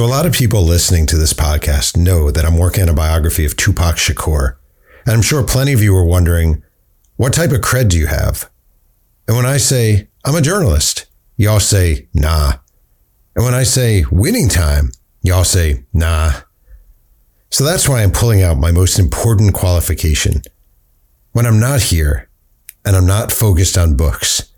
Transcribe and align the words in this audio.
So, 0.00 0.06
a 0.06 0.08
lot 0.08 0.24
of 0.24 0.32
people 0.32 0.62
listening 0.62 1.04
to 1.08 1.18
this 1.18 1.34
podcast 1.34 1.94
know 1.94 2.30
that 2.30 2.46
I'm 2.46 2.56
working 2.56 2.84
on 2.84 2.88
a 2.88 2.94
biography 2.94 3.44
of 3.44 3.54
Tupac 3.54 3.96
Shakur. 3.96 4.56
And 5.04 5.14
I'm 5.14 5.20
sure 5.20 5.44
plenty 5.44 5.74
of 5.74 5.82
you 5.82 5.94
are 5.94 6.06
wondering, 6.06 6.62
what 7.16 7.34
type 7.34 7.50
of 7.50 7.60
cred 7.60 7.90
do 7.90 7.98
you 7.98 8.06
have? 8.06 8.48
And 9.28 9.36
when 9.36 9.44
I 9.44 9.58
say, 9.58 10.08
I'm 10.24 10.34
a 10.34 10.40
journalist, 10.40 11.04
y'all 11.36 11.60
say, 11.60 12.08
nah. 12.14 12.54
And 13.36 13.44
when 13.44 13.52
I 13.52 13.62
say 13.62 14.06
winning 14.10 14.48
time, 14.48 14.90
y'all 15.20 15.44
say, 15.44 15.84
nah. 15.92 16.32
So 17.50 17.64
that's 17.64 17.86
why 17.86 18.02
I'm 18.02 18.10
pulling 18.10 18.40
out 18.40 18.56
my 18.56 18.72
most 18.72 18.98
important 18.98 19.52
qualification. 19.52 20.40
When 21.32 21.44
I'm 21.44 21.60
not 21.60 21.82
here 21.82 22.30
and 22.86 22.96
I'm 22.96 23.06
not 23.06 23.32
focused 23.32 23.76
on 23.76 23.98
books, 23.98 24.50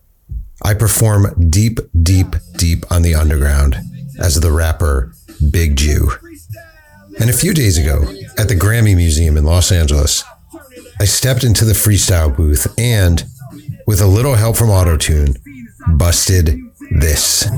I 0.62 0.74
perform 0.74 1.34
deep, 1.50 1.80
deep, 2.00 2.36
deep 2.58 2.84
on 2.92 3.02
the 3.02 3.16
underground 3.16 3.74
as 4.20 4.38
the 4.38 4.52
rapper 4.52 5.12
Big 5.50 5.76
Jew. 5.76 6.10
And 7.20 7.28
a 7.28 7.32
few 7.32 7.52
days 7.54 7.78
ago, 7.78 8.02
at 8.38 8.48
the 8.48 8.54
Grammy 8.54 8.96
Museum 8.96 9.36
in 9.36 9.44
Los 9.44 9.70
Angeles, 9.70 10.24
I 11.00 11.04
stepped 11.04 11.44
into 11.44 11.64
the 11.64 11.72
freestyle 11.72 12.34
booth 12.34 12.72
and, 12.78 13.24
with 13.86 14.00
a 14.00 14.06
little 14.06 14.34
help 14.34 14.56
from 14.56 14.68
Autotune, 14.68 15.36
busted 15.98 16.58
this. 16.90 17.48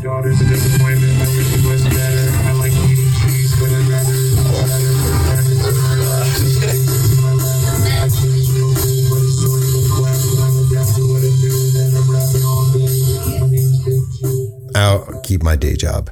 I'll 14.75 15.21
keep 15.23 15.43
my 15.43 15.57
day 15.57 15.77
job. 15.77 16.11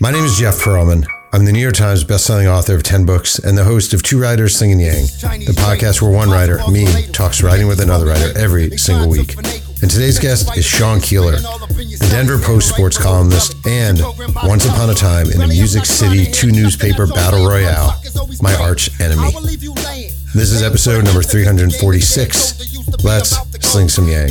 My 0.00 0.12
name 0.12 0.22
is 0.22 0.38
Jeff 0.38 0.58
Pearlman. 0.58 1.04
I'm 1.32 1.44
the 1.44 1.50
New 1.50 1.58
York 1.58 1.74
Times 1.74 2.04
bestselling 2.04 2.46
author 2.46 2.76
of 2.76 2.84
10 2.84 3.04
books 3.04 3.40
and 3.40 3.58
the 3.58 3.64
host 3.64 3.92
of 3.92 4.02
Two 4.04 4.20
Writers 4.20 4.56
Slinging 4.56 4.78
Yang, 4.78 5.02
the 5.44 5.56
podcast 5.58 6.00
where 6.00 6.10
one 6.12 6.30
writer, 6.30 6.60
me, 6.70 6.86
talks 7.12 7.42
writing 7.42 7.66
with 7.66 7.80
another 7.80 8.06
writer 8.06 8.32
every 8.38 8.78
single 8.78 9.08
week. 9.08 9.34
And 9.82 9.90
today's 9.90 10.20
guest 10.20 10.56
is 10.56 10.64
Sean 10.64 11.00
Keeler, 11.00 11.32
the 11.32 12.08
Denver 12.12 12.38
Post 12.38 12.68
sports 12.68 12.96
columnist 12.96 13.56
and, 13.66 14.00
once 14.44 14.66
upon 14.66 14.90
a 14.90 14.94
time, 14.94 15.32
in 15.32 15.42
a 15.42 15.48
Music 15.48 15.84
City 15.84 16.30
2 16.30 16.52
newspaper 16.52 17.08
battle 17.08 17.44
royale, 17.44 18.00
my 18.40 18.54
arch 18.54 19.00
enemy. 19.00 19.32
This 20.32 20.52
is 20.52 20.62
episode 20.62 21.04
number 21.06 21.22
346. 21.22 23.02
Let's 23.02 23.36
sling 23.68 23.88
some 23.88 24.08
yang. 24.08 24.28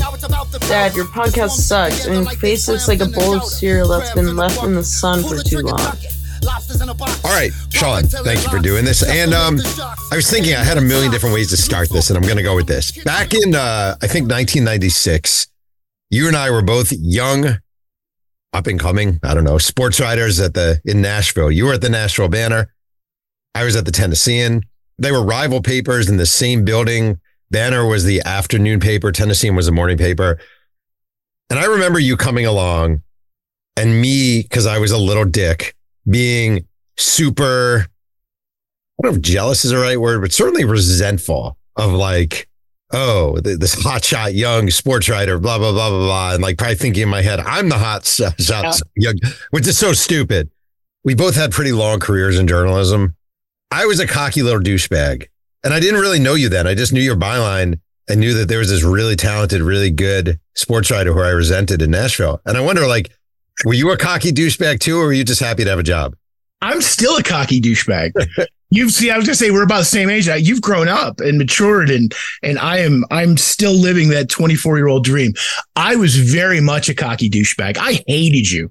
Dad, 0.67 0.95
your 0.95 1.05
podcast 1.05 1.51
sucks. 1.51 2.07
I 2.07 2.11
mean, 2.11 2.25
face 2.25 2.67
looks 2.67 2.87
like 2.87 3.01
a 3.01 3.05
bowl 3.05 3.35
of 3.35 3.43
cereal 3.43 3.87
that's 3.87 4.13
been 4.13 4.35
left 4.35 4.63
in 4.63 4.73
the 4.73 4.83
sun 4.83 5.23
for 5.23 5.37
too 5.43 5.59
long. 5.59 5.79
All 7.23 7.33
right, 7.33 7.51
Sean, 7.71 8.03
thank 8.03 8.43
you 8.43 8.49
for 8.49 8.59
doing 8.59 8.83
this. 8.83 9.03
And 9.07 9.33
um, 9.33 9.59
I 10.11 10.15
was 10.15 10.29
thinking 10.29 10.55
I 10.55 10.63
had 10.63 10.77
a 10.77 10.81
million 10.81 11.11
different 11.11 11.35
ways 11.35 11.49
to 11.51 11.57
start 11.57 11.89
this, 11.89 12.09
and 12.09 12.17
I'm 12.17 12.23
going 12.23 12.37
to 12.37 12.43
go 12.43 12.55
with 12.55 12.67
this. 12.67 12.91
Back 13.03 13.33
in, 13.33 13.53
uh, 13.53 13.95
I 14.01 14.07
think, 14.07 14.29
1996, 14.29 15.47
you 16.09 16.27
and 16.27 16.35
I 16.35 16.49
were 16.49 16.61
both 16.61 16.91
young, 16.91 17.57
up 18.53 18.67
and 18.67 18.79
coming, 18.79 19.19
I 19.23 19.33
don't 19.33 19.43
know, 19.43 19.57
sports 19.57 19.99
writers 19.99 20.39
at 20.39 20.53
the 20.53 20.81
in 20.85 21.01
Nashville. 21.01 21.51
You 21.51 21.65
were 21.65 21.73
at 21.73 21.81
the 21.81 21.89
Nashville 21.89 22.29
Banner. 22.29 22.73
I 23.53 23.63
was 23.63 23.75
at 23.75 23.85
the 23.85 23.91
Tennessean. 23.91 24.63
They 24.97 25.11
were 25.11 25.23
rival 25.23 25.61
papers 25.61 26.09
in 26.09 26.17
the 26.17 26.25
same 26.25 26.65
building. 26.65 27.19
Banner 27.49 27.85
was 27.85 28.03
the 28.03 28.21
afternoon 28.21 28.79
paper. 28.79 29.11
Tennessean 29.11 29.55
was 29.55 29.67
the 29.67 29.71
morning 29.71 29.97
paper. 29.97 30.39
And 31.49 31.57
I 31.59 31.65
remember 31.65 31.99
you 31.99 32.17
coming 32.17 32.45
along 32.45 33.01
and 33.77 34.01
me, 34.01 34.41
because 34.41 34.65
I 34.65 34.79
was 34.79 34.91
a 34.91 34.97
little 34.97 35.25
dick, 35.25 35.75
being 36.09 36.65
super, 36.97 37.85
I 37.87 39.03
don't 39.03 39.11
know 39.11 39.17
if 39.17 39.21
jealous 39.21 39.63
is 39.63 39.71
the 39.71 39.77
right 39.77 39.99
word, 39.99 40.21
but 40.21 40.33
certainly 40.33 40.65
resentful 40.65 41.57
of 41.75 41.91
like, 41.91 42.49
oh, 42.91 43.39
this 43.41 43.75
hotshot 43.75 44.33
young 44.33 44.69
sports 44.69 45.07
writer, 45.07 45.37
blah, 45.39 45.57
blah, 45.57 45.71
blah, 45.71 45.89
blah, 45.89 45.99
blah. 45.99 46.33
And 46.33 46.41
like 46.41 46.57
probably 46.57 46.75
thinking 46.75 47.03
in 47.03 47.09
my 47.09 47.21
head, 47.21 47.39
I'm 47.39 47.69
the 47.69 47.77
hot 47.77 48.05
shot 48.05 48.35
yeah. 48.39 48.73
young, 48.95 49.15
which 49.51 49.67
is 49.67 49.77
so 49.77 49.93
stupid. 49.93 50.49
We 51.03 51.13
both 51.13 51.35
had 51.35 51.51
pretty 51.51 51.71
long 51.71 51.99
careers 51.99 52.37
in 52.37 52.47
journalism. 52.47 53.15
I 53.71 53.85
was 53.85 53.99
a 53.99 54.07
cocky 54.07 54.41
little 54.41 54.59
douchebag 54.59 55.27
and 55.63 55.73
I 55.73 55.79
didn't 55.79 55.99
really 55.99 56.19
know 56.19 56.35
you 56.35 56.49
then. 56.49 56.67
I 56.67 56.75
just 56.75 56.93
knew 56.93 57.01
your 57.01 57.15
byline 57.15 57.79
and 58.09 58.19
knew 58.19 58.33
that 58.35 58.47
there 58.47 58.59
was 58.59 58.69
this 58.69 58.83
really 58.83 59.15
talented, 59.15 59.61
really 59.61 59.91
good 59.91 60.39
sports 60.55 60.89
writer 60.89 61.13
who 61.13 61.21
I 61.21 61.29
resented 61.29 61.81
in 61.81 61.91
Nashville. 61.91 62.41
And 62.45 62.57
I 62.57 62.61
wonder, 62.61 62.87
like, 62.87 63.11
were 63.65 63.73
you 63.73 63.91
a 63.91 63.97
cocky 63.97 64.31
douchebag 64.31 64.79
too, 64.79 64.99
or 64.99 65.05
were 65.05 65.13
you 65.13 65.23
just 65.23 65.41
happy 65.41 65.63
to 65.63 65.69
have 65.69 65.79
a 65.79 65.83
job? 65.83 66.15
I'm 66.61 66.81
still 66.81 67.17
a 67.17 67.23
cocky 67.23 67.61
douchebag. 67.61 68.11
You've 68.69 68.91
see, 68.91 69.09
I 69.09 69.17
was 69.17 69.25
gonna 69.25 69.35
say 69.35 69.49
we're 69.49 69.63
about 69.63 69.79
the 69.79 69.85
same 69.85 70.09
age. 70.09 70.27
Uh, 70.27 70.33
you've 70.33 70.61
grown 70.61 70.89
up 70.89 71.21
and 71.21 71.37
matured, 71.37 71.89
and 71.89 72.13
and 72.43 72.59
I 72.59 72.79
am 72.79 73.05
I'm 73.11 73.37
still 73.37 73.71
living 73.71 74.09
that 74.09 74.27
24 74.27 74.75
year 74.75 74.87
old 74.87 75.05
dream. 75.05 75.31
I 75.77 75.95
was 75.95 76.17
very 76.17 76.59
much 76.59 76.89
a 76.89 76.93
cocky 76.93 77.29
douchebag. 77.29 77.77
I 77.77 78.03
hated 78.07 78.51
you. 78.51 78.69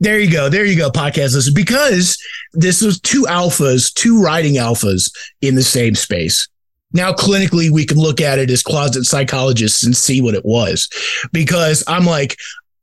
There 0.00 0.18
you 0.18 0.30
go. 0.30 0.48
There 0.48 0.64
you 0.64 0.76
go, 0.76 0.90
podcast 0.90 1.34
listeners. 1.34 1.52
Because 1.52 2.18
this 2.52 2.82
was 2.82 3.00
two 3.00 3.22
alphas, 3.22 3.92
two 3.92 4.20
writing 4.20 4.54
alphas 4.54 5.10
in 5.40 5.54
the 5.54 5.62
same 5.62 5.94
space. 5.94 6.48
Now, 6.92 7.12
clinically, 7.12 7.70
we 7.70 7.84
can 7.84 7.98
look 7.98 8.20
at 8.20 8.38
it 8.38 8.50
as 8.50 8.62
closet 8.62 9.04
psychologists 9.04 9.84
and 9.84 9.96
see 9.96 10.20
what 10.20 10.34
it 10.34 10.44
was. 10.44 10.88
Because 11.32 11.82
I'm 11.88 12.04
like, 12.04 12.36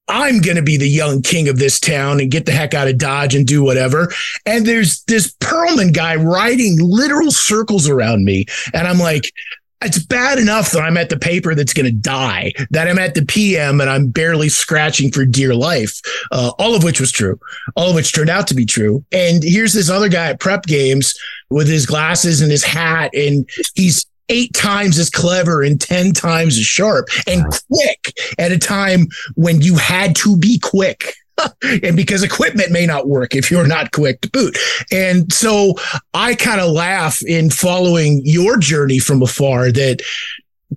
I'm 0.07 0.39
going 0.39 0.57
to 0.57 0.61
be 0.61 0.75
the 0.75 0.89
young 0.89 1.21
king 1.21 1.47
of 1.47 1.57
this 1.57 1.79
town 1.79 2.19
and 2.19 2.29
get 2.29 2.45
the 2.45 2.51
heck 2.51 2.73
out 2.73 2.89
of 2.89 2.97
Dodge 2.97 3.33
and 3.33 3.47
do 3.47 3.63
whatever. 3.63 4.11
And 4.45 4.65
there's 4.65 5.03
this 5.03 5.33
Pearlman 5.39 5.93
guy 5.93 6.15
riding 6.15 6.77
literal 6.81 7.31
circles 7.31 7.87
around 7.87 8.25
me. 8.25 8.45
And 8.73 8.87
I'm 8.87 8.99
like, 8.99 9.31
it's 9.81 9.99
bad 9.99 10.37
enough 10.37 10.71
that 10.71 10.81
I'm 10.81 10.97
at 10.97 11.09
the 11.09 11.17
paper 11.17 11.55
that's 11.55 11.73
going 11.73 11.85
to 11.85 11.91
die, 11.91 12.53
that 12.69 12.87
I'm 12.87 12.99
at 12.99 13.15
the 13.15 13.25
PM 13.25 13.81
and 13.81 13.89
I'm 13.89 14.07
barely 14.07 14.49
scratching 14.49 15.11
for 15.11 15.25
dear 15.25 15.55
life. 15.55 16.01
Uh, 16.31 16.51
all 16.59 16.75
of 16.75 16.83
which 16.83 16.99
was 16.99 17.11
true, 17.11 17.39
all 17.75 17.89
of 17.89 17.95
which 17.95 18.13
turned 18.13 18.29
out 18.29 18.47
to 18.47 18.55
be 18.55 18.65
true. 18.65 19.03
And 19.11 19.43
here's 19.43 19.73
this 19.73 19.89
other 19.89 20.09
guy 20.09 20.29
at 20.29 20.39
prep 20.39 20.65
games 20.65 21.17
with 21.49 21.67
his 21.67 21.85
glasses 21.85 22.41
and 22.41 22.51
his 22.51 22.63
hat, 22.63 23.11
and 23.13 23.49
he's 23.75 24.05
eight 24.29 24.53
times 24.53 24.97
as 24.97 25.09
clever 25.09 25.61
and 25.61 25.79
10 25.79 26.13
times 26.13 26.57
as 26.57 26.65
sharp 26.65 27.09
and 27.27 27.43
quick 27.67 28.13
at 28.39 28.51
a 28.51 28.57
time 28.57 29.07
when 29.35 29.61
you 29.61 29.75
had 29.75 30.15
to 30.15 30.37
be 30.37 30.57
quick. 30.57 31.13
and 31.83 31.95
because 31.95 32.23
equipment 32.23 32.71
may 32.71 32.85
not 32.85 33.07
work 33.07 33.35
if 33.35 33.49
you're 33.49 33.67
not 33.67 33.91
quick 33.91 34.21
to 34.21 34.29
boot. 34.29 34.57
And 34.91 35.31
so 35.31 35.75
I 36.13 36.35
kind 36.35 36.61
of 36.61 36.71
laugh 36.71 37.21
in 37.23 37.49
following 37.49 38.21
your 38.23 38.57
journey 38.57 38.99
from 38.99 39.21
afar 39.21 39.71
that 39.71 40.01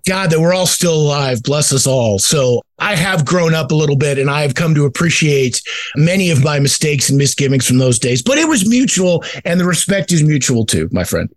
God, 0.09 0.31
that 0.31 0.41
we're 0.41 0.53
all 0.53 0.66
still 0.66 0.94
alive. 0.94 1.43
Bless 1.44 1.72
us 1.72 1.87
all. 1.87 2.19
So 2.19 2.62
I 2.81 2.97
have 2.97 3.25
grown 3.25 3.54
up 3.54 3.70
a 3.70 3.76
little 3.76 3.94
bit 3.94 4.19
and 4.19 4.28
I 4.28 4.43
have 4.43 4.56
come 4.56 4.75
to 4.75 4.87
appreciate 4.87 5.62
many 5.94 6.31
of 6.31 6.43
my 6.43 6.59
mistakes 6.59 7.09
and 7.09 7.16
misgivings 7.16 7.66
from 7.66 7.78
those 7.78 8.00
days, 8.00 8.20
but 8.20 8.37
it 8.37 8.48
was 8.48 8.69
mutual 8.69 9.22
and 9.44 9.60
the 9.60 9.64
respect 9.64 10.10
is 10.10 10.25
mutual 10.25 10.66
too, 10.66 10.88
my 10.91 11.04
friend 11.04 11.32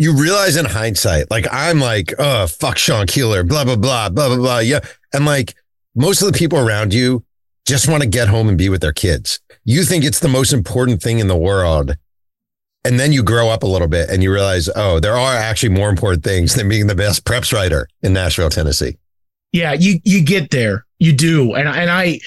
you 0.00 0.16
realize 0.16 0.56
in 0.56 0.64
hindsight, 0.64 1.30
like 1.30 1.46
I'm 1.52 1.78
like, 1.78 2.14
oh, 2.18 2.46
fuck 2.46 2.78
Sean 2.78 3.06
Keeler, 3.06 3.44
blah, 3.44 3.66
blah, 3.66 3.76
blah, 3.76 4.08
blah, 4.08 4.28
blah, 4.28 4.36
blah. 4.38 4.58
Yeah. 4.60 4.80
And 5.12 5.26
like 5.26 5.54
most 5.94 6.22
of 6.22 6.32
the 6.32 6.38
people 6.38 6.58
around 6.58 6.94
you 6.94 7.22
just 7.70 7.88
want 7.88 8.02
to 8.02 8.08
get 8.08 8.26
home 8.26 8.48
and 8.48 8.58
be 8.58 8.68
with 8.68 8.80
their 8.80 8.92
kids. 8.92 9.38
You 9.64 9.84
think 9.84 10.04
it's 10.04 10.18
the 10.18 10.28
most 10.28 10.52
important 10.52 11.00
thing 11.00 11.20
in 11.20 11.28
the 11.28 11.36
world. 11.36 11.96
And 12.84 12.98
then 12.98 13.12
you 13.12 13.22
grow 13.22 13.48
up 13.48 13.62
a 13.62 13.66
little 13.66 13.86
bit 13.86 14.10
and 14.10 14.24
you 14.24 14.32
realize, 14.32 14.68
oh, 14.74 14.98
there 14.98 15.16
are 15.16 15.36
actually 15.36 15.68
more 15.68 15.88
important 15.88 16.24
things 16.24 16.54
than 16.54 16.68
being 16.68 16.88
the 16.88 16.96
best 16.96 17.24
preps 17.24 17.52
writer 17.52 17.86
in 18.02 18.12
Nashville, 18.12 18.50
Tennessee. 18.50 18.96
Yeah, 19.52 19.72
you 19.72 20.00
you 20.04 20.24
get 20.24 20.50
there. 20.50 20.84
You 20.98 21.12
do. 21.12 21.54
And 21.54 21.68
and 21.68 21.90
I 21.90 22.20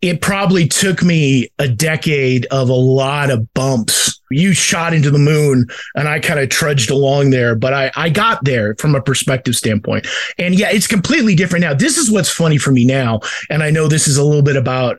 it 0.00 0.22
probably 0.22 0.66
took 0.66 1.02
me 1.02 1.48
a 1.58 1.68
decade 1.68 2.46
of 2.46 2.70
a 2.70 2.74
lot 2.74 3.30
of 3.30 3.52
bumps. 3.52 4.09
You 4.30 4.52
shot 4.52 4.94
into 4.94 5.10
the 5.10 5.18
moon 5.18 5.66
and 5.94 6.08
I 6.08 6.20
kind 6.20 6.40
of 6.40 6.48
trudged 6.48 6.90
along 6.90 7.30
there, 7.30 7.54
but 7.54 7.74
I, 7.74 7.90
I 7.96 8.10
got 8.10 8.44
there 8.44 8.74
from 8.76 8.94
a 8.94 9.02
perspective 9.02 9.56
standpoint. 9.56 10.06
And 10.38 10.58
yeah, 10.58 10.70
it's 10.70 10.86
completely 10.86 11.34
different 11.34 11.64
now. 11.64 11.74
This 11.74 11.98
is 11.98 12.10
what's 12.10 12.30
funny 12.30 12.58
for 12.58 12.70
me 12.70 12.84
now. 12.84 13.20
And 13.50 13.62
I 13.62 13.70
know 13.70 13.88
this 13.88 14.06
is 14.06 14.16
a 14.16 14.24
little 14.24 14.42
bit 14.42 14.56
about 14.56 14.98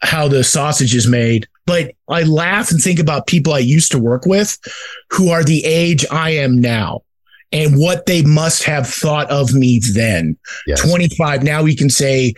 how 0.00 0.26
the 0.26 0.42
sausage 0.42 0.94
is 0.94 1.06
made, 1.06 1.46
but 1.66 1.92
I 2.08 2.22
laugh 2.22 2.70
and 2.70 2.80
think 2.80 2.98
about 2.98 3.26
people 3.26 3.52
I 3.52 3.60
used 3.60 3.92
to 3.92 3.98
work 3.98 4.26
with 4.26 4.58
who 5.10 5.30
are 5.30 5.44
the 5.44 5.64
age 5.64 6.04
I 6.10 6.30
am 6.30 6.60
now 6.60 7.02
and 7.52 7.78
what 7.78 8.06
they 8.06 8.22
must 8.22 8.64
have 8.64 8.88
thought 8.88 9.30
of 9.30 9.54
me 9.54 9.80
then. 9.92 10.36
Yes. 10.66 10.80
25. 10.80 11.42
Now 11.42 11.62
we 11.62 11.76
can 11.76 11.90
say 11.90 12.34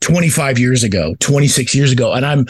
25 0.00 0.58
years 0.58 0.84
ago, 0.84 1.14
26 1.20 1.74
years 1.74 1.92
ago. 1.92 2.12
And 2.12 2.24
I'm, 2.24 2.46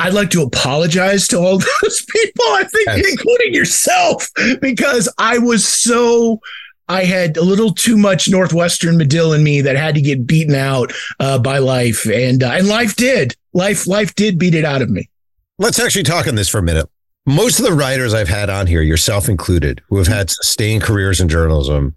I'd 0.00 0.14
like 0.14 0.30
to 0.30 0.42
apologize 0.42 1.28
to 1.28 1.38
all 1.38 1.58
those 1.82 2.04
people, 2.06 2.44
I 2.46 2.64
think, 2.64 2.86
yes. 2.86 3.10
including 3.10 3.52
yourself, 3.52 4.30
because 4.62 5.12
I 5.18 5.36
was 5.36 5.68
so, 5.68 6.40
I 6.88 7.04
had 7.04 7.36
a 7.36 7.42
little 7.42 7.74
too 7.74 7.98
much 7.98 8.26
Northwestern 8.30 8.96
Medill 8.96 9.34
in 9.34 9.44
me 9.44 9.60
that 9.60 9.76
had 9.76 9.94
to 9.96 10.00
get 10.00 10.26
beaten 10.26 10.54
out 10.54 10.94
uh, 11.20 11.38
by 11.38 11.58
life, 11.58 12.06
and 12.06 12.42
uh, 12.42 12.52
and 12.52 12.66
life 12.66 12.96
did. 12.96 13.36
Life 13.52 13.86
life 13.86 14.14
did 14.14 14.38
beat 14.38 14.54
it 14.54 14.64
out 14.64 14.80
of 14.80 14.88
me. 14.88 15.10
Let's 15.58 15.78
actually 15.78 16.04
talk 16.04 16.26
on 16.26 16.34
this 16.34 16.48
for 16.48 16.58
a 16.58 16.62
minute. 16.62 16.88
Most 17.26 17.58
of 17.58 17.66
the 17.66 17.74
writers 17.74 18.14
I've 18.14 18.28
had 18.28 18.48
on 18.48 18.66
here, 18.66 18.80
yourself 18.80 19.28
included, 19.28 19.82
who 19.88 19.98
have 19.98 20.06
had 20.06 20.30
sustained 20.30 20.82
careers 20.82 21.20
in 21.20 21.28
journalism, 21.28 21.94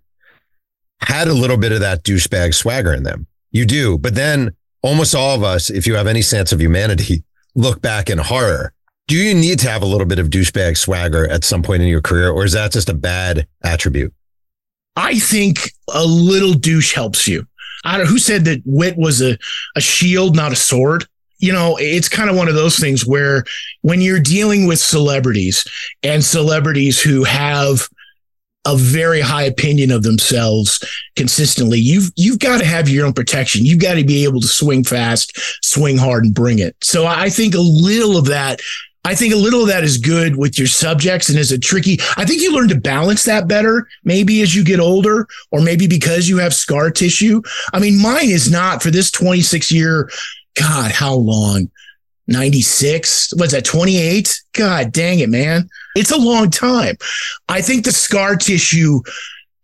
had 1.00 1.30
a 1.30 1.34
little 1.34 1.58
bit 1.58 1.72
of 1.72 1.80
that 1.80 2.04
douchebag 2.04 2.54
swagger 2.54 2.94
in 2.94 3.04
them. 3.04 3.28
You 3.52 3.66
do, 3.66 3.98
but 3.98 4.16
then 4.16 4.52
almost 4.82 5.16
all 5.16 5.34
of 5.34 5.44
us, 5.44 5.70
if 5.70 5.88
you 5.88 5.96
have 5.96 6.08
any 6.08 6.22
sense 6.22 6.52
of 6.52 6.60
humanity, 6.60 7.24
look 7.56 7.82
back 7.82 8.10
in 8.10 8.18
horror. 8.18 8.74
Do 9.08 9.18
you 9.18 9.34
need 9.34 9.60
to 9.60 9.70
have 9.70 9.82
a 9.82 9.88
little 9.88 10.08
bit 10.08 10.20
of 10.20 10.30
douchebag 10.30 10.78
swagger 10.78 11.28
at 11.28 11.44
some 11.44 11.62
point 11.62 11.82
in 11.82 11.90
your 11.90 12.02
career, 12.02 12.30
or 12.32 12.46
is 12.46 12.54
that 12.54 12.72
just 12.72 12.90
a 12.90 12.94
bad 12.94 13.48
attribute? 13.64 14.14
I 14.96 15.20
think 15.20 15.72
a 15.94 16.06
little 16.06 16.54
douche 16.54 16.94
helps 16.94 17.28
you. 17.28 17.46
I 17.84 17.98
don't 17.98 18.08
who 18.08 18.20
said 18.20 18.46
that 18.46 18.62
wit 18.66 18.96
was 18.98 19.22
a, 19.22 19.38
a 19.76 19.82
shield, 19.82 20.36
not 20.36 20.54
a 20.54 20.56
sword. 20.56 21.06
You 21.40 21.52
know, 21.52 21.78
it's 21.78 22.08
kind 22.08 22.30
of 22.30 22.38
one 22.38 22.48
of 22.48 22.56
those 22.56 22.78
things 22.78 23.06
where 23.06 23.44
when 23.82 24.00
you're 24.00 24.22
dealing 24.22 24.66
with 24.66 24.80
celebrities 24.80 25.66
and 26.02 26.24
celebrities 26.24 27.02
who 27.02 27.26
have 27.26 27.90
a 28.66 28.78
very 28.78 29.20
high 29.20 29.44
opinion 29.44 29.92
of 29.92 30.04
themselves 30.04 30.84
consistently, 31.16 31.80
you've 31.80 32.12
you've 32.16 32.40
got 32.40 32.60
to 32.60 32.66
have 32.66 32.90
your 32.90 33.06
own 33.06 33.14
protection. 33.14 33.66
You've 33.66 33.82
got 33.82 33.96
to 33.96 34.04
be 34.04 34.24
able 34.24 34.42
to 34.42 34.48
swing 34.48 34.84
fast, 34.84 35.38
swing 35.64 35.98
hard, 35.98 36.26
and 36.26 36.34
bring 36.34 36.60
it. 36.60 36.76
So 36.82 37.06
I 37.06 37.30
think 37.30 37.56
a 37.56 37.60
little 37.60 38.18
of 38.18 38.26
that 38.26 38.62
I 39.06 39.16
think 39.16 39.34
a 39.34 39.38
little 39.38 39.64
of 39.64 39.68
that 39.68 39.84
is 39.84 39.98
good 39.98 40.38
with 40.38 40.58
your 40.58 40.68
subjects 40.68 41.28
and 41.28 41.38
is 41.38 41.52
a 41.52 41.58
tricky. 41.60 42.00
I 42.16 42.26
think 42.26 42.42
you 42.42 42.54
learn 42.54 42.70
to 42.70 42.80
balance 42.80 43.26
that 43.26 43.50
better, 43.50 43.88
maybe 44.06 44.42
as 44.42 44.56
you 44.56 44.64
get 44.64 44.80
older, 44.80 45.28
or 45.52 45.62
maybe 45.62 45.88
because 45.88 46.30
you 46.30 46.38
have 46.38 46.54
scar 46.54 46.90
tissue. 46.90 47.42
I 47.74 47.80
mean, 47.80 48.02
mine 48.02 48.30
is 48.30 48.50
not 48.50 48.82
for 48.82 48.92
this 48.92 49.12
26 49.12 49.72
year. 49.72 50.10
God, 50.56 50.92
how 50.92 51.16
long? 51.16 51.70
96? 52.28 53.34
was 53.38 53.52
that? 53.52 53.66
28? 53.66 54.42
God 54.54 54.92
dang 54.92 55.20
it, 55.20 55.30
man. 55.30 55.70
It's 55.96 56.12
a 56.12 56.18
long 56.18 56.50
time. 56.50 56.96
I 57.50 57.62
think 57.62 57.86
the 57.86 57.92
scar 57.92 58.36
tissue 58.36 59.02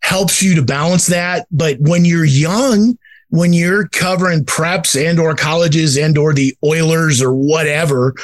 helps 0.02 0.42
you 0.42 0.54
to 0.56 0.62
balance 0.62 1.06
that. 1.06 1.46
But 1.50 1.78
when 1.80 2.04
you're 2.04 2.24
young, 2.24 2.96
when 3.30 3.52
you're 3.52 3.88
covering 3.88 4.44
preps 4.44 5.00
and 5.00 5.18
or 5.18 5.34
colleges 5.34 5.96
and 5.96 6.18
or 6.18 6.34
the 6.34 6.54
Oilers 6.64 7.22
or 7.22 7.32
whatever 7.32 8.14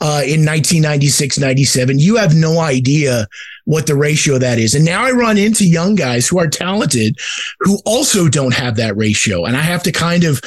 uh, 0.00 0.22
in 0.24 0.40
1996, 0.44 1.38
97, 1.38 1.98
you 1.98 2.16
have 2.16 2.34
no 2.34 2.60
idea 2.60 3.26
what 3.66 3.86
the 3.86 3.94
ratio 3.94 4.38
that 4.38 4.58
is. 4.58 4.74
And 4.74 4.84
now 4.84 5.04
I 5.04 5.10
run 5.10 5.38
into 5.38 5.66
young 5.66 5.94
guys 5.94 6.26
who 6.26 6.38
are 6.38 6.48
talented 6.48 7.16
who 7.60 7.78
also 7.84 8.28
don't 8.28 8.54
have 8.54 8.76
that 8.76 8.96
ratio. 8.96 9.44
And 9.44 9.56
I 9.56 9.60
have 9.60 9.82
to 9.84 9.92
kind 9.92 10.24
of 10.24 10.40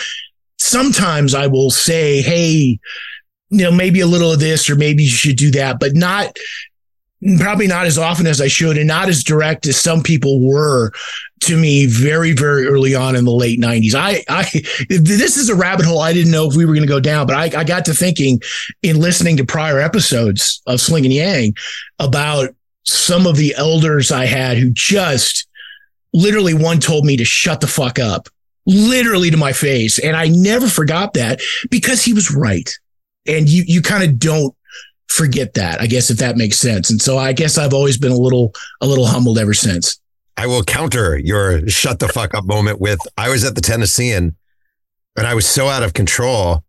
sometimes 0.58 1.34
I 1.34 1.48
will 1.48 1.70
say, 1.70 2.22
hey, 2.22 2.80
you 3.50 3.64
know, 3.64 3.72
maybe 3.72 4.02
a 4.02 4.08
little 4.08 4.32
of 4.32 4.40
this 4.40 4.70
or 4.70 4.76
maybe 4.76 5.04
you 5.04 5.10
should 5.10 5.38
do 5.38 5.52
that, 5.52 5.80
but 5.80 5.96
not 5.96 6.38
probably 7.40 7.68
not 7.68 7.86
as 7.86 7.98
often 7.98 8.28
as 8.28 8.40
I 8.40 8.48
should 8.48 8.78
and 8.78 8.88
not 8.88 9.10
as 9.10 9.24
direct 9.24 9.66
as 9.66 9.78
some 9.78 10.04
people 10.04 10.40
were 10.40 10.92
to 11.42 11.58
me 11.58 11.88
very, 11.88 12.32
very 12.32 12.68
early 12.68 12.94
on 12.94 13.16
in 13.16 13.26
the 13.26 13.32
late 13.32 13.60
90s. 13.60 13.96
I, 13.96 14.24
I, 14.30 14.44
this 14.90 15.38
is 15.38 15.50
a 15.50 15.56
rabbit 15.56 15.86
hole 15.86 16.00
I 16.00 16.14
didn't 16.14 16.32
know 16.32 16.48
if 16.48 16.56
we 16.56 16.66
were 16.66 16.74
going 16.74 16.86
to 16.86 16.92
go 16.92 17.00
down, 17.00 17.26
but 17.26 17.36
I, 17.36 17.60
I 17.60 17.64
got 17.64 17.86
to 17.86 17.94
thinking 17.94 18.40
in 18.84 19.00
listening 19.00 19.38
to 19.38 19.46
prior 19.46 19.80
episodes 19.80 20.62
of 20.68 20.80
Slinging 20.80 21.12
Yang 21.12 21.56
about 22.00 22.50
some 22.84 23.26
of 23.26 23.36
the 23.36 23.56
elders 23.56 24.12
I 24.12 24.26
had 24.26 24.58
who 24.58 24.70
just 24.72 25.48
literally 26.14 26.54
one 26.54 26.80
told 26.80 27.06
me 27.06 27.18
to 27.18 27.26
shut 27.26 27.62
the 27.62 27.68
fuck 27.68 28.00
up, 28.00 28.30
literally 28.66 29.32
to 29.32 29.38
my 29.38 29.54
face. 29.54 30.00
And 30.00 30.16
I 30.16 30.28
never 30.28 30.68
forgot 30.68 31.14
that 31.14 31.42
because 31.70 32.04
he 32.04 32.14
was 32.14 32.34
right. 32.34 32.70
And 33.28 33.50
you, 33.50 33.64
you 33.68 33.82
kind 33.82 34.04
of 34.04 34.20
don't 34.20 34.56
forget 35.08 35.54
that, 35.56 35.82
I 35.82 35.88
guess, 35.88 36.10
if 36.10 36.18
that 36.18 36.38
makes 36.38 36.58
sense. 36.58 36.90
And 36.90 37.02
so 37.02 37.18
I 37.18 37.34
guess 37.34 37.58
I've 37.58 37.74
always 37.74 37.98
been 37.98 38.12
a 38.12 38.18
little, 38.18 38.54
a 38.82 38.88
little 38.88 39.06
humbled 39.06 39.40
ever 39.40 39.54
since. 39.54 40.00
I 40.38 40.46
will 40.46 40.64
counter 40.64 41.18
your 41.18 41.68
shut 41.68 42.00
the 42.00 42.08
fuck 42.08 42.36
up 42.36 42.46
moment 42.46 42.80
with 42.80 43.00
I 43.18 43.30
was 43.30 43.44
at 43.44 43.56
the 43.56 43.62
Tennessean 43.62 44.36
and 45.18 45.28
I 45.28 45.34
was 45.34 45.48
so 45.48 45.68
out 45.68 45.82
of 45.82 45.94
control. 45.94 46.64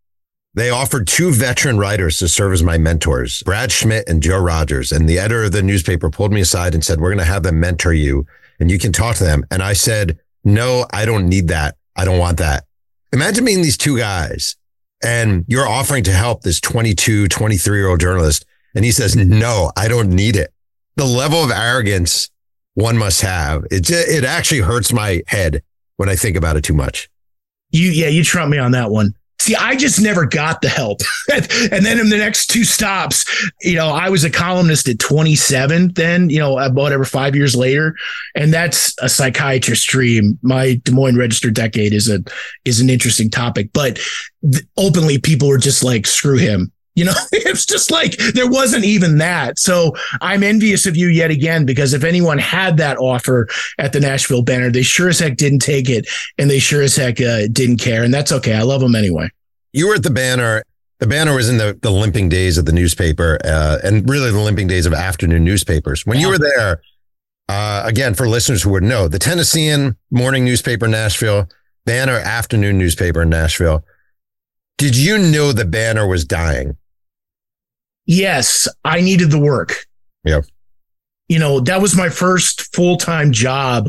They 0.55 0.71
offered 0.71 1.07
two 1.07 1.31
veteran 1.31 1.79
writers 1.79 2.17
to 2.19 2.29
serve 2.29 2.55
as 2.55 2.63
my 2.63 2.79
mentors, 2.79 3.43
Brad 3.43 3.71
Schmidt 3.71 4.09
and 4.09 4.23
Joe 4.23 4.39
Rogers. 4.39 4.91
And 4.91 5.07
the 5.07 5.19
editor 5.19 5.45
of 5.45 5.53
the 5.53 5.63
newspaper 5.63 6.11
pulled 6.11 6.33
me 6.33 6.41
aside 6.41 6.75
and 6.75 6.83
said, 6.83 7.01
We're 7.01 7.11
going 7.11 7.19
to 7.19 7.25
have 7.25 7.43
them 7.43 7.61
mentor 7.61 7.93
you 7.93 8.27
and 8.59 8.71
you 8.71 8.79
can 8.79 8.93
talk 8.93 9.17
to 9.17 9.25
them. 9.25 9.45
And 9.51 9.63
I 9.63 9.75
said, 9.75 10.19
No, 10.45 10.87
I 10.93 11.05
don't 11.05 11.29
need 11.29 11.49
that. 11.49 11.77
I 11.95 12.07
don't 12.07 12.19
want 12.19 12.39
that. 12.39 12.65
Imagine 13.13 13.45
being 13.45 13.63
these 13.63 13.77
two 13.77 13.99
guys 13.99 14.57
and 15.03 15.45
you're 15.49 15.69
offering 15.69 16.05
to 16.05 16.13
help 16.13 16.43
this 16.43 16.61
22, 16.61 17.29
23 17.29 17.79
year 17.79 17.89
old 17.89 18.01
journalist. 18.01 18.45
And 18.75 18.85
he 18.85 18.93
says, 18.93 19.17
no, 19.17 19.73
I 19.77 19.89
don't 19.89 20.11
need 20.11 20.37
it. 20.37 20.53
The 20.97 21.05
level 21.05 21.43
of 21.43 21.51
arrogance 21.51 22.31
one 22.75 22.97
must 22.97 23.23
have, 23.23 23.65
it, 23.71 23.91
it 23.91 24.25
actually 24.25 24.61
hurts 24.61 24.93
my 24.93 25.23
head 25.27 25.63
when 25.97 26.09
I 26.09 26.17
think 26.17 26.37
about 26.37 26.57
it 26.57 26.63
too 26.63 26.75
much. 26.75 27.09
You, 27.71 27.91
yeah, 27.91 28.09
you 28.09 28.25
trump 28.25 28.51
me 28.51 28.59
on 28.59 28.73
that 28.73 28.91
one. 28.91 29.15
See, 29.41 29.55
I 29.55 29.77
just 29.77 30.01
never 30.01 30.27
got 30.27 30.63
the 30.63 30.69
help. 30.69 31.01
and 31.33 31.85
then 31.85 32.01
in 32.01 32.09
the 32.09 32.17
next 32.17 32.49
two 32.49 32.65
stops, 32.65 33.25
you 33.61 33.77
know, 33.77 33.91
I 33.91 34.09
was 34.09 34.25
a 34.25 34.31
columnist 34.31 34.89
at 34.89 34.99
27 34.99 35.93
then, 35.95 36.29
you 36.29 36.39
know, 36.39 36.59
about 36.59 36.75
whatever, 36.75 37.05
five 37.05 37.37
years 37.37 37.55
later. 37.55 37.95
And 38.35 38.53
that's 38.53 38.95
a 39.01 39.09
psychiatrist 39.09 39.87
dream. 39.87 40.39
My 40.43 40.81
Des 40.85 40.93
Moines 40.93 41.17
Register 41.17 41.51
decade 41.51 41.93
is 41.93 42.11
a, 42.11 42.19
is 42.65 42.81
an 42.81 42.91
interesting 42.91 43.31
topic, 43.31 43.71
but 43.73 44.01
th- 44.43 44.65
openly 44.77 45.19
people 45.19 45.49
were 45.49 45.59
just 45.59 45.85
like, 45.85 46.07
screw 46.07 46.37
him. 46.37 46.73
You 46.99 47.05
know, 47.05 47.13
it's 47.33 47.65
just 47.65 47.93
like 47.93 48.17
there 48.35 48.51
wasn't 48.51 48.85
even 48.85 49.19
that. 49.19 49.61
So 49.61 49.95
I'm 50.21 50.43
envious 50.43 50.85
of 50.85 50.97
you 50.97 51.07
yet 51.07 51.31
again 51.31 51.65
because 51.65 51.95
if 51.95 52.03
anyone 52.03 52.39
had 52.39 52.77
that 52.79 52.97
offer 52.99 53.47
at 53.79 53.93
the 53.93 54.01
Nashville 54.01 54.43
Banner, 54.43 54.69
they 54.69 54.83
sure 54.83 55.09
as 55.09 55.21
heck 55.21 55.37
didn't 55.37 55.61
take 55.61 55.89
it 55.89 56.09
and 56.39 56.51
they 56.51 56.59
sure 56.59 56.83
as 56.83 56.97
heck 56.97 57.21
uh, 57.21 57.47
didn't 57.53 57.77
care. 57.77 58.03
And 58.03 58.13
that's 58.13 58.33
okay. 58.33 58.55
I 58.55 58.63
love 58.63 58.81
them 58.81 58.97
anyway. 58.97 59.31
You 59.73 59.87
were 59.87 59.95
at 59.95 60.03
the 60.03 60.11
Banner. 60.11 60.65
The 60.99 61.07
Banner 61.07 61.37
was 61.37 61.49
in 61.49 61.59
the, 61.59 61.79
the 61.81 61.93
limping 61.93 62.29
days 62.29 62.59
of 62.59 62.65
the 62.65 62.73
newspaper 62.73 63.39
uh, 63.45 63.79
and 63.85 64.09
really 64.11 64.33
the 64.33 64.41
limping 64.41 64.67
days 64.67 64.85
of 64.85 64.93
afternoon 64.93 65.45
newspapers. 65.45 66.05
When 66.05 66.19
yeah. 66.19 66.27
you 66.27 66.33
were 66.33 66.39
there, 66.39 66.83
uh, 67.49 67.83
again, 67.85 68.15
for 68.15 68.29
listeners 68.29 68.65
who 68.65 68.71
would 68.71 68.83
know, 68.83 69.07
the 69.07 69.21
Tennessean 69.21 69.97
morning 70.11 70.45
newspaper 70.45 70.87
in 70.87 70.91
Nashville, 70.91 71.49
Banner 71.87 72.19
afternoon 72.19 72.77
newspaper 72.77 73.23
in 73.23 73.31
Nashville. 73.31 73.85
Did 74.79 74.97
you 74.97 75.19
know 75.19 75.53
the 75.53 75.65
Banner 75.65 76.09
was 76.09 76.25
dying? 76.25 76.77
Yes, 78.09 78.67
I 78.85 79.01
needed 79.01 79.31
the 79.31 79.39
work. 79.39 79.87
Yep. 80.25 80.47
You 81.29 81.39
know, 81.39 81.61
that 81.61 81.81
was 81.81 81.95
my 81.95 82.09
first 82.09 82.75
full 82.75 82.97
time 82.97 83.31
job 83.31 83.89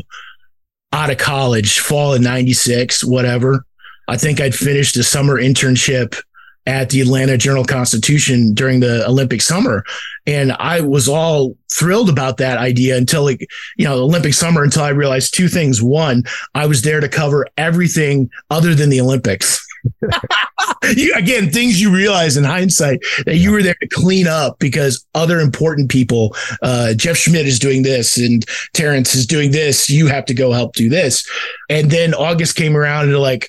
out 0.92 1.10
of 1.10 1.18
college, 1.18 1.80
fall 1.80 2.14
of 2.14 2.20
96, 2.20 3.02
whatever. 3.04 3.64
I 4.06 4.16
think 4.16 4.40
I'd 4.40 4.54
finished 4.54 4.96
a 4.96 5.02
summer 5.02 5.40
internship 5.40 6.20
at 6.66 6.90
the 6.90 7.00
Atlanta 7.00 7.38
Journal 7.38 7.64
Constitution 7.64 8.52
during 8.52 8.80
the 8.80 9.06
Olympic 9.08 9.40
summer. 9.40 9.84
And 10.26 10.52
I 10.52 10.82
was 10.82 11.08
all 11.08 11.56
thrilled 11.72 12.10
about 12.10 12.36
that 12.36 12.58
idea 12.58 12.96
until 12.96 13.24
like, 13.24 13.46
you 13.76 13.84
know, 13.86 13.94
Olympic 13.94 14.34
summer 14.34 14.62
until 14.62 14.82
I 14.82 14.90
realized 14.90 15.34
two 15.34 15.48
things. 15.48 15.82
One, 15.82 16.24
I 16.54 16.66
was 16.66 16.82
there 16.82 17.00
to 17.00 17.08
cover 17.08 17.46
everything 17.56 18.30
other 18.50 18.74
than 18.74 18.90
the 18.90 19.00
Olympics. 19.00 19.66
you, 20.96 21.12
again, 21.16 21.50
things 21.50 21.80
you 21.80 21.94
realize 21.94 22.36
in 22.36 22.44
hindsight 22.44 23.00
that 23.26 23.36
you 23.36 23.52
were 23.52 23.62
there 23.62 23.76
to 23.80 23.88
clean 23.88 24.26
up 24.26 24.58
because 24.58 25.06
other 25.14 25.40
important 25.40 25.90
people, 25.90 26.34
uh, 26.62 26.94
Jeff 26.94 27.16
Schmidt 27.16 27.46
is 27.46 27.58
doing 27.58 27.82
this 27.82 28.16
and 28.16 28.44
Terrence 28.74 29.14
is 29.14 29.26
doing 29.26 29.50
this. 29.50 29.88
You 29.88 30.06
have 30.06 30.24
to 30.26 30.34
go 30.34 30.52
help 30.52 30.74
do 30.74 30.88
this. 30.88 31.28
And 31.68 31.90
then 31.90 32.14
August 32.14 32.56
came 32.56 32.76
around 32.76 33.08
and 33.08 33.18
like, 33.18 33.48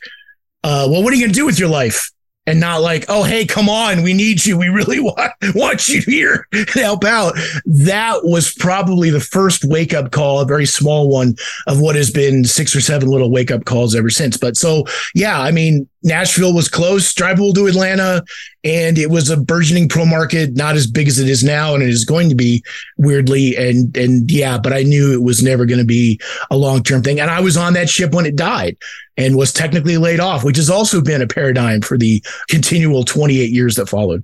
uh, 0.64 0.88
well, 0.90 1.04
what 1.04 1.12
are 1.12 1.16
you 1.16 1.24
going 1.24 1.34
to 1.34 1.40
do 1.40 1.46
with 1.46 1.60
your 1.60 1.70
life? 1.70 2.12
and 2.48 2.60
not 2.60 2.82
like, 2.82 3.06
oh, 3.08 3.24
hey, 3.24 3.46
come 3.46 3.70
on, 3.70 4.02
we 4.02 4.14
need 4.14 4.46
you. 4.46 4.58
We 4.58 4.70
really 4.70 5.00
want, 5.02 5.32
want 5.54 5.88
you 5.88 6.02
here 6.02 6.48
to 6.52 6.80
help 6.80 7.04
out. 7.04 7.34
That 7.66 8.22
was 8.24 8.54
probably 8.54 9.10
the 9.10 9.20
first 9.20 9.64
wake 9.64 9.94
up 9.94 10.12
call, 10.12 10.42
a 10.42 10.46
very 10.46 10.66
small 10.66 11.10
one 11.10 11.36
of 11.68 11.80
what 11.80 11.96
has 11.96 12.12
been 12.12 12.44
six 12.44 12.76
or 12.76 12.82
seven 12.82 13.10
little 13.10 13.32
wake 13.32 13.52
up 13.52 13.66
calls 13.66 13.96
ever 13.96 14.10
since. 14.10 14.38
But 14.38 14.58
so, 14.58 14.86
yeah, 15.14 15.40
I 15.40 15.52
mean, 15.52 15.88
Nashville 16.04 16.54
was 16.54 16.68
close, 16.68 17.14
drivable 17.14 17.54
to 17.54 17.68
Atlanta, 17.68 18.24
and 18.64 18.98
it 18.98 19.10
was 19.10 19.30
a 19.30 19.38
burgeoning 19.38 19.88
pro 19.88 20.06
market, 20.06 20.56
not 20.56 20.76
as 20.76 20.88
big 20.88 21.08
as 21.08 21.20
it 21.20 21.30
is 21.30 21.44
now, 21.44 21.74
and 21.74 21.84
it 21.84 21.90
is 21.90 22.06
going 22.06 22.30
to 22.30 22.36
be 22.36 22.64
weirdly. 22.98 23.56
And 23.56 23.96
and 23.96 24.30
yeah, 24.32 24.58
but 24.58 24.74
I 24.74 24.84
knew 24.84 25.14
it 25.14 25.22
was 25.22 25.44
never 25.44 25.66
going 25.66 25.80
to 25.80 25.86
be 25.86 26.20
a 26.50 26.58
long 26.58 26.82
term 26.82 27.04
thing. 27.04 27.20
And 27.20 27.30
I 27.30 27.40
was 27.40 27.58
on 27.58 27.74
that 27.74 27.90
ship 27.90 28.14
when 28.14 28.26
it 28.26 28.36
died 28.36 28.78
and 29.18 29.38
was 29.38 29.54
technically 29.54 29.98
laid 29.98 30.20
off, 30.20 30.44
which 30.44 30.58
has 30.58 30.70
also 30.70 31.02
been 31.02 31.22
a 31.22 31.28
paradigm 31.28 31.82
for 31.82 31.98
the 31.98 32.24
continual 32.50 33.04
28 33.04 33.52
years 33.52 33.76
that 33.76 33.90
followed. 33.90 34.24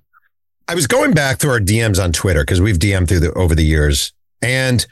I 0.68 0.76
was 0.76 0.88
going 0.88 1.14
back 1.14 1.40
through 1.40 1.52
our 1.52 1.60
DMs 1.60 2.04
on 2.04 2.12
Twitter 2.12 2.42
because 2.42 2.60
we've 2.60 2.80
DM'd 2.80 3.08
through 3.08 3.22
the 3.22 3.32
over 3.34 3.56
the 3.56 3.64
years, 3.64 4.12
and 4.42 4.86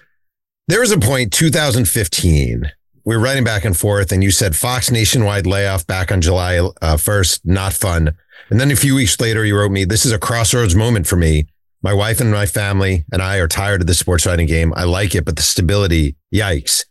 there 0.67 0.81
was 0.81 0.91
a 0.91 0.99
point 0.99 1.33
2015 1.33 2.71
we 3.05 3.15
were 3.15 3.21
writing 3.21 3.43
back 3.43 3.63
and 3.63 3.77
forth, 3.77 4.11
and 4.11 4.23
you 4.23 4.31
said 4.31 4.55
Fox 4.55 4.89
nationwide 4.89 5.45
layoff 5.45 5.85
back 5.85 6.11
on 6.11 6.21
July 6.21 6.57
uh, 6.57 6.71
1st, 6.97 7.41
not 7.45 7.71
fun. 7.71 8.17
And 8.49 8.59
then 8.59 8.71
a 8.71 8.75
few 8.75 8.95
weeks 8.95 9.19
later, 9.19 9.45
you 9.45 9.55
wrote 9.55 9.71
me, 9.71 9.85
This 9.85 10.05
is 10.05 10.11
a 10.11 10.19
crossroads 10.19 10.75
moment 10.75 11.05
for 11.05 11.15
me. 11.15 11.47
My 11.83 11.93
wife 11.93 12.19
and 12.19 12.31
my 12.31 12.47
family 12.47 13.05
and 13.11 13.21
I 13.21 13.37
are 13.37 13.47
tired 13.47 13.81
of 13.81 13.87
the 13.87 13.93
sports 13.93 14.25
writing 14.25 14.47
game. 14.47 14.73
I 14.75 14.85
like 14.85 15.13
it, 15.13 15.23
but 15.23 15.35
the 15.35 15.43
stability, 15.43 16.15
yikes. 16.33 16.83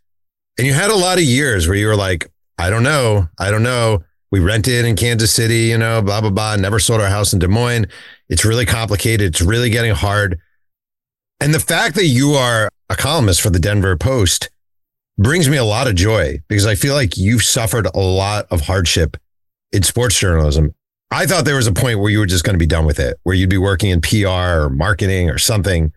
And 0.56 0.68
you 0.68 0.73
had 0.73 0.90
a 0.90 0.97
lot 0.97 1.18
of 1.18 1.25
years 1.25 1.66
where 1.66 1.76
you 1.76 1.88
were 1.88 1.97
like, 1.97 2.30
I 2.59 2.71
don't 2.71 2.85
know. 2.85 3.28
I 3.40 3.50
don't 3.50 3.64
know. 3.64 4.04
We 4.30 4.38
rented 4.38 4.85
in 4.85 4.94
Kansas 4.94 5.33
City, 5.33 5.64
you 5.64 5.78
know, 5.78 6.00
blah, 6.00 6.21
blah, 6.21 6.30
blah. 6.30 6.54
Never 6.54 6.78
sold 6.78 7.00
our 7.00 7.09
house 7.09 7.33
in 7.33 7.40
Des 7.40 7.49
Moines. 7.49 7.87
It's 8.28 8.44
really 8.44 8.66
complicated. 8.66 9.26
It's 9.33 9.42
really 9.42 9.71
getting 9.71 9.94
hard. 9.94 10.38
And 11.40 11.52
the 11.52 11.61
fact 11.61 11.97
that 11.97 12.06
you 12.06 12.33
are 12.35 12.68
a 12.88 12.94
columnist 12.94 13.40
for 13.40 13.50
the 13.50 13.59
Denver 13.59 13.97
Post 13.97 14.49
brings 15.18 15.49
me 15.49 15.56
a 15.56 15.64
lot 15.64 15.87
of 15.87 15.94
joy 15.94 16.38
because 16.49 16.66
I 16.66 16.75
feel 16.75 16.94
like 16.94 17.16
you've 17.16 17.42
suffered 17.42 17.87
a 17.87 17.99
lot 17.99 18.47
of 18.50 18.62
hardship 18.62 19.16
in 19.73 19.83
sports 19.83 20.18
journalism. 20.18 20.75
I 21.11 21.26
thought 21.26 21.44
there 21.44 21.56
was 21.56 21.66
a 21.66 21.73
point 21.73 22.00
where 22.00 22.11
you 22.11 22.18
were 22.18 22.26
just 22.26 22.44
going 22.44 22.54
to 22.54 22.59
be 22.59 22.66
done 22.66 22.87
with 22.87 22.99
it, 22.99 23.18
where 23.23 23.37
you'd 23.37 23.50
be 23.50 23.59
working 23.59 23.90
in 23.90 24.00
PR 24.00 24.28
or 24.28 24.71
marketing 24.71 25.30
or 25.30 25.38
something. 25.38 25.92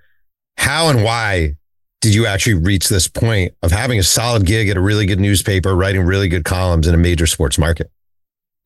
How 0.58 0.90
and 0.90 1.04
why 1.04 1.56
did 2.02 2.14
you 2.14 2.28
actually 2.28 2.56
reach 2.56 2.90
this 2.90 3.08
point 3.08 3.54
of 3.64 3.72
having 3.72 3.98
a 3.98 4.04
solid 4.04 4.46
gig 4.46 4.70
at 4.70 4.78
a 4.78 4.82
really 4.82 5.06
good 5.06 5.20
newspaper, 5.20 5.76
writing 5.76 6.04
really 6.04 6.28
good 6.28 6.46
columns 6.46 6.88
in 6.88 6.94
a 6.94 6.98
major 6.98 7.26
sports 7.26 7.58
market? 7.58 7.90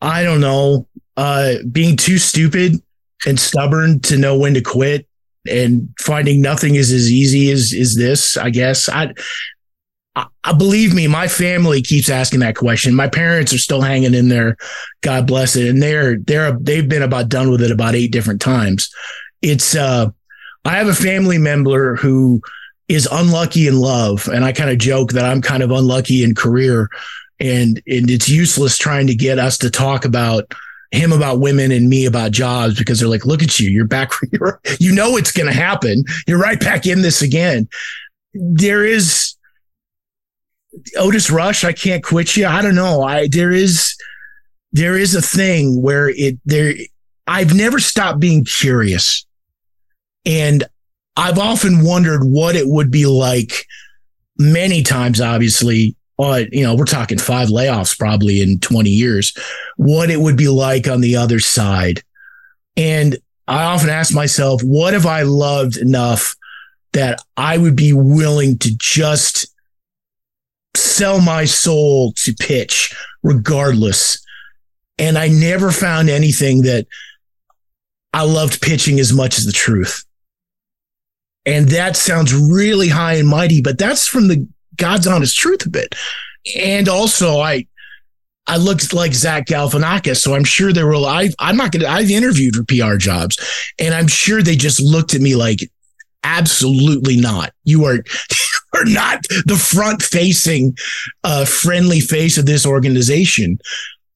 I 0.02 0.24
don't 0.24 0.42
know. 0.42 0.88
Uh, 1.16 1.56
being 1.72 1.96
too 1.96 2.18
stupid 2.18 2.74
and 3.26 3.40
stubborn 3.40 4.00
to 4.02 4.18
know 4.18 4.38
when 4.38 4.54
to 4.56 4.62
quit 4.62 5.08
and 5.50 5.90
finding 6.00 6.42
nothing 6.42 6.76
is 6.76 6.92
as 6.92 7.12
easy 7.12 7.52
as 7.52 7.72
is 7.72 7.96
this, 7.96 8.36
I 8.36 8.50
guess. 8.50 8.90
I, 8.90 9.14
I, 10.16 10.28
I 10.44 10.54
believe 10.54 10.94
me, 10.94 11.08
my 11.08 11.28
family 11.28 11.82
keeps 11.82 12.10
asking 12.10 12.42
that 12.42 12.56
question. 12.56 12.96
My 12.96 13.08
parents 13.08 13.54
are 13.54 13.60
still 13.60 13.82
hanging 13.82 14.14
in 14.14 14.30
there. 14.30 14.58
God 15.02 15.28
bless 15.28 15.56
it. 15.56 15.70
And 15.70 15.82
they're, 15.82 16.18
they're, 16.18 16.52
they've 16.54 16.88
been 16.88 17.04
about 17.04 17.30
done 17.30 17.50
with 17.50 17.62
it 17.62 17.72
about 17.72 17.96
eight 17.96 18.12
different 18.12 18.42
times. 18.42 18.90
It's, 19.42 19.76
uh, 19.76 20.10
I 20.66 20.78
have 20.78 20.88
a 20.88 20.94
family 20.94 21.38
member 21.38 21.96
who 21.96 22.42
is 22.88 23.08
unlucky 23.12 23.68
in 23.68 23.80
love. 23.80 24.28
And 24.28 24.44
I 24.44 24.52
kind 24.52 24.70
of 24.70 24.78
joke 24.78 25.14
that 25.14 25.26
I'm 25.26 25.42
kind 25.42 25.64
of 25.64 25.72
unlucky 25.72 26.24
in 26.24 26.36
career 26.36 26.90
and, 27.40 27.82
and 27.88 28.10
it's 28.10 28.30
useless 28.30 28.78
trying 28.78 29.08
to 29.08 29.16
get 29.16 29.40
us 29.40 29.58
to 29.60 29.70
talk 29.72 30.06
about 30.06 30.54
him 30.92 31.12
about 31.12 31.40
women 31.40 31.72
and 31.72 31.90
me 31.90 32.06
about 32.06 32.32
jobs 32.32 32.78
because 32.78 33.00
they're 33.00 33.10
like, 33.10 33.26
look 33.26 33.42
at 33.42 33.60
you, 33.60 33.70
you're 33.70 33.86
back, 33.86 34.12
you're, 34.32 34.60
you 34.80 34.94
know, 34.94 35.18
it's 35.18 35.32
going 35.32 35.48
to 35.48 35.54
happen. 35.54 36.04
You're 36.28 36.40
right 36.40 36.60
back 36.60 36.86
in 36.86 37.02
this 37.02 37.22
again. 37.22 37.68
There 38.34 38.86
is, 38.86 39.31
Otis 40.98 41.30
Rush, 41.30 41.64
I 41.64 41.74
can't 41.74 42.04
quit 42.04 42.36
you. 42.36 42.48
I 42.48 42.62
don't 42.62 42.76
know. 42.76 43.04
I 43.04 43.28
there 43.28 43.52
is 43.52 43.96
there 44.72 44.98
is 44.98 45.16
a 45.16 45.22
thing 45.22 45.82
where 45.82 46.10
it 46.10 46.40
there 46.46 46.74
I've 47.28 47.56
never 47.56 47.80
stopped 47.80 48.20
being 48.20 48.46
curious. 48.46 49.26
And 50.26 50.64
I've 51.16 51.40
often 51.40 51.84
wondered 51.84 52.24
what 52.24 52.56
it 52.56 52.68
would 52.68 52.92
be 52.92 53.06
like 53.06 53.66
many 54.38 54.84
times, 54.84 55.22
obviously, 55.22 55.96
uh, 56.20 56.44
you 56.52 56.64
know, 56.64 56.76
we're 56.76 56.86
talking 56.86 57.18
five 57.18 57.50
layoffs 57.50 57.98
probably 57.98 58.42
in 58.42 58.60
20 58.60 58.90
years, 58.90 59.36
what 59.78 60.10
it 60.10 60.20
would 60.20 60.38
be 60.38 60.48
like 60.48 60.88
on 60.88 61.02
the 61.02 61.16
other 61.16 61.40
side. 61.40 62.04
And 62.78 63.18
I 63.48 63.64
often 63.64 63.90
ask 63.90 64.14
myself, 64.14 64.62
what 64.62 64.94
have 64.94 65.06
I 65.06 65.24
loved 65.24 65.78
enough 65.78 66.36
that 66.94 67.22
I 67.38 67.58
would 67.58 67.76
be 67.76 67.94
willing 67.94 68.58
to 68.60 68.76
just 68.78 69.51
sell 71.02 71.20
my 71.20 71.46
soul 71.46 72.14
to 72.16 72.32
pitch 72.40 72.96
regardless. 73.24 74.24
And 75.00 75.18
I 75.18 75.30
never 75.30 75.72
found 75.72 76.12
anything 76.12 76.62
that 76.62 76.86
I 78.14 78.24
loved 78.24 78.62
pitching 78.62 79.00
as 79.00 79.12
much 79.12 79.40
as 79.40 79.46
the 79.46 79.52
truth. 79.52 80.04
And 81.44 81.70
that 81.70 81.98
sounds 81.98 82.36
really 82.36 82.88
high 82.88 83.16
and 83.16 83.28
mighty, 83.28 83.64
but 83.64 83.80
that's 83.80 84.06
from 84.06 84.28
the 84.28 84.48
God's 84.76 85.08
honest 85.08 85.36
truth 85.36 85.66
a 85.66 85.70
bit. 85.72 85.96
And 86.56 86.88
also 86.88 87.40
I, 87.40 87.66
I 88.46 88.58
looked 88.58 88.94
like 88.94 89.16
Zach 89.16 89.48
Galifianakis, 89.48 90.18
so 90.18 90.36
I'm 90.36 90.44
sure 90.44 90.72
there 90.72 90.86
were. 90.86 90.98
I, 90.98 91.30
I'm 91.40 91.58
not 91.58 91.72
gonna. 91.72 91.88
I've 91.88 92.12
interviewed 92.12 92.56
for 92.56 92.64
PR 92.64 92.98
jobs, 92.98 93.38
and 93.80 93.94
I'm 93.94 94.08
sure 94.08 94.42
they 94.42 94.56
just 94.56 94.82
looked 94.82 95.14
at 95.14 95.22
me 95.22 95.36
like, 95.36 95.60
absolutely 96.24 97.18
not. 97.18 97.54
You 97.64 97.86
are 97.86 98.04
are 98.74 98.86
not 98.86 99.22
the 99.46 99.56
front 99.56 100.02
facing, 100.02 100.76
uh, 101.24 101.46
friendly 101.46 102.00
face 102.00 102.38
of 102.38 102.46
this 102.46 102.66
organization. 102.66 103.60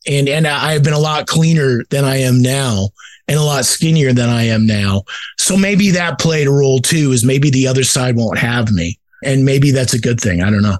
And, 0.08 0.30
and 0.30 0.48
I've 0.48 0.84
been 0.84 0.94
a 0.94 1.00
lot 1.00 1.28
cleaner 1.28 1.84
than 1.90 2.06
I 2.06 2.18
am 2.18 2.42
now 2.42 2.90
and 3.28 3.40
a 3.40 3.44
lot 3.44 3.66
skinnier 3.66 4.14
than 4.14 4.30
I 4.30 4.44
am 4.44 4.66
now. 4.66 5.04
So 5.38 5.58
maybe 5.58 5.92
that 5.92 6.20
played 6.20 6.48
a 6.48 6.52
role 6.52 6.80
too, 6.80 7.12
is 7.12 7.26
maybe 7.26 7.50
the 7.50 7.68
other 7.68 7.84
side 7.84 8.16
won't 8.16 8.38
have 8.38 8.72
me. 8.72 9.00
And 9.24 9.46
maybe 9.46 9.72
that's 9.72 9.94
a 9.94 10.00
good 10.00 10.20
thing. 10.20 10.42
I 10.42 10.52
don't 10.52 10.62
know. 10.62 10.78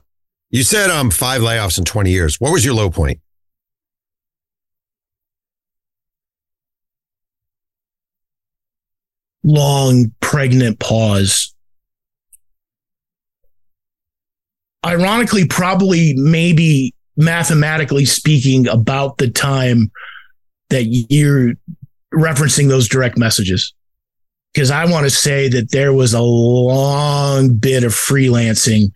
You 0.52 0.64
said 0.64 0.90
um 0.90 1.10
five 1.10 1.42
layoffs 1.42 1.78
in 1.78 1.86
20 1.86 2.12
years. 2.12 2.40
What 2.40 2.52
was 2.52 2.64
your 2.64 2.76
low 2.76 2.90
point? 2.90 3.20
Long 9.44 10.12
pregnant 10.22 10.80
pause 10.80 11.55
ironically, 14.86 15.48
probably 15.48 16.14
maybe 16.16 16.94
mathematically 17.18 18.06
speaking, 18.06 18.68
about 18.68 19.18
the 19.18 19.30
time 19.30 19.92
that 20.70 20.84
you're 20.84 21.54
referencing 22.14 22.68
those 22.68 22.88
direct 22.88 23.18
messages. 23.18 23.74
Because 24.54 24.72
I 24.72 24.86
want 24.86 25.06
to 25.06 25.10
say 25.10 25.50
that 25.50 25.72
there 25.72 25.94
was 25.94 26.14
a 26.14 26.22
long 26.22 27.56
bit 27.56 27.84
of 27.84 27.92
freelancing 27.92 28.92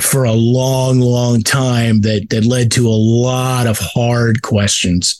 for 0.00 0.24
a 0.24 0.32
long, 0.32 1.00
long 1.00 1.42
time 1.42 2.02
that 2.02 2.28
that 2.28 2.44
led 2.44 2.70
to 2.72 2.86
a 2.86 2.90
lot 2.90 3.66
of 3.66 3.78
hard 3.78 4.42
questions. 4.42 5.16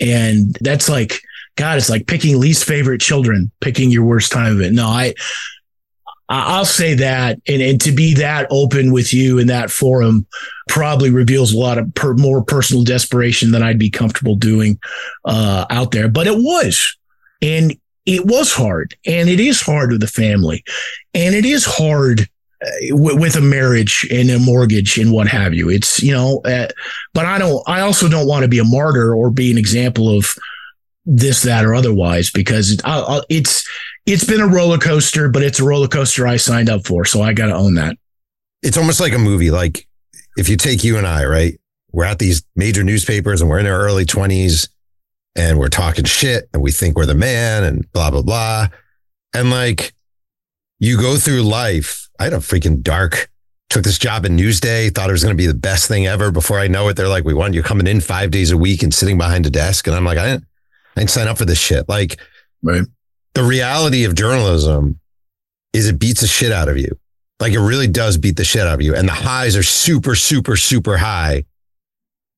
And 0.00 0.56
that's 0.60 0.88
like, 0.88 1.20
God, 1.56 1.76
it's 1.76 1.90
like 1.90 2.06
picking 2.06 2.38
least 2.38 2.64
favorite 2.64 3.00
children, 3.00 3.50
picking 3.60 3.90
your 3.90 4.04
worst 4.04 4.32
time 4.32 4.54
of 4.54 4.60
it. 4.62 4.72
No, 4.72 4.86
I 4.86 5.12
I'll 6.28 6.64
say 6.64 6.94
that, 6.94 7.40
and, 7.46 7.62
and 7.62 7.80
to 7.82 7.92
be 7.92 8.14
that 8.14 8.48
open 8.50 8.92
with 8.92 9.14
you 9.14 9.38
in 9.38 9.46
that 9.46 9.70
forum 9.70 10.26
probably 10.68 11.10
reveals 11.10 11.52
a 11.52 11.58
lot 11.58 11.78
of 11.78 11.94
per, 11.94 12.14
more 12.14 12.42
personal 12.42 12.82
desperation 12.82 13.52
than 13.52 13.62
I'd 13.62 13.78
be 13.78 13.90
comfortable 13.90 14.34
doing 14.34 14.80
uh, 15.24 15.66
out 15.70 15.92
there. 15.92 16.08
But 16.08 16.26
it 16.26 16.36
was, 16.36 16.96
and 17.42 17.76
it 18.06 18.26
was 18.26 18.52
hard, 18.52 18.96
and 19.06 19.28
it 19.28 19.38
is 19.38 19.60
hard 19.60 19.92
with 19.92 20.02
a 20.02 20.08
family, 20.08 20.64
and 21.14 21.34
it 21.34 21.44
is 21.44 21.64
hard 21.64 22.28
uh, 22.64 22.70
with 22.90 23.36
a 23.36 23.40
marriage 23.40 24.08
and 24.10 24.28
a 24.30 24.40
mortgage 24.40 24.98
and 24.98 25.12
what 25.12 25.28
have 25.28 25.54
you. 25.54 25.68
It's 25.68 26.02
you 26.02 26.12
know, 26.12 26.40
uh, 26.44 26.68
but 27.14 27.24
I 27.24 27.38
don't. 27.38 27.62
I 27.68 27.82
also 27.82 28.08
don't 28.08 28.26
want 28.26 28.42
to 28.42 28.48
be 28.48 28.58
a 28.58 28.64
martyr 28.64 29.14
or 29.14 29.30
be 29.30 29.52
an 29.52 29.58
example 29.58 30.16
of 30.16 30.34
this, 31.04 31.42
that, 31.42 31.64
or 31.64 31.72
otherwise 31.72 32.30
because 32.30 32.80
I, 32.84 32.98
I, 32.98 33.20
it's 33.28 33.64
it's 34.06 34.24
been 34.24 34.40
a 34.40 34.46
roller 34.46 34.78
coaster, 34.78 35.28
but 35.28 35.42
it's 35.42 35.58
a 35.58 35.64
roller 35.64 35.88
coaster 35.88 36.26
I 36.26 36.36
signed 36.36 36.70
up 36.70 36.86
for. 36.86 37.04
So 37.04 37.22
I 37.22 37.32
got 37.32 37.46
to 37.46 37.54
own 37.54 37.74
that. 37.74 37.96
It's 38.62 38.78
almost 38.78 39.00
like 39.00 39.12
a 39.12 39.18
movie. 39.18 39.50
Like 39.50 39.86
if 40.36 40.48
you 40.48 40.56
take 40.56 40.84
you 40.84 40.96
and 40.96 41.06
I, 41.06 41.24
right? 41.24 41.60
We're 41.92 42.04
at 42.04 42.18
these 42.18 42.42
major 42.54 42.84
newspapers 42.84 43.40
and 43.40 43.50
we're 43.50 43.58
in 43.58 43.66
our 43.66 43.80
early 43.80 44.04
20s 44.04 44.68
and 45.34 45.58
we're 45.58 45.68
talking 45.68 46.04
shit 46.04 46.48
and 46.52 46.62
we 46.62 46.70
think 46.70 46.96
we're 46.96 47.06
the 47.06 47.14
man 47.14 47.64
and 47.64 47.90
blah, 47.92 48.10
blah, 48.10 48.22
blah. 48.22 48.68
And 49.34 49.50
like 49.50 49.92
you 50.78 50.98
go 50.98 51.16
through 51.16 51.42
life. 51.42 52.08
I 52.18 52.24
had 52.24 52.32
a 52.32 52.38
freaking 52.38 52.82
dark, 52.82 53.28
took 53.70 53.82
this 53.82 53.98
job 53.98 54.24
in 54.24 54.36
Newsday, 54.36 54.94
thought 54.94 55.08
it 55.08 55.12
was 55.12 55.22
going 55.22 55.36
to 55.36 55.42
be 55.42 55.46
the 55.46 55.54
best 55.54 55.88
thing 55.88 56.06
ever. 56.06 56.30
Before 56.30 56.58
I 56.58 56.68
know 56.68 56.88
it, 56.88 56.96
they're 56.96 57.08
like, 57.08 57.24
we 57.24 57.34
want 57.34 57.54
you 57.54 57.62
coming 57.62 57.86
in 57.86 58.00
five 58.00 58.30
days 58.30 58.52
a 58.52 58.56
week 58.56 58.82
and 58.82 58.94
sitting 58.94 59.18
behind 59.18 59.46
a 59.46 59.50
desk. 59.50 59.86
And 59.86 59.96
I'm 59.96 60.04
like, 60.04 60.18
I 60.18 60.26
didn't, 60.26 60.44
I 60.96 61.00
didn't 61.00 61.10
sign 61.10 61.28
up 61.28 61.38
for 61.38 61.44
this 61.44 61.58
shit. 61.58 61.88
Like, 61.88 62.20
right 62.62 62.84
the 63.36 63.44
reality 63.44 64.04
of 64.04 64.14
journalism 64.14 64.98
is 65.74 65.86
it 65.86 65.98
beats 65.98 66.22
the 66.22 66.26
shit 66.26 66.52
out 66.52 66.68
of 66.68 66.78
you. 66.78 66.98
Like 67.38 67.52
it 67.52 67.60
really 67.60 67.86
does 67.86 68.16
beat 68.16 68.36
the 68.36 68.44
shit 68.44 68.62
out 68.62 68.72
of 68.72 68.80
you. 68.80 68.94
And 68.94 69.06
the 69.06 69.12
highs 69.12 69.56
are 69.56 69.62
super, 69.62 70.14
super, 70.14 70.56
super 70.56 70.96
high. 70.96 71.44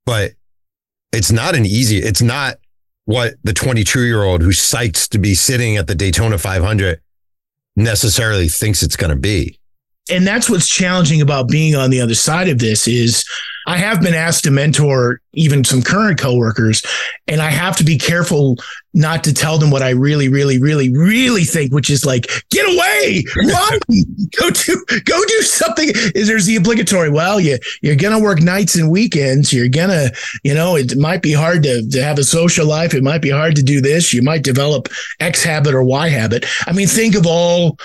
But 0.05 0.33
it's 1.13 1.31
not 1.31 1.55
an 1.55 1.65
easy, 1.65 1.99
it's 1.99 2.21
not 2.21 2.57
what 3.05 3.35
the 3.45 3.53
22 3.53 4.07
year 4.07 4.25
old 4.25 4.43
who 4.43 4.49
psyched 4.49 5.11
to 5.11 5.19
be 5.19 5.37
sitting 5.37 5.77
at 5.77 5.87
the 5.87 5.95
Daytona 5.95 6.37
500 6.37 7.01
necessarily 7.77 8.49
thinks 8.49 8.83
it's 8.83 8.97
going 8.97 9.11
to 9.11 9.17
be. 9.17 9.61
And 10.11 10.27
that's 10.27 10.49
what's 10.49 10.69
challenging 10.69 11.21
about 11.21 11.49
being 11.49 11.75
on 11.75 11.91
the 11.91 12.01
other 12.01 12.15
side 12.15 12.49
of 12.49 12.59
this 12.59 12.89
is 12.89 13.25
I 13.69 13.77
have 13.77 14.01
been 14.01 14.15
asked 14.15 14.45
to 14.45 14.51
mentor 14.51 15.21
even 15.35 15.63
some 15.63 15.83
current 15.83 16.19
coworkers, 16.19 16.83
and 17.27 17.43
I 17.43 17.51
have 17.51 17.77
to 17.77 17.85
be 17.85 17.99
careful 17.99 18.57
not 18.95 19.23
to 19.25 19.35
tell 19.35 19.59
them 19.59 19.71
what 19.71 19.83
I 19.83 19.91
really, 19.91 20.31
really, 20.31 20.59
really, 20.59 20.89
really 20.89 21.45
think, 21.45 21.73
which 21.73 21.91
is 21.91 22.07
like, 22.07 22.29
get 22.51 22.67
away, 22.67 23.25
run, 23.37 23.79
go 24.41 24.51
do, 24.51 24.85
go 25.05 25.23
do 25.23 25.43
something. 25.43 25.91
Is 26.15 26.29
there's 26.29 26.47
the 26.47 26.57
obligatory? 26.57 27.11
Well, 27.11 27.39
you 27.39 27.59
you're 27.83 27.95
gonna 27.95 28.19
work 28.19 28.41
nights 28.41 28.75
and 28.75 28.91
weekends. 28.91 29.53
You're 29.53 29.69
gonna, 29.69 30.13
you 30.43 30.55
know, 30.55 30.77
it 30.77 30.97
might 30.97 31.21
be 31.21 31.33
hard 31.33 31.63
to 31.65 31.87
to 31.87 32.03
have 32.03 32.19
a 32.19 32.25
social 32.25 32.67
life. 32.67 32.95
It 32.95 33.03
might 33.03 33.21
be 33.21 33.31
hard 33.31 33.55
to 33.57 33.63
do 33.63 33.83
this. 33.83 34.15
You 34.15 34.23
might 34.23 34.45
develop 34.45 34.89
X 35.21 35.45
habit 35.45 35.75
or 35.75 35.83
Y 35.83 36.09
habit. 36.09 36.47
I 36.67 36.73
mean, 36.73 36.89
think 36.89 37.15
of 37.15 37.27
all 37.27 37.79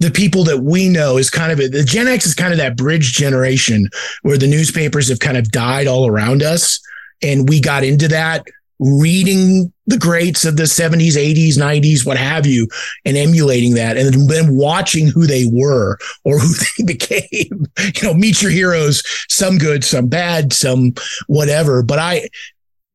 the 0.00 0.10
people 0.10 0.44
that 0.44 0.62
we 0.62 0.88
know 0.88 1.18
is 1.18 1.30
kind 1.30 1.52
of 1.52 1.60
a, 1.60 1.68
the 1.68 1.84
Gen 1.84 2.08
X 2.08 2.26
is 2.26 2.34
kind 2.34 2.52
of 2.52 2.58
that 2.58 2.76
bridge 2.76 3.12
generation 3.12 3.88
where 4.22 4.38
the 4.38 4.46
newspapers 4.46 5.08
have 5.08 5.20
kind 5.20 5.36
of 5.36 5.50
died 5.52 5.86
all 5.86 6.06
around 6.06 6.42
us. 6.42 6.80
And 7.22 7.48
we 7.48 7.60
got 7.60 7.84
into 7.84 8.08
that 8.08 8.46
reading 8.80 9.70
the 9.86 9.98
greats 9.98 10.46
of 10.46 10.56
the 10.56 10.62
70s, 10.62 11.12
80s, 11.12 11.58
90s, 11.58 12.06
what 12.06 12.16
have 12.16 12.46
you, 12.46 12.66
and 13.04 13.14
emulating 13.16 13.74
that, 13.74 13.98
and 13.98 14.28
then 14.28 14.56
watching 14.56 15.06
who 15.06 15.26
they 15.26 15.44
were 15.52 15.98
or 16.24 16.38
who 16.38 16.48
they 16.78 16.84
became. 16.84 17.66
You 17.78 18.02
know, 18.02 18.14
meet 18.14 18.40
your 18.40 18.50
heroes, 18.50 19.02
some 19.28 19.58
good, 19.58 19.84
some 19.84 20.08
bad, 20.08 20.54
some 20.54 20.94
whatever. 21.26 21.82
But 21.82 21.98
I, 21.98 22.28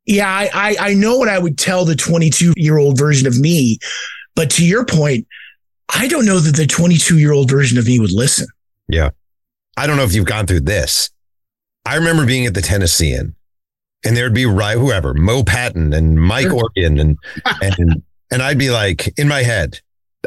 yeah, 0.08 0.28
I, 0.28 0.50
I, 0.54 0.76
I 0.90 0.94
know 0.96 1.18
what 1.18 1.30
I 1.30 1.38
would 1.38 1.60
tell 1.60 1.86
the 1.86 1.96
22 1.96 2.54
year 2.58 2.80
old 2.80 2.98
version 2.98 3.28
of 3.28 3.40
me. 3.40 3.78
But 4.36 4.50
to 4.52 4.66
your 4.66 4.86
point, 4.86 5.28
I 5.90 6.08
don't 6.08 6.26
know 6.26 6.40
that 6.40 6.56
the 6.56 6.68
22 6.68 7.20
year 7.20 7.32
old 7.32 7.50
version 7.50 7.78
of 7.78 7.88
me 7.88 8.00
would 8.00 8.12
listen. 8.12 8.48
Yeah. 8.88 9.10
I 9.78 9.88
don't 9.88 9.98
know 9.98 10.04
if 10.04 10.14
you've 10.14 10.26
gone 10.26 10.48
through 10.48 10.62
this. 10.62 11.10
I 11.86 11.96
remember 11.96 12.26
being 12.26 12.46
at 12.46 12.54
the 12.54 12.62
Tennessean 12.62 13.36
and 14.06 14.18
there'd 14.18 14.34
be 14.34 14.46
right 14.46 14.78
whoever, 14.78 15.14
Mo 15.14 15.44
Patton 15.44 15.94
and 15.94 16.20
Mike 16.20 16.52
Organ 16.52 17.00
and 17.00 17.18
and 17.62 18.04
and 18.32 18.42
I'd 18.42 18.58
be 18.58 18.72
like 18.72 19.14
in 19.20 19.28
my 19.28 19.44
head, 19.44 19.80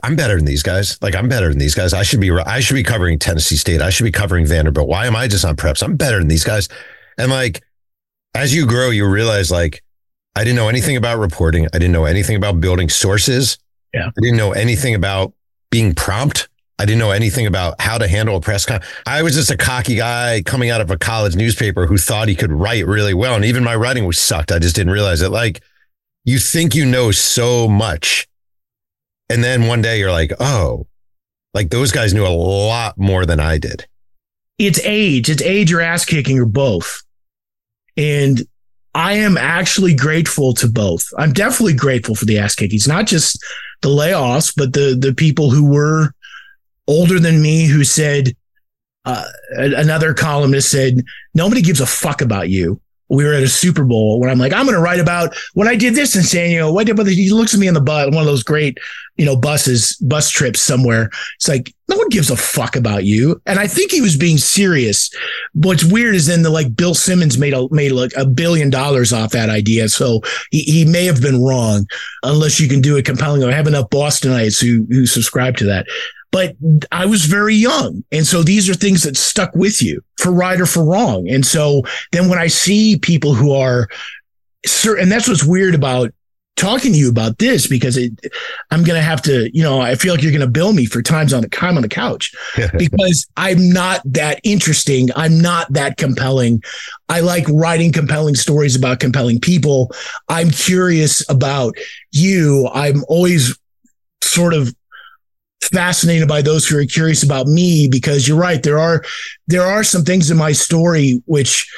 I'm 0.03 0.17
better 0.17 0.37
than 0.37 0.45
these 0.45 0.63
guys. 0.63 0.99
Like 1.03 1.15
I'm 1.17 1.29
better 1.29 1.49
than 1.49 1.59
these 1.59 1.75
guys. 1.75 1.93
I 1.93 2.03
should 2.03 2.21
be 2.21 2.31
I 2.31 2.61
should 2.61 2.75
be 2.75 2.83
covering 2.83 3.19
Tennessee 3.19 3.57
State. 3.57 3.81
I 3.81 3.91
should 3.91 4.05
be 4.05 4.13
covering 4.13 4.47
Vanderbilt. 4.47 4.89
Why 4.89 5.07
am 5.07 5.17
I 5.17 5.27
just 5.27 5.45
on 5.45 5.57
preps? 5.57 5.83
I'm 5.83 5.97
better 5.97 6.19
than 6.19 6.29
these 6.29 6.45
guys. 6.45 6.69
And 7.17 7.31
like 7.31 7.63
as 8.35 8.55
you 8.55 8.67
grow, 8.67 8.91
you 8.91 9.09
realize 9.09 9.51
like 9.51 9.83
I 10.37 10.45
didn't 10.45 10.57
know 10.57 10.69
anything 10.69 10.97
about 10.97 11.19
reporting. 11.19 11.67
I 11.67 11.79
didn't 11.79 11.93
know 11.93 12.05
anything 12.05 12.37
about 12.37 12.61
building 12.61 12.89
sources. 12.89 13.59
Yeah. 13.93 14.07
I 14.07 14.21
didn't 14.21 14.37
know 14.37 14.53
anything 14.53 14.95
about 14.95 15.33
being 15.71 15.95
prompt. 15.95 16.49
I 16.79 16.85
didn't 16.85 17.01
know 17.01 17.11
anything 17.11 17.47
about 17.47 17.81
how 17.81 17.99
to 17.99 18.07
handle 18.07 18.37
a 18.37 18.41
press 18.41 18.65
con. 18.65 18.81
I 19.05 19.23
was 19.23 19.35
just 19.35 19.51
a 19.51 19.57
cocky 19.57 19.97
guy 19.97 20.43
coming 20.43 20.71
out 20.71 20.81
of 20.81 20.91
a 20.91 20.97
college 20.99 21.35
newspaper 21.35 21.87
who 21.87 21.99
thought 21.99 22.29
he 22.29 22.37
could 22.37 22.53
write 22.53 22.87
really 22.87 23.15
well. 23.15 23.35
And 23.35 23.45
even 23.45 23.65
my 23.65 23.75
writing 23.75 24.07
was 24.07 24.19
sucked. 24.19 24.53
I 24.53 24.61
just 24.61 24.77
didn't 24.77 24.93
realize 24.93 25.21
it. 25.21 25.31
Like 25.31 25.61
you 26.25 26.39
think 26.39 26.75
you 26.75 26.87
know 26.87 27.11
so 27.11 27.67
much. 27.69 28.29
And 29.29 29.43
then 29.43 29.67
one 29.67 29.83
day 29.83 29.99
you're 29.99 30.13
like, 30.13 30.33
oh, 30.39 30.87
like 31.53 31.71
those 31.71 31.91
guys 31.91 32.15
knew 32.15 32.27
a 32.27 32.29
lot 32.29 32.97
more 32.97 33.27
than 33.27 33.41
I 33.41 33.59
did. 33.59 33.87
It's 34.59 34.81
age, 34.85 35.31
it's 35.31 35.43
age 35.43 35.73
or 35.73 35.81
ass 35.81 36.05
kicking 36.05 36.39
or 36.39 36.47
both. 36.47 37.03
And 37.97 38.43
I 38.95 39.15
am 39.15 39.37
actually 39.37 39.95
grateful 39.95 40.55
to 40.55 40.69
both. 40.69 41.07
I'm 41.19 41.33
definitely 41.33 41.75
grateful 41.75 42.15
for 42.15 42.25
the 42.25 42.39
ass 42.39 42.55
kickings, 42.55 42.89
not 42.89 43.07
just 43.07 43.43
the 43.81 43.89
layoffs, 43.89 44.53
but 44.57 44.73
the 44.73 44.97
the 44.99 45.15
people 45.15 45.51
who 45.51 45.71
were 45.71 46.13
older 46.87 47.19
than 47.19 47.43
me 47.43 47.67
who 47.67 47.85
said 47.85 48.35
uh, 49.05 49.25
another 49.51 50.15
columnist 50.15 50.71
said 50.71 51.03
nobody 51.35 51.63
gives 51.63 51.81
a 51.81 51.87
fuck 51.87 52.21
about 52.21 52.49
you 52.49 52.81
we 53.09 53.25
were 53.25 53.33
at 53.33 53.43
a 53.43 53.49
Super 53.49 53.85
Bowl 53.85 54.21
where 54.21 54.31
I'm 54.31 54.39
like, 54.39 54.53
I'm 54.53 54.65
going 54.65 54.77
to 54.77 54.83
write 54.83 55.01
about 55.01 55.35
when 55.55 55.69
I 55.69 55.77
did 55.77 55.95
this 55.95 56.15
in 56.15 56.23
San 56.23 56.49
Diego. 56.49 56.73
What 56.73 56.87
did, 56.87 56.97
but 56.97 57.07
he 57.07 57.31
looks 57.31 57.55
at 57.55 57.61
me 57.61 57.69
in 57.69 57.75
the 57.75 57.81
butt, 57.81 58.13
one 58.13 58.21
of 58.21 58.27
those 58.27 58.43
great, 58.43 58.79
you 59.17 59.25
know, 59.25 59.37
buses, 59.37 59.97
bus 59.97 60.31
trips 60.31 60.61
somewhere. 60.61 61.11
It's 61.37 61.49
like, 61.49 61.75
no 61.89 61.97
one 61.97 62.11
gives 62.11 62.31
a 62.31 62.37
fuck 62.37 62.77
about 62.77 63.05
you. 63.05 63.41
And 63.47 63.59
I 63.59 63.67
think 63.67 63.91
he 63.91 64.03
was 64.03 64.17
being 64.17 64.37
serious. 64.37 65.11
What's 65.55 65.85
weird 65.85 66.15
is 66.15 66.27
then 66.27 66.43
the 66.43 66.51
like 66.51 66.77
Bill 66.77 66.95
Simmons 66.95 67.39
made 67.39 67.55
a, 67.55 67.67
made 67.71 67.93
like 67.93 68.13
a 68.15 68.27
billion 68.27 68.69
dollars 68.69 69.13
off 69.13 69.33
that 69.33 69.49
idea. 69.49 69.89
So 69.89 70.21
he, 70.51 70.61
he 70.63 70.85
may 70.85 71.07
have 71.07 71.23
been 71.23 71.43
wrong 71.43 71.87
unless 72.23 72.61
you 72.61 72.69
can 72.69 72.83
do 72.83 72.97
it 72.97 73.07
compelling. 73.07 73.43
I 73.43 73.53
have 73.53 73.67
enough 73.67 73.89
Bostonites 73.89 74.61
who, 74.61 74.87
who 74.91 75.07
subscribe 75.07 75.57
to 75.57 75.65
that 75.65 75.87
but 76.31 76.57
I 76.93 77.07
was 77.07 77.25
very 77.25 77.55
young. 77.55 78.05
And 78.13 78.27
so 78.27 78.43
these 78.43 78.69
are 78.69 78.75
things 78.75 79.03
that 79.03 79.17
stuck 79.17 79.55
with 79.55 79.83
you 79.83 80.03
for 80.19 80.33
right 80.33 80.61
or 80.61 80.67
for 80.67 80.85
wrong. 80.85 81.29
And 81.29 81.45
so 81.45 81.83
then 82.13 82.29
when 82.29 82.39
I 82.39 82.49
see 82.49 82.99
people 82.99 83.35
who 83.35 83.53
are 83.53 83.89
certain, 84.67 85.05
and 85.05 85.13
that's 85.13 85.29
what's 85.29 85.45
weird 85.45 85.75
about 85.75 86.13
talking 86.59 86.93
to 86.93 86.99
you 86.99 87.09
about 87.09 87.39
this 87.39 87.69
because 87.69 87.97
it, 87.97 88.13
I'm 88.71 88.83
going 88.83 88.99
to 88.99 89.03
have 89.03 89.23
to, 89.23 89.49
you 89.57 89.63
know, 89.63 89.81
I 89.81 89.95
feel 89.95 90.13
like 90.13 90.23
you're 90.23 90.33
going 90.33 90.41
to 90.41 90.49
bill 90.49 90.73
me 90.73 90.87
for 90.87 91.01
times 91.01 91.33
on 91.33 91.43
the 91.43 91.49
time 91.49 91.77
on 91.77 91.83
the 91.83 91.89
couch 91.89 92.35
because 92.77 93.27
I'm 93.37 93.71
not 93.71 94.03
that 94.05 94.41
interesting. 94.43 95.09
I'm 95.15 95.41
not 95.41 95.73
that 95.73 95.97
compelling. 95.97 96.63
I 97.09 97.21
like 97.21 97.49
writing 97.49 97.93
compelling 97.93 98.35
stories 98.35 98.75
about 98.75 98.99
compelling 99.01 99.41
people. 99.41 99.93
I'm 100.29 100.51
curious 100.51 101.29
about 101.31 101.77
you. 102.11 102.69
I'm 102.75 103.05
always 103.09 103.57
sort 104.21 104.53
of 104.53 104.75
fascinated 105.63 106.29
by 106.29 106.43
those 106.43 106.67
who 106.67 106.79
are 106.79 106.85
curious 106.85 107.23
about 107.23 107.47
me 107.47 107.89
because 107.89 108.27
you're 108.27 108.39
right. 108.39 108.63
There 108.63 108.79
are 108.79 109.03
there 109.47 109.63
are 109.63 109.85
some 109.85 110.03
things 110.03 110.31
in 110.31 110.37
my 110.37 110.53
story 110.53 111.23
which 111.27 111.71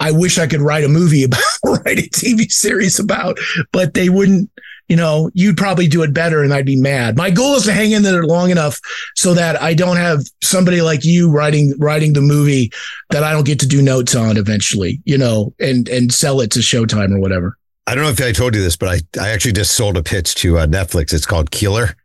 I 0.00 0.12
wish 0.12 0.38
I 0.38 0.46
could 0.46 0.60
write 0.60 0.84
a 0.84 0.88
movie 0.88 1.24
about 1.24 1.42
write 1.64 1.98
a 1.98 2.10
TV 2.10 2.50
series 2.50 2.98
about 2.98 3.38
but 3.72 3.94
they 3.94 4.08
wouldn't 4.08 4.50
you 4.88 4.96
know 4.96 5.30
you'd 5.34 5.56
probably 5.56 5.86
do 5.86 6.02
it 6.02 6.14
better 6.14 6.42
and 6.42 6.52
I'd 6.52 6.66
be 6.66 6.80
mad. 6.80 7.16
My 7.16 7.30
goal 7.30 7.56
is 7.56 7.64
to 7.64 7.72
hang 7.72 7.92
in 7.92 8.02
there 8.02 8.24
long 8.24 8.50
enough 8.50 8.80
so 9.14 9.34
that 9.34 9.60
I 9.60 9.74
don't 9.74 9.96
have 9.96 10.24
somebody 10.42 10.80
like 10.80 11.04
you 11.04 11.30
writing 11.30 11.74
writing 11.78 12.12
the 12.12 12.20
movie 12.20 12.72
that 13.10 13.22
I 13.24 13.32
don't 13.32 13.46
get 13.46 13.60
to 13.60 13.66
do 13.66 13.82
notes 13.82 14.14
on 14.14 14.36
eventually 14.36 15.00
you 15.04 15.18
know 15.18 15.54
and 15.58 15.88
and 15.88 16.12
sell 16.12 16.40
it 16.40 16.50
to 16.52 16.60
Showtime 16.60 17.14
or 17.14 17.20
whatever. 17.20 17.56
I 17.86 17.94
don't 17.94 18.04
know 18.04 18.10
if 18.10 18.20
I 18.20 18.32
told 18.32 18.54
you 18.54 18.62
this 18.62 18.76
but 18.76 18.88
I 18.88 19.20
I 19.20 19.30
actually 19.30 19.52
just 19.52 19.74
sold 19.74 19.96
a 19.96 20.02
pitch 20.02 20.34
to 20.36 20.58
uh, 20.58 20.66
Netflix. 20.66 21.12
It's 21.12 21.26
called 21.26 21.50
Keeler 21.50 21.96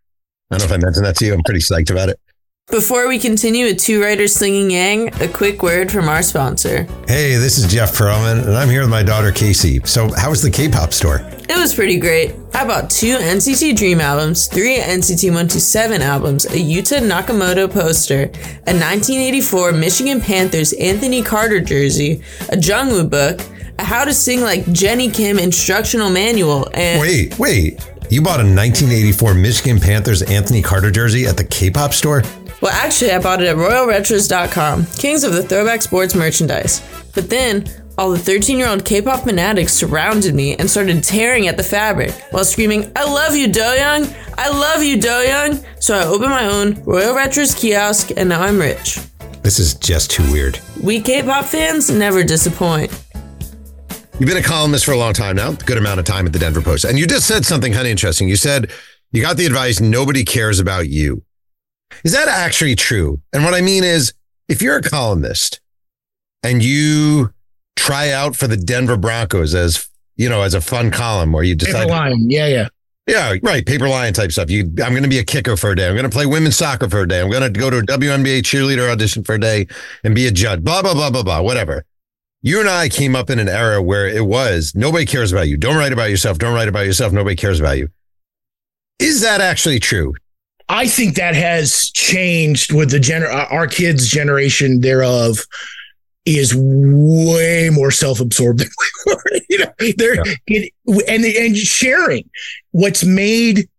I 0.54 0.58
don't 0.58 0.70
know 0.70 0.76
if 0.76 0.80
I 0.80 0.86
mentioned 0.86 1.06
that 1.06 1.16
to 1.18 1.26
you. 1.26 1.34
I'm 1.34 1.44
pretty 1.44 1.62
psyched 1.62 1.90
about 1.90 2.10
it. 2.10 2.20
Before 2.72 3.10
we 3.10 3.20
continue 3.20 3.66
with 3.66 3.80
Two 3.80 4.02
Writers 4.02 4.34
Slinging 4.36 4.72
Yang, 4.72 5.22
a 5.22 5.28
quick 5.28 5.62
word 5.62 5.92
from 5.92 6.08
our 6.08 6.24
sponsor. 6.24 6.88
Hey, 7.08 7.36
this 7.36 7.58
is 7.58 7.72
Jeff 7.72 7.92
Pearlman, 7.92 8.48
and 8.48 8.56
I'm 8.56 8.70
here 8.70 8.82
with 8.82 8.90
my 8.90 9.04
daughter 9.04 9.32
Casey. 9.32 9.82
So, 9.84 10.14
how 10.14 10.30
was 10.30 10.42
the 10.42 10.50
K-pop 10.50 10.94
store? 10.94 11.20
It 11.50 11.58
was 11.58 11.74
pretty 11.76 12.00
great. 12.00 12.36
I 12.54 12.66
bought 12.66 12.90
two 12.90 13.18
NCT 13.18 13.76
Dream 13.76 14.00
albums, 14.00 14.48
three 14.48 14.78
NCT 14.78 15.26
127 15.26 16.02
albums, 16.02 16.46
a 16.46 16.50
Yuta 16.52 17.02
Nakamoto 17.02 17.70
poster, 17.70 18.24
a 18.66 18.74
1984 18.74 19.74
Michigan 19.74 20.22
Panthers 20.22 20.72
Anthony 20.74 21.22
Carter 21.22 21.60
jersey, 21.60 22.24
a 22.50 22.56
Jungwoo 22.56 23.10
book, 23.10 23.42
a 23.78 23.84
How 23.84 24.06
to 24.06 24.14
Sing 24.14 24.42
Like 24.42 24.72
Jennie 24.72 25.12
Kim 25.12 25.38
instructional 25.38 26.10
manual, 26.10 26.70
and 26.74 27.02
wait, 27.02 27.38
wait. 27.38 27.90
You 28.14 28.22
bought 28.22 28.42
a 28.42 28.46
1984 28.46 29.34
Michigan 29.34 29.80
Panthers 29.80 30.22
Anthony 30.22 30.62
Carter 30.62 30.92
jersey 30.92 31.26
at 31.26 31.36
the 31.36 31.44
K-pop 31.44 31.94
store? 31.94 32.22
Well, 32.62 32.72
actually, 32.72 33.10
I 33.10 33.18
bought 33.18 33.42
it 33.42 33.48
at 33.48 33.56
RoyalRetros.com, 33.56 34.86
kings 35.00 35.24
of 35.24 35.34
the 35.34 35.42
throwback 35.42 35.82
sports 35.82 36.14
merchandise. 36.14 36.88
But 37.16 37.32
then, 37.32 37.68
all 37.98 38.12
the 38.12 38.20
13 38.20 38.60
year 38.60 38.68
old 38.68 38.86
K 38.86 39.02
pop 39.02 39.22
fanatics 39.22 39.74
surrounded 39.74 40.36
me 40.36 40.56
and 40.58 40.70
started 40.70 41.04
tearing 41.04 41.48
at 41.48 41.58
the 41.58 41.64
fabric 41.64 42.12
while 42.30 42.46
screaming, 42.46 42.92
I 42.96 43.04
love 43.04 43.36
you, 43.36 43.48
Doyoung! 43.48 44.16
I 44.38 44.48
love 44.50 44.84
you, 44.84 44.98
Doyoung! 44.98 45.66
So 45.82 45.98
I 45.98 46.06
opened 46.06 46.30
my 46.30 46.46
own 46.46 46.84
Royal 46.84 47.16
Retros 47.16 47.60
kiosk 47.60 48.12
and 48.16 48.30
now 48.30 48.44
I'm 48.44 48.60
rich. 48.60 49.00
This 49.42 49.58
is 49.58 49.74
just 49.74 50.12
too 50.12 50.32
weird. 50.32 50.60
We 50.84 51.02
K 51.02 51.24
pop 51.24 51.46
fans 51.46 51.90
never 51.90 52.24
disappoint. 52.24 52.92
You've 54.20 54.30
been 54.30 54.38
a 54.38 54.44
columnist 54.44 54.86
for 54.86 54.92
a 54.92 54.98
long 54.98 55.14
time 55.14 55.36
now, 55.36 55.54
good 55.54 55.80
amount 55.80 56.00
of 56.00 56.06
time 56.06 56.28
at 56.28 56.34
the 56.34 56.40
Denver 56.40 56.62
Post. 56.62 56.86
And 56.86 57.00
you 57.00 57.08
just 57.08 57.26
said 57.26 57.46
something 57.46 57.74
kind 57.74 57.88
of 57.88 57.92
interesting. 57.92 58.30
You 58.30 58.36
said 58.36 58.72
you 59.12 59.24
got 59.24 59.38
the 59.38 59.46
advice 59.48 59.80
nobody 59.80 60.24
cares 60.24 60.60
about 60.60 60.88
you. 60.88 61.24
Is 62.04 62.12
that 62.12 62.28
actually 62.28 62.76
true? 62.76 63.20
And 63.34 63.44
what 63.44 63.56
I 63.56 63.62
mean 63.62 63.84
is, 63.84 64.14
if 64.48 64.62
you're 64.62 64.78
a 64.78 64.84
columnist 64.84 65.62
and 66.44 66.62
you 66.62 67.34
try 67.76 68.12
out 68.12 68.36
for 68.36 68.46
the 68.46 68.56
Denver 68.56 68.98
Broncos 68.98 69.56
as, 69.56 69.90
you 70.16 70.30
know, 70.30 70.44
as 70.44 70.54
a 70.54 70.62
fun 70.62 70.92
column 70.92 71.32
where 71.32 71.44
you 71.44 71.56
decide. 71.56 71.88
Paper 71.88 71.90
lion. 71.90 72.30
Yeah, 72.30 72.48
yeah. 72.48 72.68
Yeah, 73.08 73.34
right. 73.42 73.66
Paper 73.66 73.90
lion 73.90 74.14
type 74.14 74.32
stuff. 74.32 74.52
You, 74.52 74.62
I'm 74.62 74.92
going 74.92 75.04
to 75.04 75.10
be 75.10 75.18
a 75.18 75.26
kicker 75.26 75.58
for 75.58 75.72
a 75.72 75.76
day. 75.76 75.88
I'm 75.88 75.96
going 75.96 76.10
to 76.10 76.16
play 76.16 76.28
women's 76.28 76.56
soccer 76.56 76.88
for 76.88 77.02
a 77.02 77.08
day. 77.08 77.20
I'm 77.20 77.32
going 77.32 77.52
to 77.52 77.60
go 77.60 77.72
to 77.72 77.80
a 77.80 77.82
WNBA 77.82 78.44
cheerleader 78.44 78.90
audition 78.92 79.24
for 79.24 79.36
a 79.36 79.40
day 79.40 79.68
and 80.04 80.14
be 80.14 80.28
a 80.28 80.32
judge. 80.32 80.64
Blah 80.64 80.84
blah 80.84 80.94
blah 80.94 81.10
blah 81.10 81.24
blah. 81.24 81.42
Whatever 81.42 81.84
you 82.44 82.60
and 82.60 82.70
I 82.70 82.90
came 82.90 83.16
up 83.16 83.30
in 83.30 83.40
an 83.40 83.48
era 83.50 83.82
where 83.82 84.06
it 84.06 84.26
was 84.26 84.74
nobody 84.76 85.06
cares 85.06 85.32
about 85.32 85.48
you. 85.48 85.58
Don't 85.58 85.78
write 85.78 85.94
about 85.94 86.10
yourself. 86.10 86.38
Don't 86.38 86.54
write 86.54 86.68
about 86.68 86.86
yourself. 86.86 87.14
Nobody 87.14 87.38
cares 87.38 87.60
about 87.60 87.78
you. 87.78 87.90
Is 89.00 89.22
that 89.22 89.42
actually 89.42 89.80
true? 89.80 90.14
I 90.70 90.88
think 90.88 91.16
that 91.16 91.36
has 91.36 91.90
changed 91.92 92.74
with 92.74 92.92
the 92.92 93.00
gener 93.00 93.32
uh, 93.32 93.48
our 93.50 93.66
kids' 93.66 94.08
generation 94.08 94.82
thereof 94.82 95.40
is 96.26 96.54
way 96.56 97.70
more 97.72 97.92
self-absorbed 97.92 98.60
than 98.62 98.70
we 98.78 99.14
were. 99.14 99.40
You 99.50 99.60
know, 99.60 99.94
they're 99.98 100.16
yeah. 100.16 100.34
it, 100.48 100.74
and 101.08 101.24
and 101.24 101.58
sharing 101.58 102.30
what's 102.72 103.06
made 103.06 103.70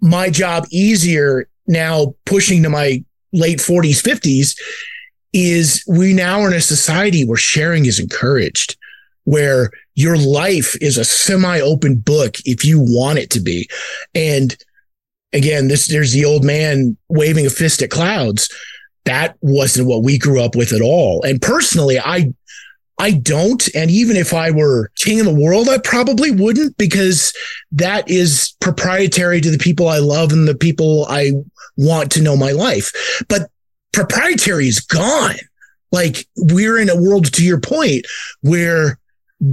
my 0.00 0.30
job 0.30 0.66
easier 0.70 1.48
now 1.66 2.14
pushing 2.26 2.62
to 2.62 2.70
my 2.70 3.04
late 3.32 3.58
40s 3.58 4.02
50s 4.02 4.56
is 5.32 5.84
we 5.86 6.12
now 6.12 6.40
are 6.40 6.48
in 6.48 6.54
a 6.54 6.60
society 6.60 7.24
where 7.24 7.36
sharing 7.36 7.86
is 7.86 7.98
encouraged 7.98 8.76
where 9.24 9.70
your 9.94 10.16
life 10.16 10.74
is 10.80 10.96
a 10.96 11.04
semi-open 11.04 11.96
book 11.96 12.36
if 12.46 12.64
you 12.64 12.80
want 12.80 13.18
it 13.18 13.30
to 13.30 13.40
be 13.40 13.68
and 14.14 14.56
again 15.32 15.68
this 15.68 15.88
there's 15.88 16.12
the 16.12 16.24
old 16.24 16.44
man 16.44 16.96
waving 17.08 17.46
a 17.46 17.50
fist 17.50 17.82
at 17.82 17.90
clouds 17.90 18.48
that 19.04 19.36
wasn't 19.40 19.86
what 19.86 20.02
we 20.02 20.18
grew 20.18 20.42
up 20.42 20.56
with 20.56 20.72
at 20.72 20.80
all 20.80 21.22
and 21.24 21.42
personally 21.42 21.98
i 21.98 22.32
I 22.98 23.12
don't. 23.12 23.74
And 23.74 23.90
even 23.90 24.16
if 24.16 24.34
I 24.34 24.50
were 24.50 24.90
king 24.96 25.20
of 25.20 25.26
the 25.26 25.34
world, 25.34 25.68
I 25.68 25.78
probably 25.78 26.30
wouldn't 26.30 26.76
because 26.76 27.32
that 27.72 28.10
is 28.10 28.56
proprietary 28.60 29.40
to 29.40 29.50
the 29.50 29.58
people 29.58 29.88
I 29.88 29.98
love 29.98 30.32
and 30.32 30.48
the 30.48 30.54
people 30.54 31.06
I 31.08 31.32
want 31.76 32.10
to 32.12 32.22
know 32.22 32.36
my 32.36 32.50
life. 32.50 32.92
But 33.28 33.50
proprietary 33.92 34.68
is 34.68 34.80
gone. 34.80 35.36
Like 35.90 36.26
we're 36.36 36.78
in 36.78 36.90
a 36.90 37.00
world, 37.00 37.32
to 37.32 37.44
your 37.44 37.60
point, 37.60 38.06
where 38.42 38.98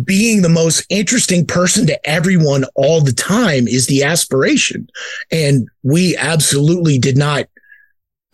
being 0.03 0.41
the 0.41 0.49
most 0.49 0.85
interesting 0.89 1.45
person 1.45 1.85
to 1.87 2.09
everyone 2.09 2.65
all 2.75 3.01
the 3.01 3.13
time 3.13 3.67
is 3.67 3.87
the 3.87 4.03
aspiration. 4.03 4.89
And 5.31 5.69
we 5.83 6.17
absolutely 6.17 6.97
did 6.97 7.17
not 7.17 7.45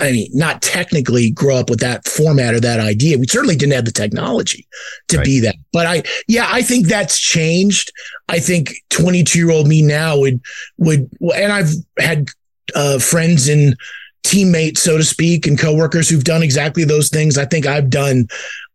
I 0.02 0.12
mean, 0.12 0.32
not 0.34 0.64
technically 0.64 1.30
grow 1.30 1.58
up 1.58 1.70
with 1.70 1.80
that 1.82 2.08
format 2.08 2.56
or 2.56 2.60
that 2.60 2.80
idea. 2.80 3.20
We 3.20 3.28
certainly 3.28 3.56
didn't 3.56 3.76
have 3.76 3.86
the 3.86 3.92
technology 3.92 4.68
to 5.10 5.18
right. 5.18 5.26
be 5.26 5.40
that. 5.42 5.56
But 5.72 5.86
I, 5.86 6.04
yeah, 6.28 6.48
I 6.50 6.64
think 6.64 6.88
that's 6.88 7.20
changed. 7.20 7.92
I 8.28 8.40
think 8.40 8.74
22 8.90 9.38
year 9.38 9.52
old 9.52 9.68
me 9.68 9.84
now 9.84 10.18
would, 10.18 10.42
would, 10.80 11.08
and 11.36 11.54
I've 11.54 11.70
had 12.00 12.30
uh, 12.74 12.98
friends 12.98 13.48
and 13.48 13.78
teammates, 14.24 14.82
so 14.82 14.98
to 14.98 15.04
speak, 15.04 15.48
and 15.48 15.60
coworkers 15.60 16.10
who've 16.10 16.24
done 16.24 16.44
exactly 16.44 16.84
those 16.84 17.10
things. 17.10 17.38
I 17.38 17.46
think 17.46 17.66
I've 17.66 17.90
done, 17.90 18.28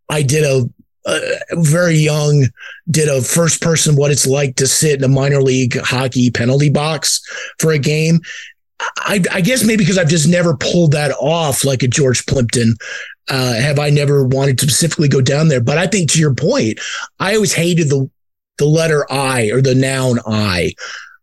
I 0.09 0.23
did 0.23 0.45
a, 0.45 0.69
a 1.07 1.21
very 1.53 1.97
young, 1.97 2.47
did 2.91 3.09
a 3.09 3.23
first 3.23 3.61
person 3.61 3.97
what 3.97 4.11
it's 4.11 4.27
like 4.27 4.57
to 4.57 4.67
sit 4.67 4.99
in 4.99 5.05
a 5.05 5.09
minor 5.09 5.41
league 5.41 5.79
hockey 5.79 6.31
penalty 6.31 6.71
box 6.71 7.21
for 7.59 7.73
a 7.73 7.79
game. 7.79 8.21
I, 8.99 9.23
I, 9.33 9.41
guess 9.41 9.65
maybe 9.65 9.79
because 9.79 9.97
I've 9.97 10.09
just 10.09 10.29
never 10.29 10.55
pulled 10.55 10.93
that 10.93 11.13
off 11.13 11.65
like 11.65 11.83
a 11.83 11.89
George 11.89 12.27
Plimpton. 12.27 12.77
Uh, 13.29 13.55
have 13.55 13.79
I 13.79 13.89
never 13.89 14.25
wanted 14.25 14.59
to 14.59 14.67
specifically 14.67 15.09
go 15.09 15.23
down 15.23 15.49
there? 15.49 15.63
But 15.63 15.79
I 15.79 15.87
think 15.87 16.11
to 16.11 16.21
your 16.21 16.35
point, 16.35 16.79
I 17.19 17.35
always 17.35 17.55
hated 17.55 17.89
the 17.89 18.11
the 18.59 18.67
letter 18.67 19.11
I 19.11 19.51
or 19.51 19.61
the 19.61 19.75
noun 19.75 20.19
I 20.27 20.73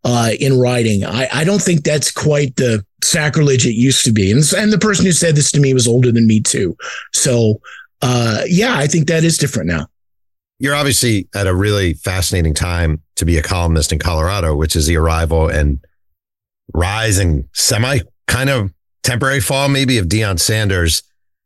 uh, 0.04 0.32
in 0.39 0.60
writing. 0.60 1.06
I, 1.06 1.28
I 1.34 1.44
don't 1.44 1.62
think 1.62 1.84
that's 1.84 2.12
quite 2.12 2.56
the 2.56 2.86
sacrilege 3.04 3.66
it 3.66 3.74
used 3.74 4.06
to 4.06 4.12
be. 4.12 4.32
And, 4.32 4.44
and 4.58 4.72
the 4.72 4.80
person 4.80 5.06
who 5.06 5.12
said 5.12 5.36
this 5.36 5.52
to 5.52 5.60
me 5.60 5.74
was 5.74 5.88
older 5.88 6.12
than 6.12 6.28
me 6.28 6.42
too. 6.42 6.76
So 7.13 7.62
uh, 8.04 8.44
yeah, 8.48 8.76
I 8.76 8.86
think 8.88 9.08
that 9.08 9.24
is 9.24 9.38
different 9.38 9.70
now. 9.70 9.88
You're 10.60 10.76
obviously 10.76 11.28
at 11.34 11.48
a 11.48 11.56
really 11.56 11.94
fascinating 11.94 12.54
time 12.54 13.02
to 13.16 13.26
be 13.26 13.38
a 13.38 13.42
columnist 13.42 13.92
in 13.92 14.00
Colorado, 14.00 14.56
which 14.56 14.76
is 14.76 14.88
the 14.88 14.98
arrival 14.98 15.48
and 15.48 15.80
rise 16.74 17.18
and 17.18 17.46
semi 17.54 18.00
kind 18.28 18.50
of 18.50 18.72
temporary 19.04 19.39
fall, 19.39 19.70
maybe 19.70 19.98
of 19.98 20.08
Deion 20.08 20.39
Sanders. 20.39 21.04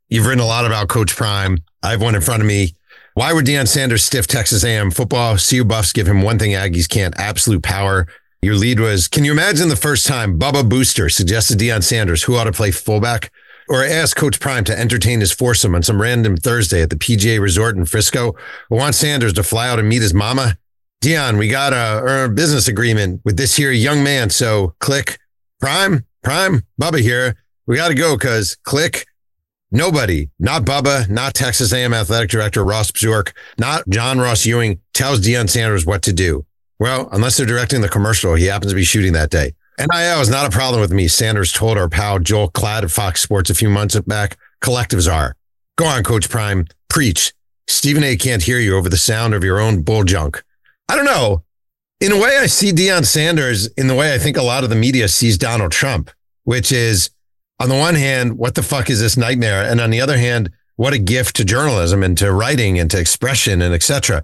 You've 0.10 0.26
written 0.26 0.44
a 0.44 0.48
lot 0.48 0.66
about 0.66 0.88
Coach 0.88 1.16
Prime. 1.16 1.60
I 1.84 1.92
have 1.92 2.02
one 2.02 2.16
in 2.16 2.22
front 2.22 2.42
of 2.42 2.48
me. 2.48 2.76
Why 3.14 3.34
would 3.34 3.46
Deion 3.46 3.68
Sanders 3.68 4.04
stiff 4.04 4.28
Texas 4.28 4.64
A&M 4.64 4.92
football? 4.92 5.38
CU 5.38 5.64
Buffs 5.64 5.94
give 5.94 6.08
him 6.08 6.22
one 6.22 6.40
thing 6.40 6.52
Aggies 6.52 6.90
can't: 6.90 7.14
absolute 7.18 7.64
power. 7.64 8.08
Your 8.42 8.56
lead 8.56 8.80
was, 8.80 9.08
can 9.08 9.26
you 9.26 9.32
imagine 9.32 9.68
the 9.68 9.76
first 9.76 10.06
time 10.06 10.38
Bubba 10.38 10.68
Booster 10.68 11.10
suggested 11.10 11.58
Deion 11.58 11.84
Sanders 11.84 12.24
who 12.24 12.36
ought 12.36 12.44
to 12.44 12.52
play 12.52 12.72
fullback? 12.72 13.32
Or 13.70 13.84
asked 13.84 14.16
Coach 14.16 14.40
Prime 14.40 14.64
to 14.66 14.80
entertain 14.80 15.20
his 15.20 15.34
foursome 15.34 15.76
on 15.76 15.84
some 15.84 16.02
random 16.02 16.38
Thursday 16.38 16.82
at 16.82 16.90
the 16.90 16.96
PGA 16.96 17.42
Resort 17.42 17.76
in 17.76 17.84
Frisco? 17.84 18.34
Or 18.70 18.78
want 18.78 18.96
Sanders 18.96 19.34
to 19.34 19.44
fly 19.44 19.68
out 19.68 19.80
and 19.80 19.90
meet 19.90 20.02
his 20.02 20.14
mama? 20.14 20.58
Deion, 21.02 21.38
we 21.38 21.50
got 21.50 21.74
a, 21.74 22.26
a 22.26 22.30
business 22.30 22.68
agreement 22.68 23.22
with 23.26 23.38
this 23.38 23.58
here 23.58 23.72
young 23.72 24.04
man. 24.04 24.30
So 24.30 24.74
click 24.80 25.20
prime, 25.60 26.06
prime, 26.24 26.64
Bubba 26.82 27.02
here. 27.02 27.36
We 27.66 27.76
got 27.76 27.90
to 27.90 27.96
go 27.96 28.16
because 28.16 28.56
click. 28.64 29.06
Nobody, 29.70 30.30
not 30.40 30.64
Bubba, 30.64 31.10
not 31.10 31.34
Texas 31.34 31.74
A&M 31.74 31.94
athletic 31.94 32.30
director 32.30 32.64
Ross 32.64 32.90
Bjork, 32.90 33.34
not 33.58 33.84
John 33.90 34.18
Ross 34.18 34.46
Ewing 34.46 34.80
tells 34.94 35.20
Deion 35.20 35.50
Sanders 35.50 35.86
what 35.86 36.04
to 36.04 36.14
do. 36.14 36.46
Well, 36.80 37.10
unless 37.12 37.38
they're 37.38 37.46
directing 37.46 37.82
the 37.82 37.90
commercial, 37.90 38.36
he 38.36 38.46
happens 38.46 38.72
to 38.72 38.76
be 38.76 38.84
shooting 38.84 39.14
that 39.14 39.32
day. 39.32 39.54
NIL 39.80 40.22
is 40.22 40.30
not 40.30 40.48
a 40.48 40.50
problem 40.50 40.82
with 40.82 40.92
me. 40.92 41.08
Sanders 41.08 41.52
told 41.52 41.78
our 41.78 41.90
pal 41.90 42.20
Joel 42.20 42.50
Klatt 42.50 42.84
at 42.84 42.92
Fox 42.92 43.22
Sports 43.22 43.50
a 43.50 43.56
few 43.56 43.70
months 43.70 44.00
back. 44.02 44.38
Collectives 44.62 45.12
are. 45.12 45.36
Go 45.76 45.86
on, 45.86 46.04
Coach 46.04 46.30
Prime. 46.30 46.66
Preach. 46.90 47.34
Stephen 47.68 48.04
A 48.04 48.16
can't 48.16 48.42
hear 48.42 48.60
you 48.60 48.76
over 48.76 48.90
the 48.90 48.98
sound 48.98 49.34
of 49.34 49.44
your 49.44 49.60
own 49.60 49.82
bull 49.84 50.04
junk. 50.04 50.44
I 50.90 50.96
don't 50.96 51.06
know. 51.06 51.44
In 52.00 52.12
a 52.12 52.20
way, 52.20 52.38
I 52.38 52.46
see 52.46 52.72
Deion 52.72 53.06
Sanders 53.06 53.68
in 53.74 53.88
the 53.88 53.96
way 53.96 54.14
I 54.14 54.18
think 54.18 54.38
a 54.38 54.44
lot 54.44 54.64
of 54.64 54.70
the 54.70 54.76
media 54.76 55.08
sees 55.08 55.38
Donald 55.38 55.72
Trump, 55.72 56.12
which 56.44 56.72
is 56.72 57.10
on 57.60 57.70
the 57.70 57.76
one 57.76 57.96
hand, 57.96 58.38
what 58.38 58.56
the 58.56 58.64
fuck 58.64 58.90
is 58.90 59.00
this 59.00 59.18
nightmare? 59.18 59.64
And 59.64 59.82
on 59.82 59.90
the 59.90 60.02
other 60.02 60.18
hand, 60.18 60.52
what 60.76 60.94
a 60.94 61.00
gift 61.00 61.36
to 61.38 61.46
journalism 61.46 62.04
and 62.04 62.18
to 62.20 62.32
writing 62.32 62.78
and 62.78 62.90
to 62.92 63.00
expression 63.00 63.62
and 63.62 63.74
etc. 63.74 64.24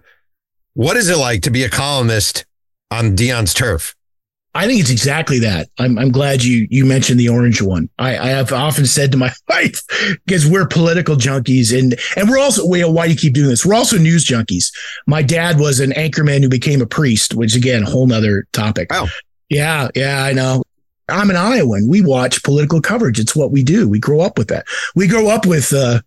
What 0.76 0.98
is 0.98 1.10
it 1.10 1.18
like 1.18 1.44
to 1.44 1.52
be 1.52 1.64
a 1.64 1.70
columnist 1.70 2.46
on 2.90 3.16
Deion's 3.16 3.54
turf? 3.54 3.96
I 4.56 4.68
think 4.68 4.80
it's 4.80 4.92
exactly 4.92 5.40
that. 5.40 5.70
I'm, 5.80 5.98
I'm 5.98 6.12
glad 6.12 6.44
you 6.44 6.68
you 6.70 6.86
mentioned 6.86 7.20
the 7.20 7.30
orange 7.30 7.62
one. 7.62 7.90
I, 7.98 8.18
I 8.18 8.28
have 8.28 8.52
often 8.54 8.86
said 8.86 9.12
to 9.12 9.18
my 9.18 9.32
wife, 9.50 9.82
because 10.26 10.48
we're 10.48 10.68
political 10.68 11.16
junkies 11.16 11.78
and 11.78 11.96
and 12.16 12.30
we're 12.30 12.40
also 12.40 12.68
wait, 12.68 12.86
why 12.86 13.06
do 13.06 13.14
you 13.14 13.18
keep 13.18 13.34
doing 13.34 13.50
this? 13.50 13.66
We're 13.66 13.74
also 13.74 13.98
news 13.98 14.26
junkies. 14.26 14.72
My 15.08 15.24
dad 15.24 15.60
was 15.60 15.80
an 15.80 15.92
anchorman 15.92 16.42
who 16.42 16.50
became 16.50 16.82
a 16.82 16.86
priest, 16.86 17.34
which 17.34 17.56
again, 17.56 17.84
a 17.84 17.90
whole 17.90 18.06
nother 18.06 18.48
topic. 18.52 18.92
Wow. 18.92 19.08
Yeah, 19.50 19.90
yeah, 19.96 20.24
I 20.24 20.34
know. 20.34 20.64
I'm 21.10 21.30
an 21.30 21.36
Iowan. 21.36 21.88
We 21.90 22.02
watch 22.02 22.44
political 22.44 22.80
coverage. 22.82 23.20
It's 23.20 23.36
what 23.36 23.52
we 23.52 23.64
do. 23.64 23.90
We 23.90 24.00
grow 24.00 24.22
up 24.22 24.38
with 24.38 24.48
that. 24.50 24.66
We 24.96 25.08
grow 25.08 25.30
up 25.30 25.46
with 25.46 25.74
uh 25.74 26.02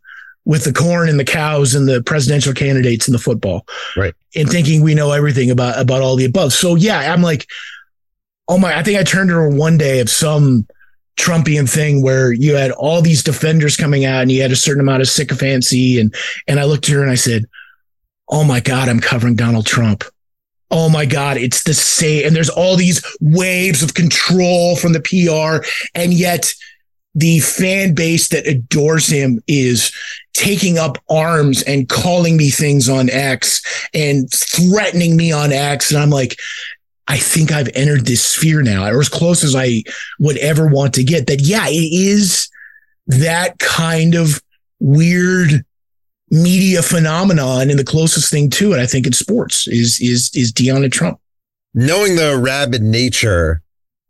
with 0.47 0.65
the 0.65 0.73
corn 0.73 1.11
and 1.11 1.21
the 1.21 1.25
cows 1.25 1.75
and 1.75 1.87
the 1.87 2.03
presidential 2.03 2.55
candidates 2.55 3.07
and 3.07 3.15
the 3.15 3.19
football. 3.19 3.67
Right. 3.97 4.15
And 4.35 4.49
thinking 4.49 4.83
we 4.83 4.95
know 4.95 5.13
everything 5.13 5.51
about 5.51 5.79
about 5.79 6.01
all 6.01 6.17
the 6.17 6.25
above. 6.25 6.55
So 6.55 6.75
yeah, 6.75 7.13
I'm 7.13 7.23
like 7.23 7.47
oh 8.49 8.59
my, 8.59 8.77
I 8.77 8.83
think 8.83 8.99
I 8.99 9.03
turned 9.03 9.31
her 9.31 9.49
one 9.49 9.79
day 9.79 10.01
of 10.01 10.11
some 10.11 10.67
Trumpian 11.19 11.69
thing 11.69 12.03
where 12.03 12.33
you 12.33 12.55
had 12.55 12.71
all 12.73 13.03
these 13.03 13.23
defenders 13.23 13.77
coming 13.77 14.05
out 14.05 14.23
and 14.23 14.33
you 14.33 14.43
had 14.43 14.53
a 14.53 14.57
certain 14.57 14.81
amount 14.81 15.03
of 15.03 15.09
sycophancy. 15.09 15.99
And, 15.99 16.15
and 16.47 16.61
I 16.61 16.65
looked 16.65 16.89
at 16.89 16.95
her 16.95 17.03
and 17.03 17.11
I 17.11 17.17
said, 17.17 17.47
Oh 18.29 18.45
my 18.45 18.61
God, 18.61 18.89
I'm 18.89 19.01
covering 19.01 19.37
Donald 19.37 19.67
Trump. 19.67 20.05
Oh 20.71 20.89
my 20.89 21.07
God, 21.07 21.37
it's 21.37 21.63
the 21.63 21.75
same. 21.75 22.27
And 22.27 22.35
there's 22.35 22.51
all 22.51 22.77
these 22.77 23.05
waves 23.21 23.83
of 23.83 23.95
control 23.95 24.75
from 24.77 24.93
the 24.93 25.01
PR. 25.01 25.65
And 25.95 26.13
yet 26.13 26.53
the 27.17 27.41
fan 27.41 27.95
base 27.95 28.29
that 28.29 28.47
adores 28.47 29.07
him 29.07 29.43
is 29.49 29.91
taking 30.35 30.77
up 30.77 30.99
arms 31.09 31.63
and 31.63 31.89
calling 31.89 32.37
me 32.37 32.51
things 32.51 32.91
on 32.91 33.09
X 33.09 33.63
and 33.95 34.31
threatening 34.31 35.17
me 35.17 35.33
on 35.33 35.51
X. 35.51 35.91
And 35.91 35.99
I'm 35.99 36.11
like, 36.11 36.39
I 37.09 37.17
think 37.17 37.53
I've 37.53 37.71
entered 37.75 38.05
this 38.05 38.23
sphere 38.23 38.63
now, 38.63 38.87
or 38.91 39.01
as 39.01 39.09
close 39.09 39.43
as 39.43 39.57
I 39.57 39.83
would 40.19 40.37
ever 40.39 40.67
want 40.67 40.93
to 40.95 41.05
get. 41.05 41.27
That, 41.27 41.41
yeah, 41.41 41.67
it 41.69 41.73
is 41.73 42.51
that 43.07 43.59
kind 43.61 44.15
of 44.15 44.43
weird 44.79 45.65
media 46.31 46.83
phenomenon 46.83 47.71
and 47.71 47.79
the 47.79 47.85
closest 47.85 48.31
thing 48.31 48.51
to 48.51 48.75
it, 48.75 48.79
I 48.79 48.87
think, 48.87 49.07
in 49.07 49.15
sports 49.15 49.67
is 49.67 49.99
is 50.03 50.31
is 50.35 50.53
Deanna 50.53 50.93
Trump. 50.93 51.19
Knowing 51.73 52.17
the 52.17 52.37
rabid 52.37 52.83
nature 52.83 53.63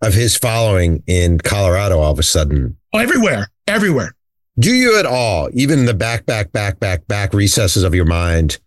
of 0.03 0.15
his 0.15 0.37
following 0.37 1.03
in 1.07 1.39
Colorado 1.39 2.01
all 2.01 2.13
of 2.13 2.19
a 2.19 2.25
sudden. 2.25 2.77
Oh, 2.97 2.99
everywhere, 2.99 3.51
everywhere. 3.67 4.15
Do 4.59 4.73
you 4.73 4.99
at 4.99 5.05
all, 5.05 5.51
even 5.53 5.81
in 5.81 5.85
the 5.85 5.93
back, 5.93 6.25
back, 6.25 6.51
back, 6.53 6.81
back, 6.81 7.07
back 7.07 7.35
recesses 7.35 7.83
of 7.83 7.95
your 7.95 8.07
mind, 8.07 8.59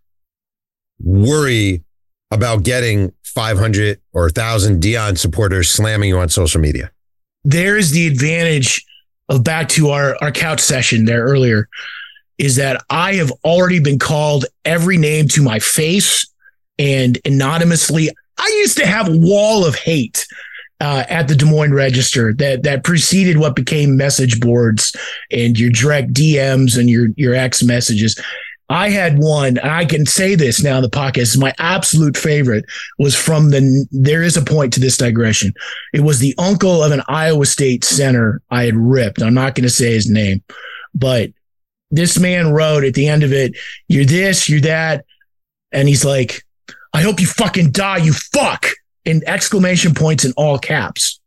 worry 0.99 1.83
about 2.29 2.61
getting 2.61 3.11
500 3.23 3.99
or 4.13 4.25
1,000 4.25 4.83
Deion 4.83 5.17
supporters 5.17 5.71
slamming 5.71 6.09
you 6.09 6.19
on 6.19 6.29
social 6.29 6.61
media? 6.61 6.91
There's 7.43 7.89
the 7.89 8.05
advantage 8.05 8.85
of 9.29 9.43
back 9.43 9.67
to 9.69 9.89
our, 9.89 10.15
our 10.21 10.31
couch 10.31 10.59
session 10.59 11.05
there 11.05 11.23
earlier 11.23 11.67
is 12.37 12.55
that 12.57 12.83
I 12.91 13.15
have 13.15 13.31
already 13.43 13.79
been 13.79 13.97
called 13.97 14.45
every 14.63 14.97
name 14.97 15.27
to 15.29 15.41
my 15.41 15.57
face 15.57 16.31
and 16.77 17.17
anonymously. 17.25 18.11
I 18.37 18.47
used 18.59 18.77
to 18.77 18.85
have 18.85 19.09
a 19.09 19.17
wall 19.17 19.65
of 19.65 19.73
hate 19.73 20.27
uh, 20.81 21.03
at 21.09 21.27
the 21.27 21.35
Des 21.35 21.45
Moines 21.45 21.73
Register 21.73 22.33
that 22.33 22.63
that 22.63 22.83
preceded 22.83 23.37
what 23.37 23.55
became 23.55 23.97
message 23.97 24.39
boards 24.39 24.95
and 25.31 25.59
your 25.59 25.69
direct 25.69 26.13
DMs 26.13 26.77
and 26.77 26.89
your 26.89 27.07
your 27.15 27.35
X 27.35 27.63
messages. 27.63 28.19
I 28.71 28.91
had 28.91 29.17
one, 29.17 29.57
and 29.57 29.71
I 29.71 29.83
can 29.83 30.05
say 30.05 30.35
this 30.35 30.61
now 30.61 30.77
in 30.77 30.83
the 30.83 30.89
podcast. 30.89 31.17
Is 31.17 31.37
my 31.37 31.53
absolute 31.57 32.15
favorite 32.15 32.65
was 32.99 33.15
from 33.15 33.49
the. 33.49 33.87
There 33.91 34.21
is 34.21 34.37
a 34.37 34.43
point 34.43 34.73
to 34.73 34.79
this 34.79 34.95
digression. 34.95 35.53
It 35.93 36.01
was 36.01 36.19
the 36.19 36.35
uncle 36.37 36.83
of 36.83 36.91
an 36.91 37.01
Iowa 37.07 37.47
State 37.47 37.83
center 37.83 38.41
I 38.51 38.65
had 38.65 38.75
ripped. 38.75 39.21
I'm 39.21 39.33
not 39.33 39.55
going 39.55 39.63
to 39.63 39.71
say 39.71 39.93
his 39.93 40.09
name, 40.09 40.43
but 40.93 41.31
this 41.89 42.19
man 42.19 42.51
wrote 42.51 42.83
at 42.83 42.93
the 42.93 43.07
end 43.07 43.23
of 43.23 43.33
it, 43.33 43.57
"You're 43.87 44.05
this, 44.05 44.47
you're 44.47 44.61
that," 44.61 45.03
and 45.71 45.87
he's 45.87 46.05
like, 46.05 46.45
"I 46.93 47.01
hope 47.01 47.19
you 47.19 47.25
fucking 47.25 47.71
die, 47.71 47.97
you 47.97 48.13
fuck!" 48.13 48.67
In 49.05 49.23
exclamation 49.27 49.93
points 49.93 50.25
in 50.25 50.33
all 50.37 50.57
caps. 50.57 51.19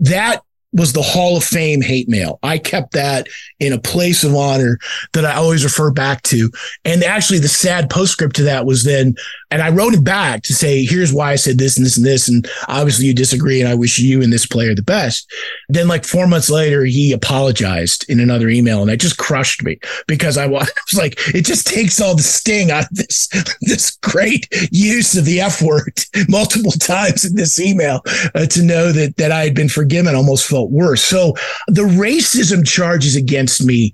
That 0.00 0.42
was 0.74 0.92
the 0.92 1.02
Hall 1.02 1.36
of 1.36 1.44
Fame 1.44 1.80
hate 1.80 2.08
mail. 2.08 2.40
I 2.42 2.58
kept 2.58 2.92
that 2.92 3.28
in 3.60 3.72
a 3.72 3.80
place 3.80 4.24
of 4.24 4.34
honor 4.34 4.78
that 5.12 5.24
I 5.24 5.34
always 5.34 5.62
refer 5.62 5.92
back 5.92 6.22
to. 6.22 6.50
And 6.84 7.04
actually, 7.04 7.38
the 7.38 7.48
sad 7.48 7.88
postscript 7.88 8.34
to 8.36 8.42
that 8.42 8.66
was 8.66 8.82
then, 8.82 9.14
and 9.54 9.62
I 9.62 9.70
wrote 9.70 9.94
it 9.94 10.02
back 10.02 10.42
to 10.42 10.52
say, 10.52 10.84
here's 10.84 11.12
why 11.12 11.30
I 11.30 11.36
said 11.36 11.58
this 11.58 11.76
and 11.76 11.86
this 11.86 11.96
and 11.96 12.04
this. 12.04 12.28
And 12.28 12.44
obviously, 12.66 13.06
you 13.06 13.14
disagree, 13.14 13.60
and 13.60 13.68
I 13.68 13.76
wish 13.76 14.00
you 14.00 14.20
and 14.20 14.32
this 14.32 14.46
player 14.46 14.74
the 14.74 14.82
best. 14.82 15.32
Then, 15.68 15.86
like 15.86 16.04
four 16.04 16.26
months 16.26 16.50
later, 16.50 16.84
he 16.84 17.12
apologized 17.12 18.04
in 18.08 18.18
another 18.18 18.48
email, 18.48 18.80
and 18.80 18.90
that 18.90 18.96
just 18.96 19.16
crushed 19.16 19.62
me 19.62 19.78
because 20.08 20.36
I 20.36 20.46
was 20.48 20.68
like, 20.96 21.14
it 21.32 21.42
just 21.42 21.68
takes 21.68 22.00
all 22.00 22.16
the 22.16 22.22
sting 22.22 22.72
out 22.72 22.90
of 22.90 22.96
this 22.96 23.28
this 23.60 23.96
great 24.02 24.48
use 24.72 25.16
of 25.16 25.24
the 25.24 25.40
F 25.40 25.62
word 25.62 26.00
multiple 26.28 26.72
times 26.72 27.24
in 27.24 27.36
this 27.36 27.60
email 27.60 28.02
uh, 28.34 28.46
to 28.46 28.60
know 28.60 28.90
that 28.90 29.16
that 29.18 29.30
I 29.30 29.44
had 29.44 29.54
been 29.54 29.68
forgiven 29.68 30.16
almost 30.16 30.48
felt 30.48 30.72
worse. 30.72 31.04
So 31.04 31.34
the 31.68 31.82
racism 31.82 32.66
charges 32.66 33.14
against 33.14 33.64
me 33.64 33.92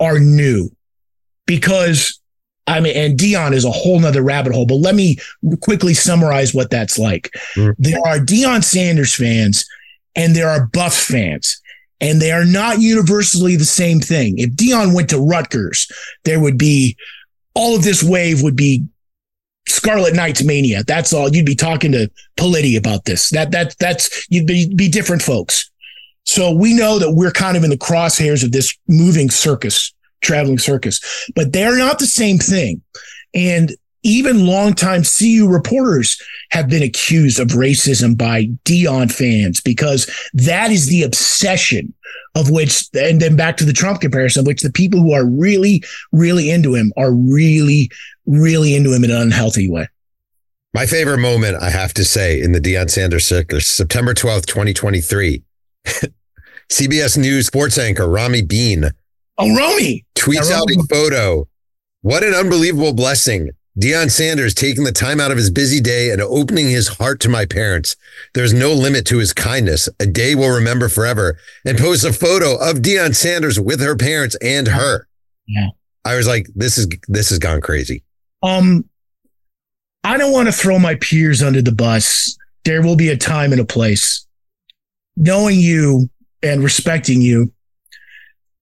are 0.00 0.18
new 0.18 0.70
because 1.44 2.20
I 2.66 2.80
mean, 2.80 2.96
and 2.96 3.18
Deion 3.18 3.52
is 3.52 3.64
a 3.64 3.70
whole 3.70 4.00
nother 4.00 4.22
rabbit 4.22 4.54
hole, 4.54 4.66
but 4.66 4.76
let 4.76 4.94
me 4.94 5.18
quickly 5.60 5.92
summarize 5.92 6.54
what 6.54 6.70
that's 6.70 6.98
like. 6.98 7.30
Mm. 7.56 7.74
There 7.78 8.00
are 8.06 8.18
Deion 8.18 8.64
Sanders 8.64 9.14
fans 9.14 9.66
and 10.16 10.34
there 10.34 10.48
are 10.48 10.66
Buff 10.66 10.94
fans, 10.94 11.60
and 12.00 12.20
they 12.20 12.32
are 12.32 12.44
not 12.44 12.80
universally 12.80 13.56
the 13.56 13.64
same 13.64 14.00
thing. 14.00 14.38
If 14.38 14.50
Deion 14.50 14.94
went 14.94 15.10
to 15.10 15.18
Rutgers, 15.18 15.90
there 16.24 16.40
would 16.40 16.56
be 16.56 16.96
all 17.54 17.76
of 17.76 17.84
this 17.84 18.02
wave 18.02 18.42
would 18.42 18.56
be 18.56 18.84
Scarlet 19.66 20.14
Knights 20.14 20.44
mania. 20.44 20.82
That's 20.84 21.12
all. 21.12 21.34
You'd 21.34 21.46
be 21.46 21.54
talking 21.54 21.92
to 21.92 22.10
Politi 22.36 22.76
about 22.76 23.04
this. 23.04 23.30
That 23.30 23.50
that 23.52 23.76
that's 23.78 24.26
you'd 24.30 24.46
be 24.46 24.72
be 24.74 24.88
different 24.88 25.22
folks. 25.22 25.70
So 26.24 26.52
we 26.52 26.74
know 26.74 26.98
that 26.98 27.12
we're 27.12 27.32
kind 27.32 27.56
of 27.56 27.64
in 27.64 27.70
the 27.70 27.76
crosshairs 27.76 28.44
of 28.44 28.52
this 28.52 28.76
moving 28.88 29.30
circus, 29.30 29.92
traveling 30.24 30.58
circus, 30.58 31.00
but 31.36 31.52
they're 31.52 31.78
not 31.78 31.98
the 31.98 32.06
same 32.06 32.38
thing. 32.38 32.82
And 33.34 33.72
even 34.04 34.46
longtime 34.46 35.02
CU 35.02 35.48
reporters 35.48 36.20
have 36.50 36.68
been 36.68 36.82
accused 36.82 37.40
of 37.40 37.48
racism 37.48 38.16
by 38.16 38.44
Deion 38.64 39.10
fans 39.10 39.60
because 39.60 40.10
that 40.34 40.70
is 40.70 40.88
the 40.88 41.02
obsession 41.02 41.94
of 42.34 42.50
which, 42.50 42.84
and 42.94 43.20
then 43.20 43.36
back 43.36 43.56
to 43.56 43.64
the 43.64 43.72
Trump 43.72 44.00
comparison, 44.00 44.40
of 44.40 44.46
which 44.46 44.62
the 44.62 44.72
people 44.72 45.00
who 45.00 45.12
are 45.12 45.26
really, 45.26 45.82
really 46.12 46.50
into 46.50 46.74
him 46.74 46.92
are 46.96 47.12
really, 47.12 47.90
really 48.26 48.74
into 48.74 48.92
him 48.92 49.04
in 49.04 49.10
an 49.10 49.20
unhealthy 49.22 49.68
way. 49.68 49.88
My 50.74 50.86
favorite 50.86 51.18
moment, 51.18 51.62
I 51.62 51.70
have 51.70 51.94
to 51.94 52.04
say, 52.04 52.40
in 52.40 52.52
the 52.52 52.60
Deion 52.60 52.90
Sanders 52.90 53.26
circus, 53.26 53.70
September 53.70 54.12
12th, 54.12 54.46
2023. 54.46 55.42
CBS 56.68 57.16
News 57.18 57.46
sports 57.46 57.78
anchor 57.78 58.08
Romi 58.08 58.42
Bean. 58.42 58.90
Oh, 59.38 59.54
Romi. 59.56 60.04
Tweets 60.14 60.50
out 60.50 60.70
a 60.70 60.86
photo. 60.88 61.48
What 62.02 62.22
an 62.22 62.34
unbelievable 62.34 62.92
blessing. 62.92 63.50
Deion 63.80 64.08
Sanders 64.08 64.54
taking 64.54 64.84
the 64.84 64.92
time 64.92 65.20
out 65.20 65.32
of 65.32 65.36
his 65.36 65.50
busy 65.50 65.80
day 65.80 66.10
and 66.10 66.22
opening 66.22 66.68
his 66.68 66.86
heart 66.86 67.18
to 67.20 67.28
my 67.28 67.44
parents. 67.44 67.96
There's 68.32 68.54
no 68.54 68.72
limit 68.72 69.04
to 69.06 69.18
his 69.18 69.32
kindness. 69.32 69.88
A 69.98 70.06
day 70.06 70.36
we'll 70.36 70.54
remember 70.54 70.88
forever. 70.88 71.38
And 71.64 71.76
posts 71.76 72.04
a 72.04 72.12
photo 72.12 72.54
of 72.54 72.76
Deion 72.78 73.16
Sanders 73.16 73.58
with 73.58 73.80
her 73.80 73.96
parents 73.96 74.36
and 74.36 74.68
her. 74.68 75.08
Yeah. 75.48 75.70
I 76.04 76.14
was 76.16 76.28
like, 76.28 76.46
this 76.54 76.78
is 76.78 76.86
this 77.08 77.30
has 77.30 77.38
gone 77.38 77.60
crazy. 77.60 78.04
Um, 78.42 78.84
I 80.04 80.18
don't 80.18 80.32
want 80.32 80.46
to 80.46 80.52
throw 80.52 80.78
my 80.78 80.94
peers 80.96 81.42
under 81.42 81.62
the 81.62 81.72
bus. 81.72 82.36
There 82.64 82.82
will 82.82 82.96
be 82.96 83.08
a 83.08 83.16
time 83.16 83.52
and 83.52 83.60
a 83.60 83.64
place 83.64 84.24
knowing 85.16 85.58
you 85.58 86.08
and 86.42 86.62
respecting 86.62 87.22
you, 87.22 87.52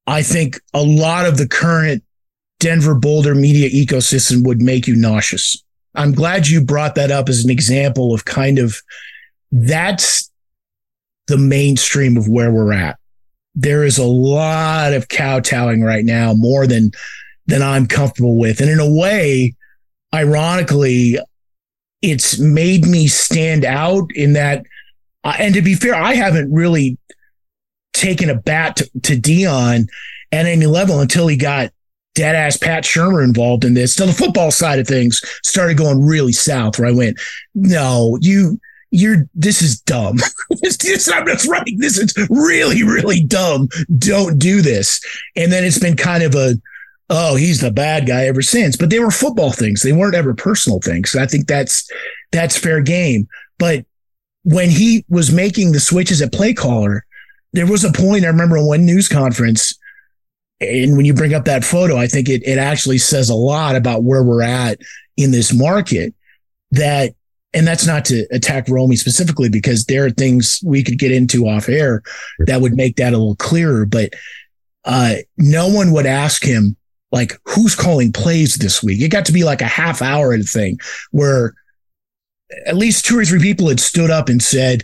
I 0.07 0.23
think 0.23 0.61
a 0.75 0.83
lot 0.83 1.27
of 1.27 1.39
the 1.39 1.49
current 1.49 2.03
Denver 2.61 2.95
Boulder 2.95 3.35
media 3.35 3.69
ecosystem 3.71 4.47
would 4.47 4.61
make 4.61 4.87
you 4.87 4.97
nauseous. 4.97 5.63
I'm 5.95 6.13
glad 6.13 6.49
you 6.49 6.65
brought 6.65 6.95
that 6.95 7.11
up 7.11 7.29
as 7.29 7.45
an 7.45 7.51
example 7.51 8.15
of 8.15 8.25
kind 8.25 8.59
of 8.59 8.77
that's 9.51 10.31
the 11.27 11.37
mainstream 11.37 12.17
of 12.17 12.29
where 12.29 12.51
we're 12.51 12.73
at. 12.73 12.99
There 13.55 13.85
is 13.85 13.99
a 13.99 14.05
lot 14.05 14.95
of 14.95 15.09
kowtowing 15.09 15.83
right 15.83 16.05
now, 16.05 16.33
more 16.33 16.67
than 16.67 16.93
than 17.47 17.63
I'm 17.63 17.87
comfortable 17.87 18.39
with. 18.39 18.61
And 18.61 18.71
in 18.71 18.81
a 18.81 18.91
way, 18.91 19.55
ironically, 20.15 21.19
it's 22.01 22.39
made 22.39 22.87
me 22.87 23.09
stand 23.09 23.65
out 23.65 24.11
in 24.15 24.33
that 24.33 24.65
uh, 25.25 25.35
and 25.39 25.55
to 25.55 25.63
be 25.63 25.75
fair, 25.75 25.95
I 25.95 26.15
haven't 26.15 26.53
really 26.53 26.99
taken 27.93 28.31
a 28.31 28.35
bat 28.35 28.77
to, 28.77 28.91
to 29.03 29.17
Deion 29.17 29.89
at 30.33 30.47
any 30.47 30.67
level 30.67 31.01
until 31.01 31.27
he 31.27 31.37
got 31.37 31.73
dead 32.15 32.35
ass 32.35 32.57
Pat 32.57 32.85
Shurmur 32.85 33.25
involved 33.25 33.65
in 33.65 33.75
this. 33.75 33.95
So 33.95 34.07
the 34.07 34.13
football 34.13 34.51
side 34.51 34.79
of 34.79 34.87
things 34.87 35.21
started 35.43 35.77
going 35.77 36.05
really 36.05 36.33
south 36.33 36.79
where 36.79 36.89
I 36.89 36.93
went, 36.93 37.19
no, 37.55 38.19
you, 38.21 38.61
you're, 38.91 39.29
this 39.35 39.63
is 39.63 39.81
dumb. 39.81 40.17
this, 40.63 40.77
this, 40.77 41.07
that's 41.07 41.49
right. 41.49 41.75
This 41.79 41.99
is 41.99 42.15
really, 42.29 42.83
really 42.83 43.23
dumb. 43.23 43.69
Don't 43.99 44.39
do 44.39 44.61
this. 44.61 45.01
And 45.37 45.51
then 45.51 45.65
it's 45.65 45.79
been 45.79 45.97
kind 45.97 46.23
of 46.23 46.35
a, 46.35 46.55
oh, 47.09 47.37
he's 47.37 47.61
the 47.61 47.71
bad 47.71 48.07
guy 48.07 48.27
ever 48.27 48.43
since. 48.43 48.77
But 48.77 48.91
they 48.91 48.99
were 48.99 49.11
football 49.11 49.53
things. 49.53 49.83
They 49.83 49.93
weren't 49.93 50.15
ever 50.15 50.35
personal 50.35 50.81
things. 50.81 51.17
I 51.17 51.27
think 51.27 51.47
that's, 51.47 51.91
that's 52.31 52.59
fair 52.59 52.81
game. 52.81 53.27
But 53.59 53.87
when 54.45 54.69
he 54.69 55.05
was 55.09 55.33
making 55.33 55.73
the 55.73 55.81
switches 55.81 56.21
at 56.21 56.33
play 56.33 56.53
caller, 56.53 57.05
there 57.53 57.67
was 57.67 57.85
a 57.85 57.93
point 57.93 58.25
I 58.25 58.29
remember 58.29 58.57
in 58.57 58.67
one 58.67 58.87
news 58.87 59.09
conference, 59.09 59.79
and 60.61 60.97
when 60.97 61.05
you 61.05 61.15
bring 61.15 61.35
up 61.35 61.45
that 61.45 61.65
photo, 61.65 61.97
I 61.97 62.07
think 62.07 62.29
it 62.29 62.43
it 62.47 62.59
actually 62.59 62.99
says 62.99 63.29
a 63.29 63.35
lot 63.35 63.77
about 63.77 64.05
where 64.05 64.23
we're 64.23 64.43
at 64.43 64.79
in 65.17 65.31
this 65.31 65.53
market. 65.53 66.15
That 66.71 67.15
and 67.55 67.67
that's 67.67 67.87
not 67.87 68.05
to 68.07 68.27
attack 68.31 68.69
Romi 68.69 68.97
specifically 68.97 69.49
because 69.49 69.85
there 69.85 70.07
are 70.07 70.11
things 70.11 70.61
we 70.65 70.83
could 70.83 70.99
get 70.99 71.13
into 71.13 71.47
off 71.49 71.69
air 71.69 72.03
that 72.47 72.61
would 72.61 72.75
make 72.75 72.97
that 72.97 73.13
a 73.13 73.19
little 73.19 73.37
clearer. 73.37 73.85
But 73.85 74.15
uh, 74.85 75.17
no 75.37 75.69
one 75.69 75.93
would 75.93 76.07
ask 76.07 76.43
him 76.43 76.77
like 77.11 77.39
who's 77.45 77.77
calling 77.77 78.11
plays 78.11 78.55
this 78.55 78.83
week. 78.83 79.03
It 79.03 79.11
got 79.11 79.27
to 79.27 79.33
be 79.33 79.45
like 79.45 79.61
a 79.61 79.67
half 79.67 80.01
hour 80.01 80.37
thing 80.39 80.79
where 81.11 81.55
at 82.67 82.77
least 82.77 83.05
two 83.05 83.19
or 83.19 83.25
three 83.25 83.41
people 83.41 83.69
had 83.69 83.81
stood 83.81 84.11
up 84.11 84.29
and 84.29 84.43
said, 84.43 84.83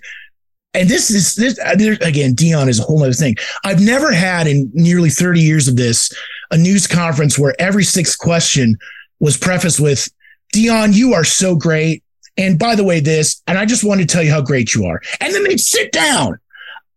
and 0.74 0.88
this 0.88 1.10
is 1.10 1.34
this 1.34 1.58
uh, 1.58 1.72
again, 2.06 2.34
Deion 2.34 2.68
is 2.68 2.78
a 2.78 2.82
whole 2.82 3.02
other 3.02 3.12
thing. 3.12 3.36
I've 3.64 3.80
never 3.80 4.12
had 4.12 4.46
in 4.46 4.70
nearly 4.74 5.10
30 5.10 5.40
years 5.40 5.66
of 5.66 5.76
this 5.76 6.12
a 6.50 6.56
news 6.56 6.86
conference 6.86 7.38
where 7.38 7.54
every 7.58 7.84
sixth 7.84 8.18
question 8.18 8.76
was 9.20 9.36
prefaced 9.36 9.80
with, 9.80 10.08
Deion 10.54 10.94
you 10.94 11.14
are 11.14 11.24
so 11.24 11.56
great. 11.56 12.02
And 12.36 12.58
by 12.58 12.74
the 12.74 12.84
way, 12.84 13.00
this, 13.00 13.42
and 13.46 13.58
I 13.58 13.64
just 13.64 13.82
want 13.82 14.00
to 14.00 14.06
tell 14.06 14.22
you 14.22 14.30
how 14.30 14.40
great 14.40 14.74
you 14.74 14.86
are. 14.86 15.00
And 15.20 15.34
then 15.34 15.42
they 15.44 15.56
sit 15.56 15.90
down. 15.90 16.38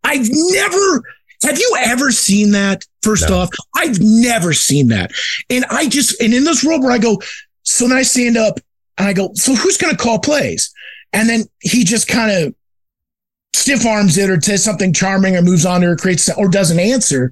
I've 0.03 0.27
never, 0.29 1.03
have 1.43 1.57
you 1.57 1.75
ever 1.79 2.11
seen 2.11 2.51
that? 2.51 2.85
First 3.01 3.29
no. 3.29 3.39
off, 3.39 3.49
I've 3.75 3.99
never 3.99 4.53
seen 4.53 4.89
that. 4.89 5.11
And 5.49 5.65
I 5.71 5.87
just, 5.87 6.21
and 6.21 6.33
in 6.33 6.43
this 6.43 6.63
world 6.63 6.83
where 6.83 6.91
I 6.91 6.99
go, 6.99 7.19
so 7.63 7.87
then 7.87 7.97
I 7.97 8.03
stand 8.03 8.37
up 8.37 8.59
and 8.99 9.07
I 9.07 9.13
go, 9.13 9.31
so 9.33 9.55
who's 9.55 9.77
going 9.77 9.95
to 9.95 10.01
call 10.01 10.19
plays? 10.19 10.71
And 11.13 11.27
then 11.27 11.45
he 11.61 11.83
just 11.83 12.07
kind 12.07 12.31
of 12.31 12.53
stiff 13.53 13.85
arms 13.85 14.17
it 14.17 14.29
or 14.29 14.41
says 14.41 14.63
something 14.63 14.93
charming 14.93 15.35
or 15.35 15.41
moves 15.41 15.65
on 15.65 15.83
or 15.83 15.95
creates 15.95 16.29
or 16.37 16.47
doesn't 16.47 16.79
answer. 16.79 17.31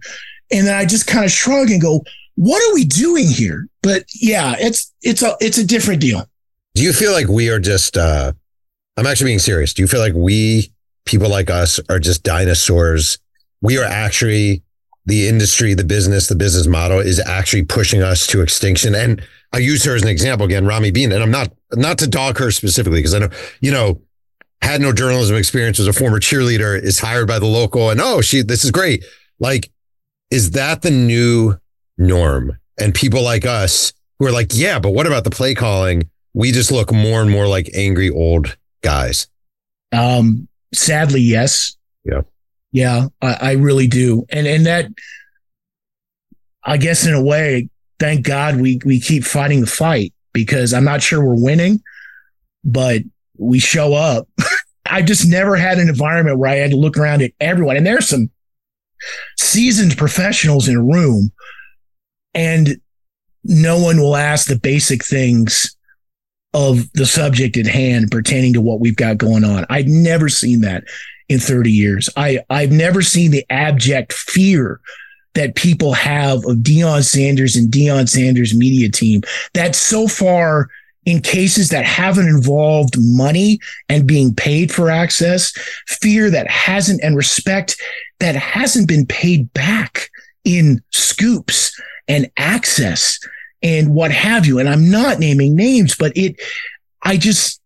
And 0.51 0.67
then 0.67 0.75
I 0.75 0.85
just 0.85 1.07
kind 1.07 1.25
of 1.25 1.31
shrug 1.31 1.69
and 1.69 1.81
go, 1.81 2.03
what 2.35 2.61
are 2.61 2.73
we 2.73 2.85
doing 2.85 3.27
here? 3.27 3.67
But 3.81 4.05
yeah, 4.13 4.55
it's, 4.59 4.93
it's 5.01 5.21
a, 5.21 5.35
it's 5.39 5.57
a 5.57 5.65
different 5.65 6.01
deal. 6.01 6.25
Do 6.75 6.83
you 6.83 6.93
feel 6.93 7.11
like 7.11 7.27
we 7.27 7.49
are 7.49 7.59
just, 7.59 7.97
uh, 7.97 8.31
I'm 8.97 9.07
actually 9.07 9.29
being 9.29 9.39
serious. 9.39 9.73
Do 9.73 9.81
you 9.81 9.87
feel 9.87 9.99
like 9.99 10.13
we, 10.13 10.71
people 11.05 11.29
like 11.29 11.49
us, 11.49 11.79
are 11.89 11.99
just 11.99 12.23
dinosaurs? 12.23 13.17
We 13.61 13.77
are 13.77 13.85
actually 13.85 14.63
the 15.05 15.27
industry, 15.27 15.73
the 15.73 15.83
business, 15.83 16.27
the 16.27 16.35
business 16.35 16.67
model 16.67 16.99
is 16.99 17.19
actually 17.19 17.63
pushing 17.63 18.01
us 18.01 18.27
to 18.27 18.41
extinction. 18.41 18.95
And 18.95 19.21
I 19.51 19.57
use 19.57 19.83
her 19.85 19.95
as 19.95 20.03
an 20.03 20.07
example 20.07 20.45
again, 20.45 20.65
Romi 20.65 20.91
Bean, 20.91 21.11
and 21.11 21.23
I'm 21.23 21.31
not 21.31 21.51
not 21.73 21.97
to 21.99 22.07
dog 22.07 22.37
her 22.37 22.51
specifically 22.51 22.99
because 22.99 23.13
I 23.13 23.19
know 23.19 23.29
you 23.61 23.71
know 23.71 24.01
had 24.61 24.81
no 24.81 24.93
journalism 24.93 25.35
experience, 25.37 25.79
was 25.79 25.87
a 25.87 25.93
former 25.93 26.19
cheerleader, 26.19 26.81
is 26.81 26.99
hired 26.99 27.27
by 27.27 27.39
the 27.39 27.45
local, 27.45 27.89
and 27.89 28.01
oh, 28.01 28.21
she, 28.21 28.41
this 28.41 28.63
is 28.63 28.71
great. 28.71 29.05
Like, 29.39 29.71
is 30.31 30.51
that 30.51 30.81
the 30.81 30.91
new 30.91 31.55
norm? 31.97 32.57
And 32.79 32.93
people 32.93 33.23
like 33.23 33.45
us 33.45 33.93
who 34.19 34.27
are 34.27 34.31
like, 34.31 34.51
yeah, 34.53 34.79
but 34.79 34.91
what 34.91 35.07
about 35.07 35.23
the 35.23 35.29
play 35.29 35.53
calling? 35.53 36.09
We 36.33 36.51
just 36.51 36.71
look 36.71 36.93
more 36.93 37.21
and 37.21 37.31
more 37.31 37.47
like 37.47 37.69
angry 37.73 38.09
old 38.09 38.57
guys. 38.81 39.27
Um, 39.91 40.47
sadly, 40.73 41.21
yes. 41.21 41.75
Yeah. 42.05 42.21
Yeah, 42.71 43.07
I, 43.21 43.37
I 43.41 43.51
really 43.53 43.87
do. 43.87 44.25
And 44.29 44.45
and 44.45 44.65
that 44.67 44.87
I 46.63 46.77
guess 46.77 47.05
in 47.05 47.13
a 47.13 47.23
way, 47.23 47.69
thank 47.99 48.25
God 48.25 48.61
we 48.61 48.79
we 48.85 48.99
keep 48.99 49.23
fighting 49.23 49.61
the 49.61 49.67
fight 49.67 50.13
because 50.33 50.73
I'm 50.73 50.83
not 50.83 51.01
sure 51.01 51.23
we're 51.23 51.41
winning, 51.41 51.81
but 52.63 53.01
we 53.37 53.59
show 53.59 53.93
up. 53.93 54.27
I 54.89 55.01
just 55.01 55.27
never 55.27 55.55
had 55.55 55.77
an 55.77 55.89
environment 55.89 56.37
where 56.37 56.49
I 56.49 56.55
had 56.55 56.71
to 56.71 56.77
look 56.77 56.97
around 56.97 57.21
at 57.21 57.31
everyone. 57.39 57.77
And 57.77 57.85
there's 57.85 58.09
some 58.09 58.29
seasoned 59.37 59.97
professionals 59.97 60.67
in 60.67 60.75
a 60.75 60.83
room, 60.83 61.31
and 62.33 62.79
no 63.43 63.79
one 63.79 63.99
will 63.99 64.15
ask 64.15 64.47
the 64.47 64.59
basic 64.59 65.03
things 65.03 65.75
of 66.53 66.91
the 66.93 67.05
subject 67.05 67.57
at 67.57 67.67
hand 67.67 68.11
pertaining 68.11 68.53
to 68.53 68.61
what 68.61 68.79
we've 68.79 68.95
got 68.95 69.17
going 69.17 69.43
on. 69.43 69.65
I've 69.69 69.87
never 69.87 70.29
seen 70.29 70.61
that 70.61 70.83
in 71.29 71.39
30 71.39 71.71
years. 71.71 72.09
I, 72.17 72.39
I've 72.49 72.71
never 72.71 73.01
seen 73.01 73.31
the 73.31 73.45
abject 73.49 74.13
fear 74.13 74.81
that 75.35 75.55
people 75.55 75.93
have 75.93 76.39
of 76.39 76.57
Deion 76.57 77.03
Sanders 77.03 77.55
and 77.55 77.71
Deion 77.71 78.09
Sanders 78.09 78.55
media 78.55 78.89
team 78.89 79.21
that 79.53 79.75
so 79.75 80.07
far 80.07 80.69
in 81.09 81.21
cases 81.21 81.69
that 81.69 81.85
haven't 81.85 82.27
involved 82.27 82.95
money 82.97 83.59
and 83.89 84.07
being 84.07 84.33
paid 84.33 84.71
for 84.71 84.91
access, 84.91 85.51
fear 85.87 86.29
that 86.29 86.47
hasn't 86.47 87.01
and 87.01 87.15
respect 87.15 87.75
that 88.19 88.35
hasn't 88.35 88.87
been 88.87 89.07
paid 89.07 89.51
back 89.53 90.09
in 90.45 90.81
scoops 90.91 91.79
and 92.07 92.29
access 92.37 93.19
and 93.63 93.95
what 93.95 94.11
have 94.11 94.45
you. 94.45 94.59
And 94.59 94.69
I'm 94.69 94.91
not 94.91 95.19
naming 95.19 95.55
names, 95.55 95.95
but 95.95 96.15
it, 96.15 96.39
I 97.01 97.17
just, 97.17 97.59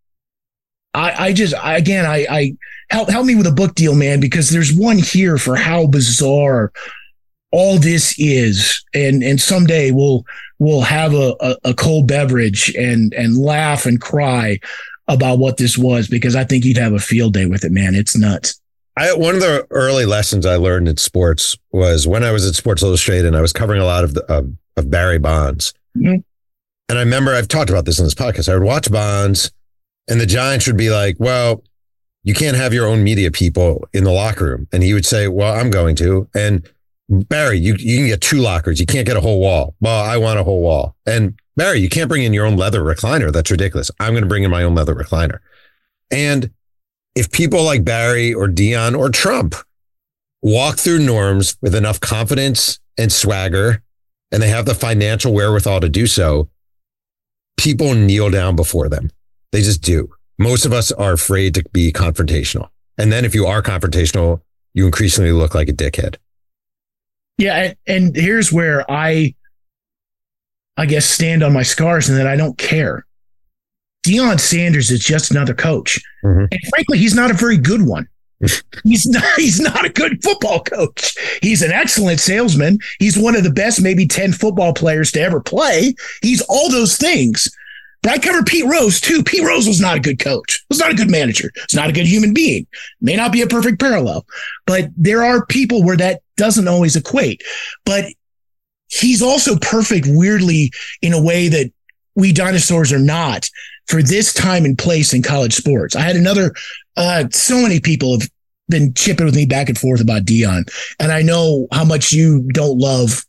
I, 0.94 1.28
I 1.28 1.34
just, 1.34 1.54
I, 1.54 1.76
again, 1.76 2.06
I, 2.06 2.26
I 2.30 2.56
help, 2.90 3.10
help 3.10 3.26
me 3.26 3.36
with 3.36 3.48
a 3.48 3.52
book 3.52 3.76
deal, 3.76 3.96
man, 3.96 4.22
because 4.22 4.50
there's 4.50 4.74
one 4.74 4.98
here 4.98 5.38
for 5.38 5.56
how 5.58 5.88
bizarre 5.88 6.72
all 7.54 7.78
this 7.78 8.16
is. 8.18 8.84
And, 8.94 9.24
and 9.24 9.40
someday 9.40 9.92
we'll, 9.92 10.26
we'll 10.58 10.82
have 10.82 11.14
a, 11.14 11.36
a, 11.40 11.56
a 11.66 11.74
cold 11.76 12.08
beverage 12.08 12.74
and, 12.76 13.14
and 13.14 13.38
laugh 13.38 13.86
and 13.86 14.02
cry 14.02 14.60
about 15.08 15.38
what 15.38 15.58
this 15.58 15.78
was, 15.78 16.08
because 16.08 16.36
I 16.36 16.44
think 16.44 16.66
you'd 16.66 16.78
have 16.78 16.94
a 16.94 17.00
field 17.00 17.34
day 17.34 17.46
with 17.46 17.64
it, 17.64 17.72
man. 17.72 17.94
It's 17.94 18.18
nuts. 18.18 18.60
I, 18.98 19.14
one 19.14 19.36
of 19.36 19.42
the 19.42 19.68
early 19.70 20.06
lessons 20.06 20.46
I 20.46 20.56
learned 20.56 20.88
in 20.88 20.98
sports 20.98 21.56
was 21.72 22.08
when 22.08 22.24
I 22.24 22.32
was 22.32 22.48
at 22.48 22.56
Sports 22.56 22.82
Illustrated 22.82 23.28
and 23.28 23.36
I 23.36 23.42
was 23.42 23.54
covering 23.54 23.82
a 23.82 23.86
lot 23.86 24.04
of, 24.04 24.16
the, 24.16 24.24
of, 24.32 24.52
of 24.76 24.90
Barry 24.90 25.20
Bonds. 25.20 25.74
Mm-hmm. 25.96 26.22
And 26.90 26.98
I 26.98 27.02
remember 27.02 27.34
I've 27.34 27.48
talked 27.48 27.70
about 27.70 27.86
this 27.86 28.00
in 28.00 28.06
this 28.06 28.16
podcast. 28.16 28.50
I 28.50 28.56
would 28.56 28.64
watch 28.64 28.92
Bonds 28.92 29.52
and 30.10 30.20
the 30.20 30.26
Giants 30.26 30.66
would 30.68 30.78
be 30.78 30.90
like, 30.90 31.18
well, 31.20 31.64
you 32.24 32.34
can't 32.34 32.58
have 32.58 32.74
your 32.74 32.88
own 32.88 33.04
media 33.04 33.30
people 33.30 33.88
in 33.94 34.06
the 34.06 34.12
locker 34.12 34.46
room. 34.46 34.68
And 34.72 34.82
he 34.82 34.94
would 34.94 35.06
say, 35.06 35.28
well, 35.28 35.54
I'm 35.54 35.70
going 35.70 35.96
to. 35.98 36.28
And 36.34 36.68
Barry, 37.10 37.60
you, 37.60 37.76
you 37.78 37.98
can 37.98 38.08
get 38.08 38.22
two 38.22 38.38
lockers. 38.38 38.80
You 38.80 38.86
can't 38.86 39.06
get 39.06 39.18
a 39.18 39.22
whole 39.22 39.40
wall. 39.40 39.76
Well, 39.82 40.04
I 40.04 40.18
want 40.18 40.40
a 40.40 40.44
whole 40.44 40.62
wall. 40.62 40.96
And 41.06 41.38
Barry, 41.56 41.80
you 41.80 41.90
can't 41.90 42.10
bring 42.10 42.24
in 42.24 42.34
your 42.34 42.46
own 42.46 42.58
leather 42.58 42.82
recliner. 42.82 43.32
That's 43.32 43.52
ridiculous. 43.52 43.92
I'm 44.00 44.14
going 44.14 44.24
to 44.24 44.30
bring 44.30 44.44
in 44.44 44.52
my 44.52 44.64
own 44.64 44.74
leather 44.76 44.96
recliner. 44.96 45.40
And 46.10 46.52
if 47.16 47.32
people 47.32 47.64
like 47.64 47.84
Barry 47.84 48.34
or 48.34 48.48
Deion 48.48 48.98
or 48.98 49.10
Trump 49.10 49.56
walk 50.42 50.78
through 50.78 51.00
norms 51.00 51.58
with 51.62 51.76
enough 51.76 52.00
confidence 52.00 52.80
and 52.98 53.12
swagger, 53.12 53.84
and 54.32 54.42
they 54.42 54.50
have 54.50 54.66
the 54.66 54.76
financial 54.76 55.34
wherewithal 55.34 55.82
to 55.82 55.90
do 55.90 56.08
so, 56.08 56.50
people 57.58 57.94
kneel 57.94 58.32
down 58.32 58.56
before 58.56 58.90
them. 58.90 59.12
They 59.52 59.62
just 59.62 59.82
do. 59.82 60.12
Most 60.40 60.66
of 60.66 60.74
us 60.74 60.92
are 60.92 61.14
afraid 61.14 61.54
to 61.56 61.64
be 61.72 61.92
confrontational. 61.92 62.70
And 62.98 63.12
then 63.12 63.26
if 63.26 63.36
you 63.36 63.46
are 63.46 63.62
confrontational, 63.62 64.42
you 64.74 64.86
increasingly 64.86 65.32
look 65.32 65.54
like 65.54 65.70
a 65.70 65.74
dickhead. 65.74 66.16
Yeah. 67.38 67.74
And 67.88 68.16
here's 68.16 68.52
where 68.52 68.90
I, 68.90 69.36
I 70.78 70.86
guess, 70.86 71.06
stand 71.06 71.44
on 71.44 71.54
my 71.54 71.64
scars 71.64 72.10
and 72.10 72.18
that 72.18 72.28
I 72.28 72.36
don't 72.36 72.58
care. 72.58 73.06
Deion 74.06 74.40
Sanders 74.40 74.92
is 74.92 75.00
just 75.00 75.32
another 75.32 75.54
coach. 75.54 76.00
Mm-hmm. 76.24 76.46
And 76.52 76.62
frankly, 76.70 76.98
he's 76.98 77.16
not 77.16 77.32
a 77.32 77.36
very 77.36 77.58
good 77.58 77.84
one. 77.84 78.08
he's 78.84 79.06
not 79.06 79.24
he's 79.36 79.60
not 79.60 79.86
a 79.86 79.90
good 79.90 80.22
football 80.22 80.62
coach. 80.64 81.16
He's 81.42 81.62
an 81.62 81.72
excellent 81.72 82.20
salesman. 82.20 82.80
He's 83.00 83.18
one 83.18 83.36
of 83.36 83.44
the 83.44 83.52
best 83.52 83.82
maybe 83.82 84.08
10 84.08 84.34
football 84.34 84.74
players 84.74 85.12
to 85.14 85.22
ever 85.22 85.40
play. 85.40 85.96
He's 86.22 86.42
all 86.50 86.70
those 86.70 86.98
things. 86.98 87.50
But 88.04 88.12
I 88.12 88.18
covered 88.20 88.46
Pete 88.46 88.66
Rose 88.66 89.00
too. 89.00 89.24
Pete 89.24 89.46
Rose 89.46 89.66
was 89.66 89.82
not 89.82 89.96
a 89.96 90.02
good 90.02 90.20
coach. 90.20 90.64
Was 90.70 90.80
not 90.80 90.92
a 90.92 90.96
good 90.96 91.10
manager. 91.10 91.50
Was 91.56 91.74
not 91.74 91.90
a 91.90 91.94
good 91.94 92.06
human 92.06 92.34
being. 92.34 92.68
May 93.02 93.16
not 93.16 93.32
be 93.32 93.42
a 93.42 93.48
perfect 93.48 93.80
parallel, 93.80 94.26
but 94.68 94.90
there 94.96 95.24
are 95.24 95.46
people 95.46 95.84
where 95.84 95.98
that 95.98 96.22
doesn't 96.36 96.68
always 96.68 96.98
equate. 96.98 97.42
But 97.86 98.06
he's 98.90 99.24
also 99.24 99.58
perfect 99.58 100.06
weirdly 100.10 100.72
in 101.02 101.14
a 101.14 101.22
way 101.22 101.48
that 101.48 101.72
we 102.16 102.34
dinosaurs 102.34 102.92
are 102.92 103.00
not 103.00 103.50
for 103.88 104.04
this 104.04 104.34
time 104.34 104.66
and 104.66 104.78
place 104.78 105.14
in 105.14 105.24
college 105.24 105.54
sports. 105.54 105.96
I 105.96 106.02
had 106.02 106.16
another, 106.16 106.54
uh, 106.98 107.26
so 107.32 107.62
many 107.62 107.80
people 107.80 108.20
have 108.20 108.30
been 108.70 108.94
chipping 108.94 109.26
with 109.26 109.36
me 109.36 109.46
back 109.46 109.70
and 109.70 109.78
forth 109.78 110.02
about 110.02 110.26
Deion. 110.26 110.70
And 111.00 111.12
I 111.12 111.22
know 111.22 111.68
how 111.72 111.86
much 111.86 112.12
you 112.12 112.44
don't 112.54 112.78
love 112.78 113.26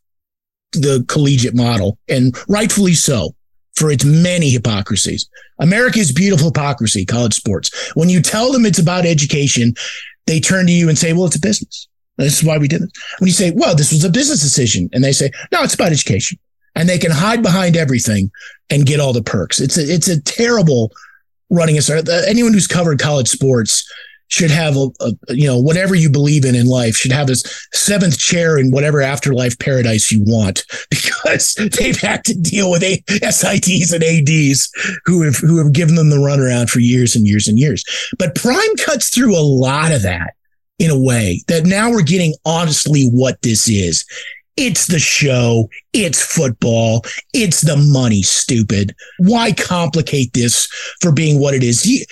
the 0.72 1.04
collegiate 1.08 1.54
model 1.54 1.98
and 2.08 2.36
rightfully 2.48 2.94
so 2.94 3.34
for 3.76 3.90
its 3.90 4.04
many 4.04 4.50
hypocrisies. 4.50 5.28
America's 5.58 6.12
beautiful 6.12 6.48
hypocrisy, 6.48 7.04
college 7.04 7.34
sports. 7.34 7.92
When 7.94 8.08
you 8.08 8.20
tell 8.20 8.52
them 8.52 8.66
it's 8.66 8.78
about 8.78 9.06
education, 9.06 9.74
they 10.26 10.40
turn 10.40 10.66
to 10.66 10.72
you 10.72 10.88
and 10.88 10.98
say, 10.98 11.12
well, 11.12 11.26
it's 11.26 11.36
a 11.36 11.40
business. 11.40 11.88
This 12.16 12.38
is 12.38 12.44
why 12.44 12.58
we 12.58 12.68
did 12.68 12.82
it. 12.82 12.90
When 13.18 13.26
you 13.26 13.32
say, 13.32 13.50
well, 13.50 13.74
this 13.74 13.92
was 13.92 14.04
a 14.04 14.10
business 14.10 14.40
decision, 14.40 14.88
and 14.92 15.02
they 15.02 15.12
say, 15.12 15.30
no, 15.50 15.62
it's 15.62 15.74
about 15.74 15.90
education. 15.90 16.38
And 16.76 16.88
they 16.88 16.98
can 16.98 17.10
hide 17.10 17.42
behind 17.42 17.76
everything 17.76 18.30
and 18.70 18.86
get 18.86 19.00
all 19.00 19.12
the 19.12 19.22
perks. 19.22 19.60
It's 19.60 19.76
a, 19.76 19.82
it's 19.82 20.08
a 20.08 20.20
terrible 20.22 20.92
running 21.50 21.76
a 21.76 21.80
uh, 21.80 22.22
anyone 22.26 22.52
who's 22.52 22.66
covered 22.66 22.98
college 22.98 23.28
sports 23.28 23.88
should 24.34 24.50
have 24.50 24.76
a, 24.76 24.88
a, 25.00 25.12
you 25.28 25.46
know 25.46 25.58
whatever 25.58 25.94
you 25.94 26.10
believe 26.10 26.44
in 26.44 26.56
in 26.56 26.66
life 26.66 26.96
should 26.96 27.12
have 27.12 27.28
this 27.28 27.44
seventh 27.72 28.18
chair 28.18 28.58
in 28.58 28.72
whatever 28.72 29.00
afterlife 29.00 29.56
paradise 29.60 30.10
you 30.10 30.20
want 30.24 30.64
because 30.90 31.54
they've 31.78 32.00
had 32.00 32.24
to 32.24 32.34
deal 32.34 32.68
with 32.68 32.82
a, 32.82 33.00
SIDs 33.08 33.92
and 33.92 34.02
ADs 34.02 34.72
who 35.04 35.22
have 35.22 35.36
who 35.36 35.58
have 35.58 35.72
given 35.72 35.94
them 35.94 36.10
the 36.10 36.16
runaround 36.16 36.68
for 36.68 36.80
years 36.80 37.14
and 37.14 37.28
years 37.28 37.46
and 37.46 37.60
years. 37.60 37.84
But 38.18 38.34
Prime 38.34 38.76
cuts 38.84 39.14
through 39.14 39.38
a 39.38 39.40
lot 39.40 39.92
of 39.92 40.02
that 40.02 40.34
in 40.80 40.90
a 40.90 40.98
way 40.98 41.42
that 41.46 41.64
now 41.64 41.90
we're 41.90 42.02
getting 42.02 42.34
honestly 42.44 43.04
what 43.04 43.40
this 43.42 43.68
is. 43.68 44.04
It's 44.56 44.86
the 44.86 44.98
show. 44.98 45.68
It's 45.92 46.22
football. 46.22 47.04
It's 47.32 47.60
the 47.60 47.76
money, 47.76 48.22
stupid. 48.22 48.94
Why 49.18 49.52
complicate 49.52 50.32
this 50.32 50.66
for 51.00 51.12
being 51.12 51.40
what 51.40 51.54
it 51.54 51.62
is? 51.62 52.06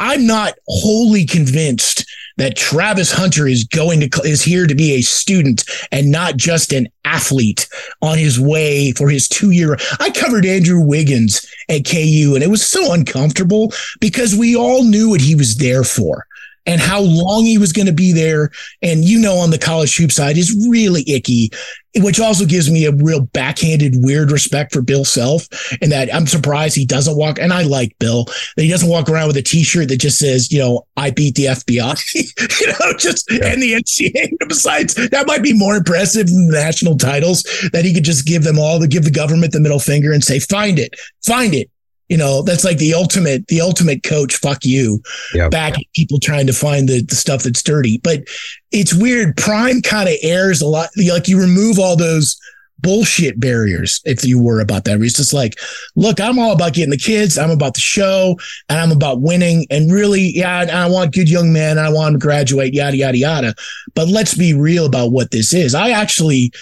I'm 0.00 0.26
not 0.26 0.54
wholly 0.66 1.26
convinced 1.26 2.06
that 2.38 2.56
Travis 2.56 3.12
Hunter 3.12 3.46
is 3.46 3.64
going 3.64 4.00
to 4.00 4.20
is 4.24 4.42
here 4.42 4.66
to 4.66 4.74
be 4.74 4.92
a 4.92 5.02
student 5.02 5.62
and 5.92 6.10
not 6.10 6.38
just 6.38 6.72
an 6.72 6.88
athlete 7.04 7.68
on 8.00 8.16
his 8.16 8.40
way 8.40 8.92
for 8.92 9.10
his 9.10 9.28
two 9.28 9.50
year. 9.50 9.76
I 10.00 10.10
covered 10.10 10.46
Andrew 10.46 10.80
Wiggins 10.80 11.46
at 11.68 11.84
KU 11.84 12.32
and 12.34 12.42
it 12.42 12.48
was 12.48 12.64
so 12.64 12.94
uncomfortable 12.94 13.74
because 14.00 14.34
we 14.34 14.56
all 14.56 14.84
knew 14.84 15.10
what 15.10 15.20
he 15.20 15.34
was 15.34 15.56
there 15.56 15.84
for 15.84 16.26
and 16.66 16.80
how 16.80 17.00
long 17.00 17.44
he 17.44 17.58
was 17.58 17.72
going 17.72 17.86
to 17.86 17.92
be 17.92 18.12
there. 18.12 18.50
And 18.82 19.04
you 19.04 19.18
know, 19.18 19.36
on 19.36 19.50
the 19.50 19.58
college 19.58 19.96
hoop 19.96 20.12
side 20.12 20.36
is 20.36 20.68
really 20.68 21.04
icky, 21.08 21.50
which 21.96 22.20
also 22.20 22.44
gives 22.44 22.70
me 22.70 22.84
a 22.84 22.92
real 22.92 23.20
backhanded, 23.20 23.94
weird 23.96 24.30
respect 24.30 24.72
for 24.72 24.82
Bill 24.82 25.04
Self. 25.04 25.46
And 25.80 25.90
that 25.90 26.14
I'm 26.14 26.26
surprised 26.26 26.76
he 26.76 26.86
doesn't 26.86 27.16
walk. 27.16 27.38
And 27.38 27.52
I 27.52 27.62
like 27.62 27.98
Bill 27.98 28.24
that 28.56 28.62
he 28.62 28.68
doesn't 28.68 28.88
walk 28.88 29.08
around 29.08 29.28
with 29.28 29.36
a 29.36 29.42
T-shirt 29.42 29.88
that 29.88 30.00
just 30.00 30.18
says, 30.18 30.52
you 30.52 30.58
know, 30.58 30.86
I 30.96 31.10
beat 31.10 31.34
the 31.34 31.46
FBI. 31.46 32.14
you 32.60 32.66
know, 32.66 32.96
just 32.98 33.30
yeah. 33.30 33.46
and 33.46 33.62
the 33.62 33.72
NCAA. 33.72 34.30
Besides, 34.48 34.94
that 34.94 35.26
might 35.26 35.42
be 35.42 35.52
more 35.52 35.76
impressive 35.76 36.26
than 36.26 36.48
the 36.48 36.52
national 36.52 36.96
titles 36.96 37.42
that 37.72 37.84
he 37.84 37.94
could 37.94 38.04
just 38.04 38.26
give 38.26 38.44
them 38.44 38.58
all 38.58 38.78
to 38.80 38.86
give 38.86 39.04
the 39.04 39.10
government 39.10 39.52
the 39.52 39.60
middle 39.60 39.80
finger 39.80 40.12
and 40.12 40.22
say, 40.22 40.38
find 40.38 40.78
it, 40.78 40.94
find 41.24 41.54
it 41.54 41.70
you 42.10 42.16
know 42.16 42.42
that's 42.42 42.64
like 42.64 42.76
the 42.76 42.92
ultimate 42.92 43.46
the 43.46 43.62
ultimate 43.62 44.02
coach 44.02 44.36
fuck 44.36 44.64
you 44.64 45.00
yep. 45.32 45.50
back 45.50 45.74
at 45.74 45.84
people 45.94 46.18
trying 46.18 46.46
to 46.46 46.52
find 46.52 46.88
the, 46.88 47.02
the 47.02 47.14
stuff 47.14 47.44
that's 47.44 47.62
dirty 47.62 47.98
but 48.02 48.24
it's 48.72 48.92
weird 48.92 49.34
prime 49.36 49.80
kind 49.80 50.08
of 50.08 50.16
airs 50.22 50.60
a 50.60 50.66
lot 50.66 50.90
like 51.08 51.28
you 51.28 51.40
remove 51.40 51.78
all 51.78 51.96
those 51.96 52.38
bullshit 52.82 53.38
barriers 53.38 54.00
if 54.04 54.24
you 54.24 54.42
were 54.42 54.60
about 54.60 54.84
that. 54.84 55.00
It's 55.00 55.16
just 55.16 55.32
like, 55.32 55.58
look, 55.96 56.20
I'm 56.20 56.38
all 56.38 56.52
about 56.52 56.74
getting 56.74 56.90
the 56.90 56.96
kids. 56.96 57.38
I'm 57.38 57.50
about 57.50 57.74
the 57.74 57.80
show 57.80 58.38
and 58.68 58.78
I'm 58.78 58.90
about 58.90 59.20
winning. 59.20 59.66
And 59.70 59.92
really, 59.92 60.32
yeah, 60.34 60.66
I 60.72 60.88
want 60.88 61.14
good 61.14 61.28
young 61.28 61.52
men. 61.52 61.78
I 61.78 61.90
want 61.90 62.12
them 62.12 62.20
to 62.20 62.24
graduate, 62.24 62.74
yada, 62.74 62.96
yada, 62.96 63.18
yada. 63.18 63.54
But 63.94 64.08
let's 64.08 64.34
be 64.34 64.54
real 64.54 64.86
about 64.86 65.12
what 65.12 65.30
this 65.30 65.52
is. 65.52 65.74
I 65.74 65.90
actually 65.90 66.52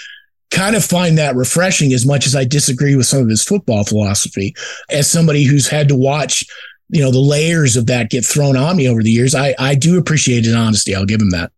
kind 0.50 0.76
of 0.76 0.84
find 0.84 1.18
that 1.18 1.36
refreshing 1.36 1.92
as 1.92 2.06
much 2.06 2.26
as 2.26 2.34
I 2.34 2.44
disagree 2.44 2.96
with 2.96 3.06
some 3.06 3.22
of 3.22 3.28
his 3.28 3.44
football 3.44 3.84
philosophy. 3.84 4.54
As 4.90 5.10
somebody 5.10 5.44
who's 5.44 5.68
had 5.68 5.88
to 5.88 5.96
watch, 5.96 6.44
you 6.88 7.02
know, 7.02 7.10
the 7.10 7.18
layers 7.18 7.76
of 7.76 7.86
that 7.86 8.10
get 8.10 8.24
thrown 8.24 8.56
on 8.56 8.76
me 8.76 8.88
over 8.88 9.02
the 9.02 9.10
years, 9.10 9.34
I, 9.34 9.54
I 9.58 9.74
do 9.74 9.98
appreciate 9.98 10.44
his 10.44 10.54
honesty. 10.54 10.94
I'll 10.94 11.04
give 11.04 11.20
him 11.20 11.30
that 11.30 11.52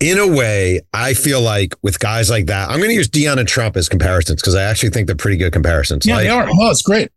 in 0.00 0.18
a 0.18 0.26
way, 0.26 0.80
I 0.92 1.14
feel 1.14 1.40
like 1.40 1.74
with 1.82 1.98
guys 1.98 2.30
like 2.30 2.46
that, 2.46 2.70
I'm 2.70 2.78
going 2.78 2.90
to 2.90 2.94
use 2.94 3.08
Deion 3.08 3.38
and 3.38 3.48
Trump 3.48 3.76
as 3.76 3.88
comparisons 3.88 4.40
because 4.40 4.54
I 4.54 4.62
actually 4.62 4.90
think 4.90 5.06
they're 5.06 5.16
pretty 5.16 5.36
good 5.36 5.52
comparisons. 5.52 6.06
Yeah, 6.06 6.16
like, 6.16 6.24
they 6.24 6.30
are. 6.30 6.46
Oh, 6.48 6.70
it's 6.70 6.82
great. 6.82 7.10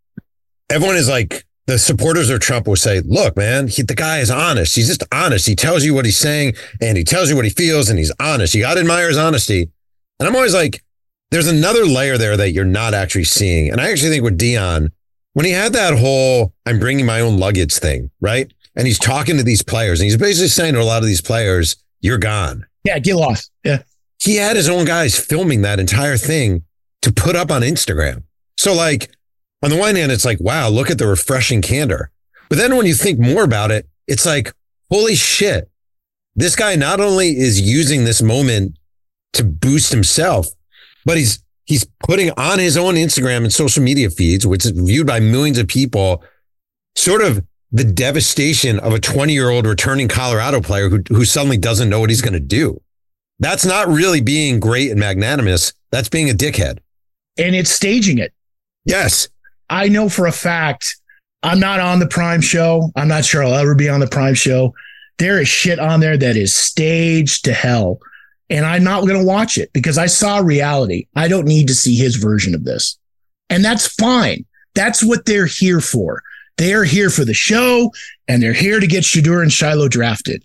Everyone 0.70 0.96
is 0.96 1.08
like, 1.08 1.46
the 1.68 1.78
supporters 1.78 2.30
of 2.32 2.40
Trump 2.40 2.68
will 2.68 2.76
say, 2.76 3.02
look, 3.02 3.38
man, 3.38 3.68
he, 3.68 3.84
the 3.84 3.94
guy 3.94 4.20
is 4.20 4.32
honest. 4.32 4.76
He's 4.76 4.88
just 4.88 5.04
honest. 5.12 5.46
He 5.46 5.56
tells 5.56 5.86
you 5.86 5.94
what 5.94 6.06
he's 6.06 6.18
saying 6.18 6.56
and 6.82 6.98
he 6.98 7.04
tells 7.04 7.30
you 7.30 7.36
what 7.36 7.46
he 7.46 7.52
feels 7.52 7.90
and 7.90 8.00
he's 8.00 8.12
honest. 8.20 8.56
You 8.56 8.62
got 8.62 8.74
to 8.74 8.80
admire 8.80 9.08
his 9.08 9.18
honesty. 9.18 9.70
And 10.20 10.28
I'm 10.28 10.36
always 10.36 10.56
like, 10.56 10.84
there's 11.32 11.48
another 11.48 11.86
layer 11.86 12.18
there 12.18 12.38
that 12.38 12.52
you're 12.52 12.66
not 12.66 12.94
actually 12.94 13.24
seeing. 13.24 13.72
And 13.72 13.82
I 13.82 13.90
actually 13.90 14.10
think 14.10 14.24
with 14.24 14.38
Deion, 14.38 14.92
when 15.34 15.46
he 15.46 15.54
had 15.54 15.74
that 15.74 15.98
whole, 15.98 16.54
I'm 16.66 16.80
bringing 16.80 17.06
my 17.06 17.22
own 17.22 17.38
luggage 17.38 17.74
thing, 17.74 18.12
right? 18.20 18.52
And 18.76 18.86
he's 18.86 19.00
talking 19.00 19.38
to 19.38 19.44
these 19.44 19.64
players 19.64 20.00
and 20.00 20.06
he's 20.06 20.18
basically 20.18 20.50
saying 20.50 20.74
to 20.74 20.82
a 20.82 20.84
lot 20.84 21.02
of 21.02 21.08
these 21.08 21.22
players, 21.22 21.78
you're 22.02 22.18
gone. 22.18 22.66
Yeah, 22.84 23.00
get 23.00 23.16
lost. 23.16 23.52
Yeah. 23.64 23.84
He 24.22 24.36
had 24.36 24.56
his 24.56 24.70
own 24.70 24.86
guys 24.86 25.18
filming 25.18 25.62
that 25.62 25.80
entire 25.80 26.18
thing 26.18 26.64
to 27.02 27.12
put 27.12 27.36
up 27.36 27.50
on 27.50 27.62
Instagram. 27.62 28.24
So, 28.58 28.74
like, 28.74 29.12
on 29.64 29.70
the 29.70 29.78
one 29.78 29.96
hand, 29.96 30.12
it's 30.12 30.26
like, 30.26 30.40
wow, 30.40 30.70
look 30.70 30.92
at 30.92 30.98
the 30.98 31.08
refreshing 31.08 31.62
candor. 31.62 32.12
But 32.50 32.58
then 32.58 32.76
when 32.76 32.86
you 32.86 32.94
think 32.94 33.20
more 33.20 33.44
about 33.44 33.72
it, 33.72 33.88
it's 34.08 34.26
like, 34.26 34.54
holy 34.92 35.16
shit. 35.16 35.70
This 36.36 36.56
guy 36.56 36.76
not 36.76 37.00
only 37.00 37.38
is 37.38 37.62
using 37.62 38.04
this 38.04 38.22
moment 38.22 38.78
to 39.34 39.44
boost 39.44 39.92
himself, 39.92 40.48
but 41.06 41.18
he's 41.18 41.43
he's 41.66 41.86
putting 42.04 42.32
on 42.32 42.60
his 42.60 42.78
own 42.78 42.95
Instagram 42.95 43.38
and 43.38 43.54
social 43.54 43.84
media 43.84 44.10
feeds, 44.10 44.45
which 44.45 44.66
is 44.66 44.72
viewed 44.72 45.08
by 45.08 45.20
millions 45.20 45.58
of 45.58 45.68
people, 45.68 46.24
sort 46.95 47.22
of 47.22 47.45
the 47.72 47.84
devastation 47.84 48.80
of 48.80 48.93
a 48.93 48.99
20 48.99 49.34
year 49.34 49.49
old 49.49 49.66
returning 49.66 50.08
Colorado 50.08 50.62
player 50.62 50.89
who, 50.89 51.02
who 51.10 51.26
suddenly 51.26 51.58
doesn't 51.58 51.89
know 51.89 51.99
what 51.99 52.10
he's 52.10 52.22
going 52.22 52.34
to 52.34 52.39
do. 52.39 52.82
That's 53.39 53.66
not 53.66 53.88
really 53.88 54.22
being 54.22 54.60
great 54.60 54.91
and 54.91 54.99
magnanimous. 54.99 55.74
That's 55.91 56.10
being 56.10 56.30
a 56.30 56.34
dickhead. 56.34 56.80
And 57.38 57.56
it's 57.56 57.72
staging 57.72 58.18
it. 58.18 58.34
Yes. 58.86 59.30
I 59.70 59.88
know 59.88 60.10
for 60.10 60.28
a 60.28 60.32
fact 60.32 60.95
I'm 61.43 61.60
not 61.60 61.80
on 61.80 61.99
the 61.99 62.08
prime 62.08 62.41
show. 62.41 62.91
I'm 62.95 63.08
not 63.08 63.26
sure 63.26 63.43
I'll 63.43 63.56
ever 63.56 63.74
be 63.74 63.89
on 63.89 63.99
the 63.99 64.08
prime 64.08 64.36
show. 64.36 64.74
There 65.18 65.39
is 65.39 65.47
shit 65.47 65.80
on 65.80 65.99
there 65.99 66.18
that 66.18 66.36
is 66.36 66.54
staged 66.54 67.45
to 67.45 67.54
hell. 67.54 67.99
And 68.52 68.66
I'm 68.66 68.84
not 68.84 69.08
going 69.08 69.20
to 69.20 69.26
watch 69.26 69.58
it 69.58 69.72
because 69.74 69.97
I 69.97 70.06
saw 70.06 70.39
reality. 70.39 71.08
I 71.16 71.28
don't 71.28 71.47
need 71.47 71.68
to 71.70 71.76
see 71.76 71.95
his 71.95 72.18
version 72.18 72.54
of 72.54 72.66
this. 72.66 72.99
And 73.49 73.64
that's 73.64 73.88
fine. 73.88 74.45
That's 74.76 75.04
what 75.04 75.26
they're 75.26 75.45
here 75.45 75.80
for. 75.80 76.22
They 76.58 76.74
are 76.74 76.84
here 76.84 77.10
for 77.10 77.26
the 77.26 77.34
show 77.34 77.91
and 78.28 78.43
they're 78.43 78.54
here 78.54 78.80
to 78.80 78.88
get 78.88 79.04
Shedeur 79.04 79.41
and 79.41 79.52
Shiloh 79.52 79.88
drafted 79.88 80.43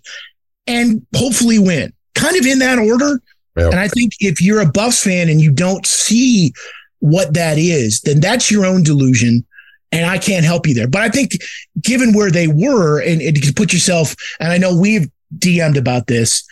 and 0.65 1.05
hopefully 1.15 1.59
win. 1.59 1.93
Kind 2.15 2.37
of 2.37 2.45
in 2.45 2.59
that 2.59 2.79
order. 2.79 3.21
And 3.57 3.79
I 3.79 3.87
think 3.87 4.13
if 4.19 4.39
you're 4.41 4.61
a 4.61 4.71
Buffs 4.71 5.03
fan 5.03 5.29
and 5.29 5.41
you 5.41 5.51
don't 5.51 5.85
see 5.85 6.53
what 6.99 7.33
that 7.33 7.57
is, 7.57 8.01
then 8.01 8.19
that's 8.19 8.51
your 8.51 8.65
own 8.65 8.83
delusion. 8.83 9.45
And 9.91 10.05
I 10.05 10.17
can't 10.17 10.45
help 10.45 10.67
you 10.67 10.73
there. 10.73 10.87
But 10.87 11.01
I 11.01 11.09
think 11.09 11.33
given 11.81 12.13
where 12.13 12.31
they 12.31 12.47
were 12.47 12.99
and, 13.01 13.21
and 13.21 13.43
you 13.43 13.53
put 13.53 13.73
yourself, 13.73 14.15
and 14.39 14.51
I 14.51 14.57
know 14.57 14.77
we've 14.77 15.09
DM'd 15.39 15.77
about 15.77 16.07
this, 16.07 16.47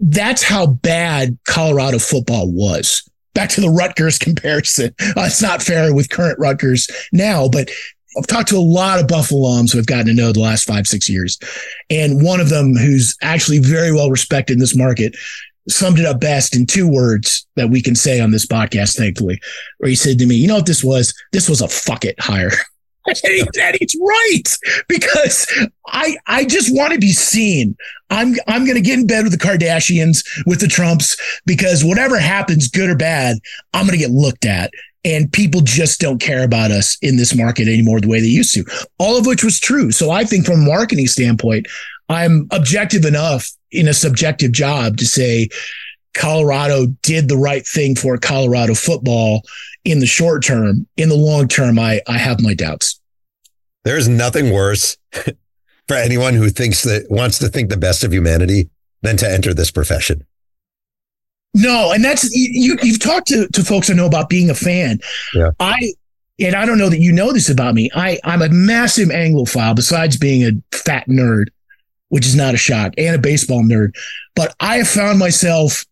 that's 0.00 0.42
how 0.42 0.66
bad 0.66 1.38
Colorado 1.46 1.98
football 1.98 2.50
was 2.50 3.02
back 3.34 3.48
to 3.50 3.60
the 3.60 3.70
Rutgers 3.70 4.18
comparison. 4.18 4.94
Uh, 5.00 5.24
it's 5.26 5.42
not 5.42 5.62
fair 5.62 5.94
with 5.94 6.10
current 6.10 6.38
Rutgers 6.38 6.88
now, 7.12 7.48
but 7.48 7.70
I've 8.18 8.26
talked 8.26 8.48
to 8.48 8.56
a 8.56 8.58
lot 8.58 8.98
of 8.98 9.06
Buffalo 9.06 9.42
alums 9.42 9.72
who 9.72 9.78
I've 9.78 9.86
gotten 9.86 10.06
to 10.06 10.14
know 10.14 10.32
the 10.32 10.40
last 10.40 10.66
five, 10.66 10.86
six 10.86 11.08
years. 11.08 11.38
And 11.90 12.22
one 12.22 12.40
of 12.40 12.48
them 12.48 12.74
who's 12.74 13.16
actually 13.22 13.60
very 13.60 13.92
well 13.92 14.10
respected 14.10 14.54
in 14.54 14.58
this 14.58 14.76
market 14.76 15.16
summed 15.68 16.00
it 16.00 16.06
up 16.06 16.20
best 16.20 16.56
in 16.56 16.66
two 16.66 16.88
words 16.88 17.46
that 17.54 17.70
we 17.70 17.80
can 17.80 17.94
say 17.94 18.20
on 18.20 18.32
this 18.32 18.46
podcast, 18.46 18.96
thankfully, 18.96 19.40
where 19.78 19.88
he 19.88 19.94
said 19.94 20.18
to 20.18 20.26
me, 20.26 20.34
you 20.34 20.48
know 20.48 20.56
what 20.56 20.66
this 20.66 20.82
was? 20.82 21.14
This 21.32 21.48
was 21.48 21.60
a 21.60 21.68
fuck 21.68 22.04
it 22.04 22.18
hire. 22.18 22.50
and, 23.06 23.16
he, 23.24 23.44
and 23.60 23.76
he's 23.78 23.96
right 24.00 24.82
because 24.88 25.46
I 25.88 26.16
I 26.26 26.44
just 26.44 26.74
want 26.74 26.92
to 26.92 26.98
be 26.98 27.12
seen. 27.12 27.76
I'm 28.10 28.34
I'm 28.46 28.66
gonna 28.66 28.80
get 28.80 28.98
in 28.98 29.06
bed 29.06 29.24
with 29.24 29.32
the 29.32 29.38
Kardashians, 29.38 30.24
with 30.46 30.60
the 30.60 30.68
Trumps, 30.68 31.16
because 31.46 31.84
whatever 31.84 32.18
happens, 32.18 32.68
good 32.68 32.90
or 32.90 32.96
bad, 32.96 33.38
I'm 33.74 33.86
gonna 33.86 33.98
get 33.98 34.10
looked 34.10 34.44
at 34.44 34.70
and 35.04 35.32
people 35.32 35.62
just 35.62 36.00
don't 36.00 36.20
care 36.20 36.44
about 36.44 36.70
us 36.70 36.98
in 37.00 37.16
this 37.16 37.34
market 37.34 37.68
anymore 37.68 38.00
the 38.00 38.08
way 38.08 38.20
they 38.20 38.26
used 38.26 38.54
to. 38.54 38.64
All 38.98 39.16
of 39.16 39.26
which 39.26 39.42
was 39.42 39.58
true. 39.58 39.90
So 39.92 40.10
I 40.10 40.24
think 40.24 40.44
from 40.44 40.60
a 40.60 40.66
marketing 40.66 41.06
standpoint, 41.06 41.66
I'm 42.08 42.48
objective 42.50 43.04
enough 43.04 43.50
in 43.70 43.88
a 43.88 43.94
subjective 43.94 44.52
job 44.52 44.98
to 44.98 45.06
say 45.06 45.48
Colorado 46.14 46.86
did 47.02 47.28
the 47.28 47.36
right 47.36 47.66
thing 47.66 47.94
for 47.94 48.16
Colorado 48.18 48.74
football 48.74 49.42
in 49.84 50.00
the 50.00 50.06
short 50.06 50.44
term. 50.44 50.86
In 50.96 51.08
the 51.08 51.16
long 51.16 51.48
term, 51.48 51.78
I, 51.78 52.00
I 52.06 52.18
have 52.18 52.40
my 52.40 52.54
doubts. 52.54 53.00
There's 53.84 54.08
nothing 54.08 54.52
worse 54.52 54.96
for 55.88 55.96
anyone 55.96 56.34
who 56.34 56.50
thinks 56.50 56.82
that 56.82 57.06
wants 57.10 57.38
to 57.38 57.48
think 57.48 57.70
the 57.70 57.76
best 57.76 58.04
of 58.04 58.12
humanity 58.12 58.68
than 59.02 59.16
to 59.18 59.30
enter 59.30 59.54
this 59.54 59.70
profession. 59.70 60.26
No, 61.54 61.92
and 61.92 62.04
that's 62.04 62.30
you. 62.32 62.76
You've 62.82 63.00
talked 63.00 63.28
to 63.28 63.48
to 63.48 63.64
folks 63.64 63.90
I 63.90 63.94
know 63.94 64.06
about 64.06 64.28
being 64.28 64.50
a 64.50 64.54
fan. 64.54 65.00
Yeah. 65.34 65.50
I 65.58 65.92
and 66.38 66.54
I 66.54 66.64
don't 66.64 66.78
know 66.78 66.88
that 66.88 67.00
you 67.00 67.12
know 67.12 67.32
this 67.32 67.48
about 67.48 67.74
me. 67.74 67.90
I 67.94 68.18
I'm 68.24 68.42
a 68.42 68.48
massive 68.50 69.08
Anglophile. 69.08 69.74
Besides 69.74 70.16
being 70.16 70.44
a 70.44 70.76
fat 70.76 71.08
nerd, 71.08 71.46
which 72.08 72.24
is 72.24 72.36
not 72.36 72.54
a 72.54 72.58
shock, 72.58 72.92
and 72.96 73.16
a 73.16 73.18
baseball 73.18 73.62
nerd, 73.62 73.96
but 74.36 74.54
I 74.60 74.76
have 74.76 74.88
found 74.88 75.18
myself 75.18 75.84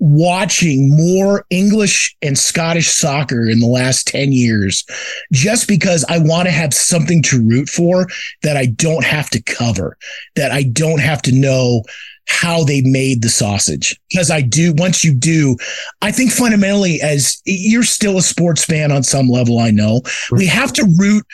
watching 0.00 0.96
more 0.96 1.44
English 1.50 2.16
and 2.22 2.36
Scottish 2.36 2.88
soccer 2.88 3.48
in 3.48 3.60
the 3.60 3.66
last 3.66 4.08
10 4.08 4.32
years 4.32 4.84
just 5.30 5.68
because 5.68 6.04
I 6.08 6.18
want 6.18 6.46
to 6.46 6.52
have 6.52 6.74
something 6.74 7.22
to 7.24 7.42
root 7.42 7.68
for 7.68 8.08
that 8.42 8.56
I 8.56 8.66
don't 8.66 9.04
have 9.04 9.30
to 9.30 9.42
cover, 9.42 9.96
that 10.36 10.50
I 10.50 10.64
don't 10.64 11.00
have 11.00 11.22
to 11.22 11.32
know 11.32 11.84
how 12.26 12.64
they 12.64 12.80
made 12.82 13.22
the 13.22 13.28
sausage. 13.28 14.00
Because 14.10 14.30
I 14.30 14.40
do, 14.40 14.72
once 14.76 15.04
you 15.04 15.12
do, 15.12 15.56
I 16.00 16.12
think 16.12 16.30
fundamentally, 16.30 17.00
as 17.02 17.42
you're 17.44 17.82
still 17.82 18.16
a 18.16 18.22
sports 18.22 18.64
fan 18.64 18.90
on 18.92 19.02
some 19.02 19.28
level, 19.28 19.58
I 19.58 19.70
know 19.70 20.00
we 20.30 20.46
have 20.46 20.72
to 20.74 20.94
root, 20.98 21.26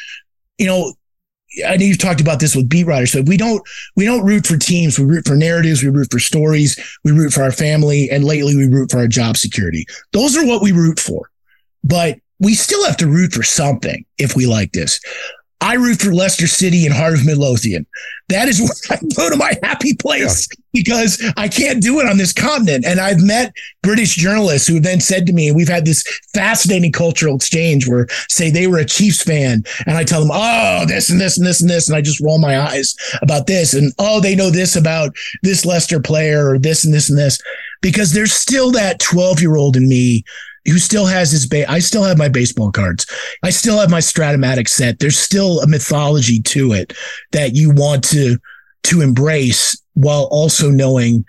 you 0.59 0.67
know, 0.67 0.93
I 1.67 1.77
know 1.77 1.85
you've 1.85 1.99
talked 1.99 2.21
about 2.21 2.41
this 2.41 2.55
with 2.55 2.69
beat 2.69 2.87
writers. 2.87 3.13
So 3.13 3.23
we 3.23 3.37
don't 3.37 3.63
we 3.95 4.05
don't 4.05 4.25
root 4.25 4.47
for 4.47 4.57
teams. 4.57 4.99
We 4.99 5.05
root 5.05 5.27
for 5.27 5.37
narratives. 5.37 5.83
We 5.83 5.89
root 5.89 6.11
for 6.11 6.19
stories. 6.19 6.79
We 7.05 7.13
root 7.13 7.33
for 7.33 7.43
our 7.43 7.53
family, 7.53 8.11
and 8.11 8.25
lately 8.25 8.57
we 8.57 8.67
root 8.67 8.91
for 8.91 8.99
our 8.99 9.09
job 9.09 9.37
security. 9.37 9.87
Those 10.13 10.37
are 10.37 10.47
what 10.47 10.63
we 10.63 10.73
root 10.73 11.01
for. 11.01 11.31
But 11.85 12.19
we 12.39 12.55
still 12.55 12.85
have 12.85 12.97
to 12.99 13.07
root 13.07 13.33
for 13.33 13.43
something 13.43 14.05
if 14.19 14.37
we 14.37 14.47
like 14.47 14.73
this. 14.73 15.01
I 15.61 15.75
root 15.75 16.03
for 16.03 16.13
Leicester 16.13 16.47
City 16.47 16.85
and 16.85 16.95
Heart 16.95 17.15
of 17.15 17.27
Midlothian. 17.27 17.87
That 18.29 18.49
is 18.49 18.61
where 18.61 18.99
I 18.99 19.03
go 19.17 19.31
to 19.31 19.37
my 19.37 19.55
happy 19.63 19.95
place 19.95 20.49
yeah. 20.51 20.63
because 20.73 21.33
I 21.37 21.49
can't 21.49 21.83
do 21.83 21.99
it 21.99 22.07
on 22.07 22.19
this 22.19 22.33
continent. 22.33 22.85
And 22.85 23.01
I've 23.01 23.23
met 23.23 23.55
British 23.83 24.17
journalists 24.17 24.69
who 24.69 24.81
then 24.81 25.01
said 25.01 25.27
to 25.27 25.33
me, 25.33 25.53
we've 25.53 25.69
had 25.69 25.87
this 25.87 26.05
fascinating 26.35 26.93
cultural 26.93 27.37
exchange 27.37 27.89
where 27.89 28.07
say 28.29 28.51
they 28.51 28.67
were 28.67 28.79
a 28.79 28.85
Chiefs 28.85 29.23
fan 29.23 29.65
and 29.87 29.97
I 29.97 30.05
tell 30.05 30.21
them, 30.21 30.31
oh, 30.33 30.85
this 30.87 31.09
and 31.09 31.21
this 31.21 31.39
and 31.39 31.47
this 31.47 31.61
and 31.61 31.71
this. 31.71 31.89
And 31.89 31.97
I 31.97 32.03
just 32.03 32.21
roll 32.21 32.39
my 32.39 32.61
eyes 32.61 32.95
about 33.23 33.47
this. 33.47 33.73
And 33.73 33.93
oh, 33.99 34.21
they 34.21 34.35
know 34.35 34.51
this 34.51 34.77
about 34.77 35.17
this 35.43 35.65
Leicester 35.65 36.01
player 36.01 36.51
or 36.51 36.59
this 36.59 36.85
and 36.85 36.93
this 36.93 37.09
and 37.09 37.19
this 37.19 37.39
because 37.81 38.13
there's 38.13 38.33
still 38.33 38.73
that 38.73 39.01
12 39.01 39.41
year 39.41 39.57
old 39.57 39.77
in 39.77 39.89
me 39.89 40.23
who 40.67 40.79
still 40.79 41.07
has 41.07 41.31
his 41.31 41.47
ba- 41.47 41.71
I 41.71 41.79
still 41.79 42.03
have 42.03 42.19
my 42.19 42.29
baseball 42.29 42.71
cards. 42.71 43.07
I 43.43 43.51
still 43.51 43.79
have 43.79 43.91
my 43.91 44.01
Strat-O-Matic 44.01 44.69
set. 44.69 44.99
There's 44.99 45.19
still 45.19 45.61
a 45.61 45.67
mythology 45.67 46.41
to 46.41 46.73
it 46.73 46.93
that 47.33 47.55
you 47.55 47.71
want 47.71 48.05
to 48.11 48.39
to 48.85 49.01
embrace 49.01 49.81
while 49.95 50.29
also 50.31 50.71
knowing 50.71 51.25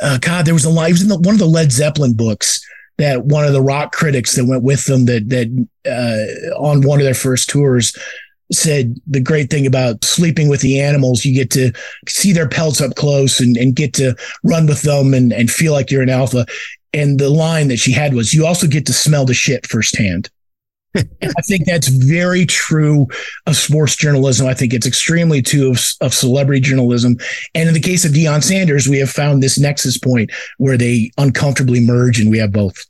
uh, 0.00 0.18
God, 0.18 0.44
there 0.44 0.54
was 0.54 0.64
a. 0.64 0.70
It 0.70 0.92
was 0.92 1.02
in 1.02 1.08
the, 1.08 1.18
one 1.18 1.34
of 1.34 1.40
the 1.40 1.46
Led 1.46 1.72
Zeppelin 1.72 2.14
books 2.14 2.64
that 2.98 3.24
one 3.24 3.44
of 3.44 3.52
the 3.52 3.62
rock 3.62 3.92
critics 3.92 4.34
that 4.36 4.46
went 4.46 4.62
with 4.62 4.84
them 4.86 5.06
that 5.06 5.28
that 5.28 5.66
uh, 5.86 6.56
on 6.58 6.82
one 6.82 7.00
of 7.00 7.04
their 7.04 7.14
first 7.14 7.48
tours 7.48 7.96
said 8.50 8.98
the 9.06 9.20
great 9.20 9.50
thing 9.50 9.66
about 9.66 10.04
sleeping 10.04 10.48
with 10.48 10.60
the 10.60 10.80
animals, 10.80 11.24
you 11.24 11.34
get 11.34 11.50
to 11.50 11.72
see 12.08 12.32
their 12.32 12.48
pelts 12.48 12.80
up 12.80 12.94
close 12.94 13.40
and, 13.40 13.56
and 13.56 13.76
get 13.76 13.92
to 13.92 14.14
run 14.42 14.66
with 14.66 14.82
them 14.82 15.12
and, 15.12 15.32
and 15.32 15.50
feel 15.50 15.72
like 15.72 15.90
you're 15.90 16.02
an 16.02 16.08
alpha. 16.08 16.46
And 16.92 17.18
the 17.18 17.30
line 17.30 17.68
that 17.68 17.78
she 17.78 17.92
had 17.92 18.14
was, 18.14 18.32
"You 18.32 18.46
also 18.46 18.66
get 18.66 18.86
to 18.86 18.92
smell 18.92 19.24
the 19.24 19.34
shit 19.34 19.66
firsthand." 19.66 20.30
I 20.96 21.42
think 21.46 21.66
that's 21.66 21.88
very 21.88 22.46
true 22.46 23.06
of 23.46 23.56
sports 23.56 23.94
journalism. 23.94 24.46
I 24.46 24.54
think 24.54 24.72
it's 24.72 24.86
extremely 24.86 25.42
true 25.42 25.72
of, 25.72 25.80
of 26.00 26.14
celebrity 26.14 26.60
journalism. 26.60 27.16
And 27.54 27.68
in 27.68 27.74
the 27.74 27.80
case 27.80 28.04
of 28.04 28.12
Deion 28.12 28.42
Sanders, 28.42 28.88
we 28.88 28.98
have 28.98 29.10
found 29.10 29.42
this 29.42 29.58
nexus 29.58 29.98
point 29.98 30.30
where 30.56 30.76
they 30.76 31.10
uncomfortably 31.18 31.80
merge, 31.80 32.20
and 32.20 32.30
we 32.30 32.38
have 32.38 32.52
both. 32.52 32.84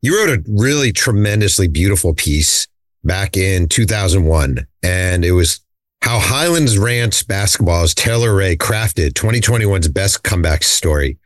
You 0.00 0.18
wrote 0.18 0.38
a 0.38 0.44
really 0.48 0.92
tremendously 0.92 1.68
beautiful 1.68 2.14
piece 2.14 2.66
back 3.04 3.36
in 3.36 3.68
2001, 3.68 4.66
and 4.82 5.24
it 5.24 5.32
was 5.32 5.60
how 6.02 6.18
Highlands 6.18 6.78
Ranch 6.78 7.26
basketball's 7.26 7.94
Taylor 7.94 8.34
Ray 8.34 8.56
crafted 8.56 9.12
2021's 9.12 9.88
best 9.88 10.22
comeback 10.22 10.62
story. 10.62 11.18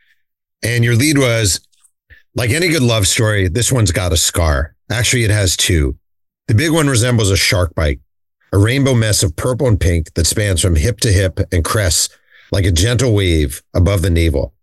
And 0.63 0.83
your 0.83 0.95
lead 0.95 1.17
was 1.17 1.59
like 2.35 2.49
any 2.49 2.69
good 2.69 2.81
love 2.81 3.07
story, 3.07 3.47
this 3.47 3.71
one's 3.71 3.91
got 3.91 4.13
a 4.13 4.17
scar. 4.17 4.75
Actually, 4.91 5.23
it 5.23 5.31
has 5.31 5.55
two. 5.55 5.97
The 6.47 6.55
big 6.55 6.71
one 6.71 6.87
resembles 6.87 7.31
a 7.31 7.37
shark 7.37 7.73
bite, 7.75 7.99
a 8.51 8.57
rainbow 8.57 8.93
mess 8.93 9.23
of 9.23 9.35
purple 9.35 9.67
and 9.67 9.79
pink 9.79 10.13
that 10.13 10.27
spans 10.27 10.61
from 10.61 10.75
hip 10.75 10.99
to 11.01 11.11
hip 11.11 11.39
and 11.51 11.63
crests 11.63 12.09
like 12.51 12.65
a 12.65 12.71
gentle 12.71 13.13
wave 13.13 13.63
above 13.73 14.01
the 14.01 14.09
navel. 14.09 14.53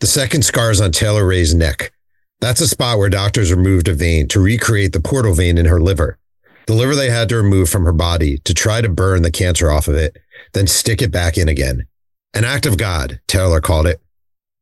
The 0.00 0.06
second 0.06 0.42
scar 0.42 0.70
is 0.70 0.80
on 0.80 0.92
Taylor 0.92 1.26
Ray's 1.26 1.54
neck. 1.54 1.92
That's 2.40 2.60
a 2.60 2.68
spot 2.68 2.98
where 2.98 3.08
doctors 3.08 3.52
removed 3.52 3.88
a 3.88 3.94
vein 3.94 4.28
to 4.28 4.40
recreate 4.40 4.92
the 4.92 5.00
portal 5.00 5.34
vein 5.34 5.56
in 5.56 5.66
her 5.66 5.80
liver. 5.80 6.18
The 6.66 6.74
liver 6.74 6.94
they 6.94 7.10
had 7.10 7.28
to 7.30 7.36
remove 7.36 7.68
from 7.68 7.84
her 7.84 7.92
body 7.92 8.38
to 8.38 8.54
try 8.54 8.80
to 8.80 8.88
burn 8.88 9.22
the 9.22 9.30
cancer 9.30 9.70
off 9.70 9.88
of 9.88 9.94
it, 9.94 10.18
then 10.52 10.66
stick 10.66 11.00
it 11.00 11.10
back 11.10 11.38
in 11.38 11.48
again. 11.48 11.86
An 12.34 12.44
act 12.44 12.66
of 12.66 12.76
God, 12.76 13.20
Taylor 13.26 13.60
called 13.60 13.86
it. 13.86 14.00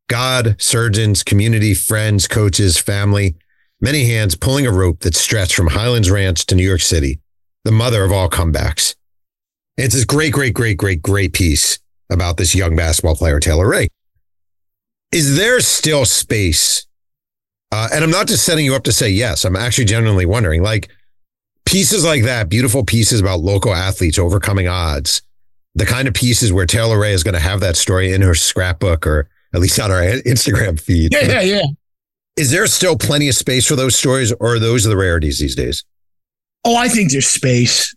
God, 0.09 0.57
surgeons, 0.59 1.23
community, 1.23 1.75
friends, 1.75 2.29
coaches, 2.29 2.79
family, 2.79 3.37
many 3.81 4.07
hands 4.07 4.35
pulling 4.35 4.67
a 4.67 4.73
rope 4.73 5.01
that 5.01 5.15
stretched 5.15 5.55
from 5.55 5.69
Highlands 5.69 6.11
Ranch 6.11 6.47
to 6.47 6.55
New 6.55 6.67
York 6.67 6.81
City, 6.81 7.21
the 7.65 7.73
mother 7.73 8.05
of 8.05 8.13
all 8.13 8.29
comebacks. 8.29 8.95
It's 9.77 9.95
this 9.95 10.05
great, 10.05 10.33
great, 10.33 10.55
great, 10.55 10.77
great, 10.77 11.03
great 11.03 11.33
piece 11.33 11.79
about 12.11 12.37
this 12.37 12.55
young 12.55 12.77
basketball 12.77 13.17
player, 13.17 13.41
Taylor 13.41 13.69
Ray. 13.69 13.89
Is 15.13 15.37
there 15.37 15.61
still 15.61 16.05
space? 16.05 16.87
Uh, 17.71 17.89
and 17.93 18.05
I'm 18.05 18.11
not 18.11 18.29
just 18.29 18.45
setting 18.45 18.65
you 18.65 18.75
up 18.75 18.85
to 18.85 18.93
say 18.93 19.09
yes. 19.09 19.45
I'm 19.45 19.57
actually 19.57 19.87
genuinely 19.87 20.27
wondering, 20.27 20.63
like 20.63 20.91
pieces 21.65 22.05
like 22.05 22.25
that, 22.25 22.51
beautiful 22.51 22.85
pieces 22.85 23.21
about 23.21 23.41
local 23.41 23.75
athletes 23.75 24.19
overcoming 24.19 24.69
odds, 24.69 25.23
the 25.75 25.87
kind 25.87 26.07
of 26.07 26.13
pieces 26.13 26.53
where 26.53 26.67
Taylor 26.67 26.99
Ray 26.99 27.13
is 27.13 27.23
going 27.23 27.35
to 27.35 27.41
have 27.41 27.61
that 27.61 27.77
story 27.77 28.13
in 28.13 28.21
her 28.21 28.35
scrapbook 28.35 29.07
or 29.07 29.29
at 29.55 29.61
least 29.61 29.79
on 29.79 29.91
our 29.91 30.01
Instagram 30.01 30.81
feed. 30.81 31.13
Yeah, 31.13 31.27
yeah, 31.27 31.41
yeah. 31.41 31.63
Is 32.37 32.51
there 32.51 32.67
still 32.67 32.97
plenty 32.97 33.29
of 33.29 33.35
space 33.35 33.67
for 33.67 33.77
those 33.77 33.97
stories, 33.97 34.33
or 34.33 34.55
are 34.55 34.59
those 34.59 34.85
the 34.85 34.97
rarities 34.97 35.39
these 35.39 35.55
days? 35.55 35.85
Oh, 36.65 36.77
I 36.77 36.89
think 36.89 37.13
there's 37.13 37.27
space. 37.27 37.95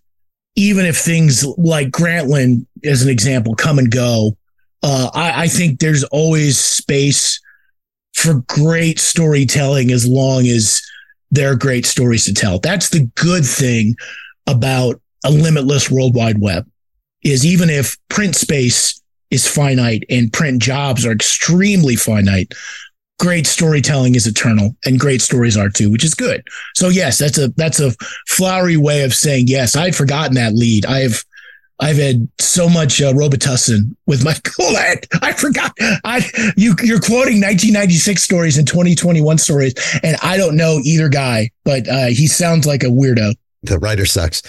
Even 0.58 0.86
if 0.86 0.98
things 0.98 1.46
like 1.58 1.90
Grantland, 1.90 2.66
as 2.84 3.02
an 3.02 3.10
example, 3.10 3.56
come 3.56 3.78
and 3.78 3.92
go, 3.92 4.38
uh, 4.84 5.10
I, 5.14 5.44
I 5.44 5.48
think 5.48 5.80
there's 5.80 6.04
always 6.06 6.58
space 6.58 7.42
for 8.14 8.42
great 8.48 9.00
storytelling 9.00 9.92
as 9.92 10.08
long 10.08 10.48
as 10.48 10.82
there 11.32 11.52
are 11.52 11.56
great 11.56 11.86
stories 11.86 12.26
to 12.26 12.34
tell. 12.34 12.60
That's 12.60 12.90
the 12.90 13.10
good 13.16 13.46
thing 13.46 13.96
about 14.48 15.02
a 15.26 15.32
limitless 15.32 15.92
worldwide 15.92 16.40
web 16.40 16.70
is 17.24 17.46
even 17.46 17.70
if 17.70 17.98
print 18.10 18.36
space 18.36 19.02
is 19.32 19.48
finite 19.48 20.04
and 20.10 20.32
print 20.32 20.62
jobs 20.62 21.06
are 21.06 21.12
extremely 21.12 21.96
finite, 21.96 22.54
great 23.20 23.48
storytelling 23.48 24.16
is 24.16 24.28
eternal 24.28 24.76
and 24.86 25.00
great 25.00 25.22
stories 25.22 25.58
are 25.58 25.70
too, 25.70 25.92
which 25.92 26.04
is 26.04 26.14
good. 26.14 26.44
So 26.76 26.90
yes, 26.90 27.18
that's 27.18 27.38
a 27.38 27.50
that's 27.50 27.80
a 27.80 27.92
flowery 28.28 28.78
way 28.78 29.04
of 29.04 29.14
saying 29.14 29.48
yes. 29.48 29.76
I'd 29.76 29.96
forgotten 29.96 30.36
that 30.36 30.54
lead. 30.54 30.86
I've 30.86 31.24
I've 31.80 31.98
had 31.98 32.28
so 32.40 32.70
much 32.70 33.02
uh, 33.02 33.12
Robitussin 33.12 33.96
with 34.08 34.24
my 34.24 34.34
cool 34.44 34.76
I 35.22 35.34
forgot. 35.34 35.74
I 36.04 36.26
you 36.56 36.76
you're 36.82 37.00
quoting 37.00 37.42
1996 37.42 38.24
stories 38.24 38.58
and 38.58 38.68
2021 38.68 39.38
stories, 39.38 39.74
and 40.04 40.16
I 40.22 40.38
don't 40.38 40.56
know 40.56 40.80
either 40.84 41.10
guy, 41.10 41.52
but 41.64 41.88
uh, 41.88 42.08
he 42.08 42.28
sounds 42.28 42.66
like 42.66 42.84
a 42.84 42.88
weirdo. 42.88 43.36
The 43.64 43.80
writer 43.80 44.06
sucks. 44.06 44.42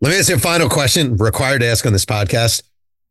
Let 0.00 0.10
me 0.10 0.18
ask 0.18 0.28
you 0.28 0.34
a 0.34 0.38
final 0.38 0.68
question, 0.68 1.16
required 1.16 1.60
to 1.60 1.66
ask 1.66 1.86
on 1.86 1.92
this 1.92 2.04
podcast. 2.04 2.62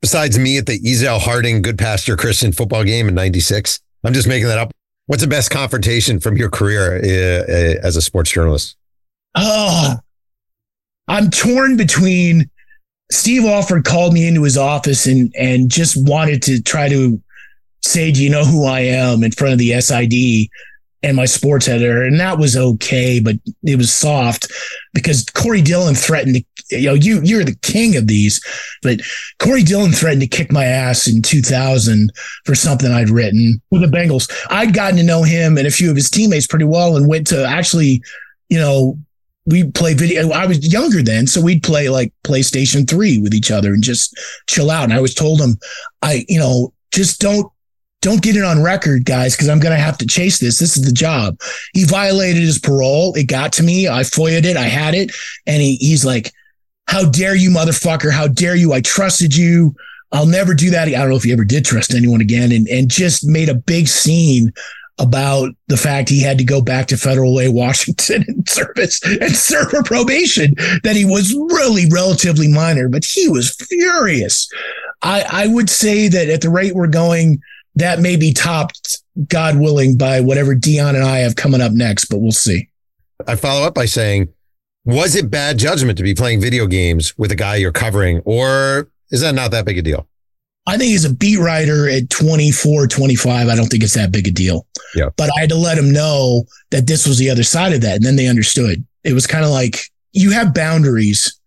Besides 0.03 0.37
me 0.37 0.57
at 0.57 0.65
the 0.65 0.77
Ezell 0.81 1.17
Harding 1.17 1.63
Goodpasture 1.63 2.17
Christian 2.17 2.51
football 2.51 2.83
game 2.83 3.07
in 3.07 3.15
'96, 3.15 3.79
I'm 4.03 4.13
just 4.13 4.27
making 4.27 4.49
that 4.49 4.57
up. 4.57 4.69
What's 5.05 5.23
the 5.23 5.29
best 5.29 5.49
confrontation 5.49 6.19
from 6.19 6.35
your 6.35 6.49
career 6.49 6.97
uh, 6.97 7.49
uh, 7.49 7.87
as 7.87 7.95
a 7.95 8.01
sports 8.01 8.29
journalist? 8.29 8.75
Oh, 9.35 9.95
I'm 11.07 11.29
torn 11.29 11.77
between 11.77 12.49
Steve 13.13 13.45
Alford 13.45 13.85
called 13.85 14.13
me 14.13 14.27
into 14.27 14.43
his 14.43 14.57
office 14.57 15.05
and 15.05 15.33
and 15.39 15.71
just 15.71 15.95
wanted 15.95 16.41
to 16.43 16.61
try 16.61 16.89
to 16.89 17.21
say, 17.81 18.11
"Do 18.11 18.21
you 18.21 18.29
know 18.29 18.43
who 18.43 18.65
I 18.65 18.81
am?" 18.81 19.23
in 19.23 19.31
front 19.31 19.53
of 19.53 19.59
the 19.59 19.79
SID 19.79 20.49
and 21.03 21.17
my 21.17 21.25
sports 21.25 21.67
editor, 21.67 22.03
and 22.03 22.19
that 22.19 22.39
was 22.39 22.55
okay, 22.55 23.19
but 23.19 23.35
it 23.63 23.75
was 23.75 23.91
soft 23.91 24.51
because 24.93 25.25
Corey 25.25 25.61
Dillon 25.61 25.95
threatened 25.95 26.37
to, 26.37 26.43
you 26.77 26.87
know, 26.87 26.93
you 26.93 27.21
you're 27.23 27.43
the 27.43 27.57
king 27.61 27.97
of 27.97 28.07
these, 28.07 28.41
but 28.81 29.01
Corey 29.39 29.63
Dillon 29.63 29.91
threatened 29.91 30.21
to 30.21 30.27
kick 30.27 30.51
my 30.51 30.63
ass 30.63 31.07
in 31.07 31.21
2000 31.21 32.11
for 32.45 32.55
something 32.55 32.91
I'd 32.91 33.09
written 33.09 33.61
with 33.69 33.81
the 33.81 33.87
Bengals. 33.87 34.31
I'd 34.49 34.73
gotten 34.73 34.97
to 34.97 35.03
know 35.03 35.23
him 35.23 35.57
and 35.57 35.67
a 35.67 35.71
few 35.71 35.89
of 35.89 35.95
his 35.95 36.09
teammates 36.09 36.47
pretty 36.47 36.65
well, 36.65 36.95
and 36.95 37.07
went 37.07 37.27
to 37.27 37.45
actually, 37.45 38.01
you 38.49 38.57
know, 38.57 38.97
we 39.45 39.69
play 39.71 39.93
video. 39.93 40.31
I 40.31 40.45
was 40.45 40.71
younger 40.71 41.03
then, 41.03 41.27
so 41.27 41.41
we'd 41.41 41.63
play 41.63 41.89
like 41.89 42.13
PlayStation 42.23 42.89
3 42.89 43.19
with 43.19 43.33
each 43.33 43.51
other 43.51 43.73
and 43.73 43.83
just 43.83 44.17
chill 44.47 44.71
out. 44.71 44.85
And 44.85 44.93
I 44.93 45.01
was 45.01 45.13
told 45.13 45.41
him, 45.41 45.57
I, 46.01 46.25
you 46.29 46.39
know, 46.39 46.73
just 46.93 47.19
don't 47.19 47.51
don't 48.03 48.21
get 48.21 48.35
it 48.35 48.43
on 48.43 48.61
record, 48.61 49.05
guys, 49.05 49.33
because 49.33 49.47
I'm 49.47 49.59
going 49.59 49.75
to 49.75 49.81
have 49.81 49.97
to 49.99 50.05
chase 50.05 50.37
this. 50.37 50.59
This 50.59 50.75
is 50.75 50.85
the 50.85 50.91
job. 50.91 51.39
He 51.73 51.85
violated 51.85 52.43
his 52.43 52.59
parole. 52.59 53.15
It 53.15 53.29
got 53.29 53.53
to 53.53 53.63
me. 53.63 53.87
I 53.87 54.03
foiled 54.03 54.45
it. 54.45 54.57
I 54.57 54.63
had 54.63 54.93
it. 54.93 55.11
And 55.47 55.61
he, 55.61 55.77
he's 55.77 56.03
like, 56.03 56.33
how 56.87 57.09
dare 57.09 57.35
you, 57.35 57.49
motherfucker? 57.49 58.11
How 58.11 58.27
dare 58.27 58.55
you? 58.55 58.73
I 58.73 58.81
trusted 58.81 59.35
you. 59.35 59.73
I'll 60.11 60.27
never 60.27 60.53
do 60.53 60.69
that. 60.71 60.89
I 60.89 60.91
don't 60.91 61.09
know 61.09 61.15
if 61.15 61.23
he 61.23 61.31
ever 61.31 61.45
did 61.45 61.63
trust 61.63 61.93
anyone 61.93 62.19
again 62.19 62.51
and, 62.51 62.67
and 62.67 62.91
just 62.91 63.25
made 63.25 63.47
a 63.47 63.55
big 63.55 63.87
scene 63.87 64.51
about 64.99 65.49
the 65.67 65.77
fact 65.77 66.09
he 66.09 66.21
had 66.21 66.37
to 66.37 66.43
go 66.43 66.61
back 66.61 66.87
to 66.87 66.97
Federal 66.97 67.33
Way, 67.33 67.47
Washington 67.47 68.25
and 68.27 68.47
service 68.47 69.01
and 69.03 69.31
serve 69.31 69.69
for 69.69 69.81
probation, 69.81 70.55
that 70.83 70.97
he 70.97 71.05
was 71.05 71.33
really 71.33 71.85
relatively 71.89 72.49
minor, 72.49 72.89
but 72.89 73.05
he 73.05 73.29
was 73.29 73.55
furious. 73.55 74.51
I, 75.01 75.25
I 75.31 75.47
would 75.47 75.69
say 75.69 76.09
that 76.09 76.29
at 76.29 76.41
the 76.41 76.49
rate 76.49 76.75
we're 76.75 76.87
going, 76.87 77.41
that 77.75 77.99
may 77.99 78.15
be 78.15 78.33
topped, 78.33 78.99
God 79.27 79.59
willing, 79.59 79.97
by 79.97 80.21
whatever 80.21 80.55
Deion 80.55 80.95
and 80.95 81.03
I 81.03 81.19
have 81.19 81.35
coming 81.35 81.61
up 81.61 81.71
next, 81.71 82.05
but 82.05 82.19
we'll 82.19 82.31
see. 82.31 82.69
I 83.27 83.35
follow 83.35 83.65
up 83.65 83.73
by 83.73 83.85
saying, 83.85 84.29
was 84.85 85.15
it 85.15 85.31
bad 85.31 85.57
judgment 85.57 85.97
to 85.97 86.03
be 86.03 86.13
playing 86.13 86.41
video 86.41 86.67
games 86.67 87.17
with 87.17 87.31
a 87.31 87.35
guy 87.35 87.55
you're 87.55 87.71
covering, 87.71 88.21
or 88.25 88.89
is 89.11 89.21
that 89.21 89.33
not 89.33 89.51
that 89.51 89.65
big 89.65 89.77
a 89.77 89.81
deal? 89.81 90.07
I 90.65 90.77
think 90.77 90.91
he's 90.91 91.05
a 91.05 91.13
beat 91.13 91.39
writer 91.39 91.89
at 91.89 92.09
24, 92.09 92.87
25, 92.87 93.47
I 93.47 93.55
don't 93.55 93.67
think 93.67 93.83
it's 93.83 93.95
that 93.95 94.11
big 94.11 94.27
a 94.27 94.31
deal. 94.31 94.65
Yeah. 94.95 95.09
But 95.17 95.29
I 95.35 95.41
had 95.41 95.49
to 95.49 95.55
let 95.55 95.77
him 95.77 95.91
know 95.91 96.45
that 96.71 96.87
this 96.87 97.05
was 97.07 97.17
the 97.17 97.29
other 97.29 97.43
side 97.43 97.73
of 97.73 97.81
that. 97.81 97.97
And 97.97 98.05
then 98.05 98.15
they 98.15 98.27
understood. 98.27 98.85
It 99.03 99.13
was 99.13 99.27
kind 99.27 99.43
of 99.43 99.51
like 99.51 99.81
you 100.13 100.31
have 100.31 100.53
boundaries, 100.53 101.37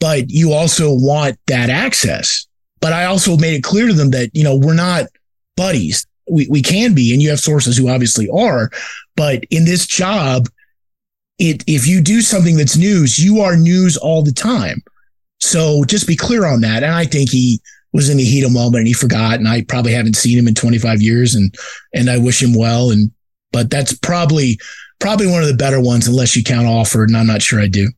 but 0.00 0.30
you 0.30 0.52
also 0.52 0.94
want 0.94 1.38
that 1.46 1.68
access. 1.68 2.46
But 2.80 2.94
I 2.94 3.04
also 3.04 3.36
made 3.36 3.54
it 3.54 3.62
clear 3.62 3.86
to 3.86 3.94
them 3.94 4.10
that, 4.10 4.30
you 4.32 4.44
know, 4.44 4.56
we're 4.56 4.74
not 4.74 5.06
buddies. 5.56 6.06
We, 6.30 6.46
we 6.48 6.62
can 6.62 6.94
be, 6.94 7.12
and 7.12 7.20
you 7.20 7.30
have 7.30 7.40
sources 7.40 7.76
who 7.76 7.88
obviously 7.88 8.28
are. 8.30 8.70
But 9.16 9.44
in 9.50 9.64
this 9.64 9.86
job, 9.86 10.48
it, 11.38 11.64
if 11.66 11.86
you 11.86 12.00
do 12.00 12.20
something 12.20 12.56
that's 12.56 12.76
news, 12.76 13.18
you 13.18 13.40
are 13.40 13.56
news 13.56 13.96
all 13.96 14.22
the 14.22 14.32
time. 14.32 14.82
So 15.40 15.84
just 15.84 16.06
be 16.06 16.16
clear 16.16 16.46
on 16.46 16.62
that. 16.62 16.82
And 16.82 16.94
I 16.94 17.04
think 17.04 17.30
he, 17.30 17.60
was 17.94 18.10
in 18.10 18.16
the 18.16 18.24
heat 18.24 18.44
of 18.44 18.52
moment 18.52 18.80
and 18.80 18.88
he 18.88 18.92
forgot. 18.92 19.38
And 19.38 19.48
I 19.48 19.62
probably 19.62 19.92
haven't 19.92 20.16
seen 20.16 20.36
him 20.36 20.48
in 20.48 20.54
25 20.54 21.00
years 21.00 21.34
and, 21.34 21.54
and 21.94 22.10
I 22.10 22.18
wish 22.18 22.42
him 22.42 22.52
well. 22.52 22.90
And, 22.90 23.10
but 23.52 23.70
that's 23.70 23.96
probably, 23.96 24.58
probably 24.98 25.28
one 25.28 25.42
of 25.42 25.48
the 25.48 25.54
better 25.54 25.80
ones, 25.80 26.08
unless 26.08 26.36
you 26.36 26.42
count 26.42 26.66
Alford. 26.66 27.08
And 27.08 27.16
I'm 27.16 27.28
not 27.28 27.40
sure 27.40 27.60
I 27.60 27.68
do. 27.68 27.88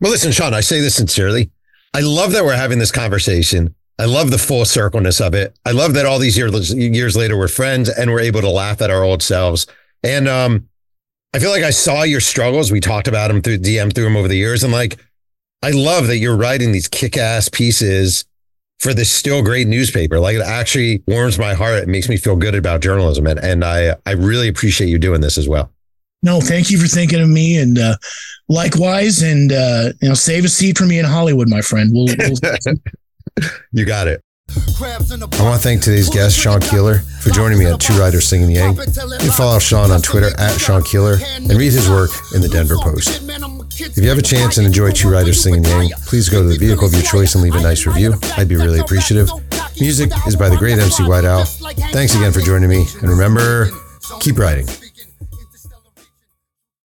Well, 0.00 0.10
listen, 0.10 0.32
Sean, 0.32 0.54
I 0.54 0.62
say 0.62 0.80
this 0.80 0.96
sincerely. 0.96 1.50
I 1.94 2.00
love 2.00 2.32
that 2.32 2.44
we're 2.44 2.56
having 2.56 2.78
this 2.78 2.90
conversation. 2.90 3.74
I 3.98 4.06
love 4.06 4.30
the 4.30 4.38
full 4.38 4.64
circleness 4.64 5.20
of 5.20 5.34
it. 5.34 5.56
I 5.64 5.70
love 5.72 5.94
that 5.94 6.06
all 6.06 6.18
these 6.18 6.36
years, 6.36 6.74
years 6.74 7.16
later, 7.16 7.36
we're 7.36 7.48
friends 7.48 7.88
and 7.88 8.10
we're 8.10 8.20
able 8.20 8.40
to 8.40 8.50
laugh 8.50 8.80
at 8.82 8.90
our 8.90 9.02
old 9.02 9.22
selves. 9.22 9.66
And, 10.02 10.28
um, 10.28 10.68
I 11.34 11.38
feel 11.38 11.50
like 11.50 11.62
I 11.62 11.70
saw 11.70 12.02
your 12.02 12.20
struggles. 12.20 12.70
We 12.70 12.80
talked 12.80 13.08
about 13.08 13.28
them 13.28 13.40
through 13.40 13.58
DM 13.58 13.94
through 13.94 14.04
them 14.04 14.16
over 14.16 14.28
the 14.28 14.36
years. 14.36 14.62
And 14.62 14.72
like, 14.72 14.98
I 15.62 15.70
love 15.70 16.08
that 16.08 16.18
you're 16.18 16.36
writing 16.36 16.72
these 16.72 16.88
kick 16.88 17.16
ass 17.16 17.48
pieces 17.48 18.24
for 18.80 18.92
this 18.92 19.10
still 19.10 19.42
great 19.42 19.66
newspaper. 19.66 20.20
Like 20.20 20.36
it 20.36 20.42
actually 20.42 21.02
warms 21.06 21.38
my 21.38 21.54
heart. 21.54 21.84
It 21.84 21.88
makes 21.88 22.08
me 22.08 22.16
feel 22.16 22.36
good 22.36 22.54
about 22.54 22.80
journalism. 22.82 23.26
And, 23.26 23.38
and 23.38 23.64
I, 23.64 23.96
I 24.04 24.12
really 24.12 24.48
appreciate 24.48 24.88
you 24.88 24.98
doing 24.98 25.20
this 25.20 25.38
as 25.38 25.48
well. 25.48 25.70
No, 26.22 26.40
thank 26.40 26.70
you 26.70 26.78
for 26.78 26.86
thinking 26.86 27.20
of 27.20 27.28
me. 27.28 27.56
And 27.58 27.78
uh, 27.78 27.96
likewise, 28.48 29.22
and 29.22 29.52
uh, 29.52 29.92
you 30.00 30.08
know, 30.08 30.14
save 30.14 30.44
a 30.44 30.48
seat 30.48 30.76
for 30.76 30.84
me 30.84 30.98
in 30.98 31.04
Hollywood, 31.04 31.48
my 31.48 31.62
friend. 31.62 31.90
We'll, 31.92 32.14
we'll... 32.18 32.74
you 33.72 33.84
got 33.84 34.08
it. 34.08 34.22
I 34.54 35.42
want 35.42 35.56
to 35.56 35.62
thank 35.62 35.82
today's 35.82 36.10
guest, 36.10 36.36
Sean 36.38 36.60
Keeler, 36.60 36.98
for 37.20 37.30
joining 37.30 37.58
me 37.58 37.66
at 37.66 37.80
Two 37.80 37.94
Writers 37.98 38.28
Slinging 38.28 38.50
Yang. 38.50 38.76
You 38.76 38.84
can 38.84 39.30
follow 39.30 39.58
Sean 39.58 39.90
on 39.90 40.02
Twitter 40.02 40.30
at 40.38 40.58
Sean 40.60 40.82
Keeler 40.82 41.16
and 41.36 41.50
read 41.52 41.72
his 41.72 41.88
work 41.88 42.10
in 42.34 42.42
the 42.42 42.48
Denver 42.48 42.76
Post. 42.76 43.22
If 43.80 43.96
you 43.96 44.08
have 44.08 44.18
a 44.18 44.22
chance 44.22 44.58
and 44.58 44.66
enjoy 44.66 44.90
Two 44.90 45.10
Writers 45.10 45.42
Slinging 45.42 45.64
Yang, 45.64 45.90
please 46.06 46.28
go 46.28 46.42
to 46.42 46.48
the 46.48 46.58
vehicle 46.58 46.86
of 46.86 46.92
your 46.92 47.02
choice 47.02 47.34
and 47.34 47.42
leave 47.42 47.54
a 47.54 47.62
nice 47.62 47.86
review. 47.86 48.14
I'd 48.36 48.48
be 48.48 48.56
really 48.56 48.80
appreciative. 48.80 49.30
Music 49.80 50.10
is 50.26 50.36
by 50.36 50.48
the 50.48 50.56
great 50.56 50.78
MC 50.78 51.04
White 51.04 51.24
Owl. 51.24 51.44
Thanks 51.44 52.14
again 52.14 52.32
for 52.32 52.40
joining 52.40 52.68
me, 52.68 52.84
and 53.00 53.08
remember, 53.08 53.68
keep 54.20 54.38
writing. 54.38 54.66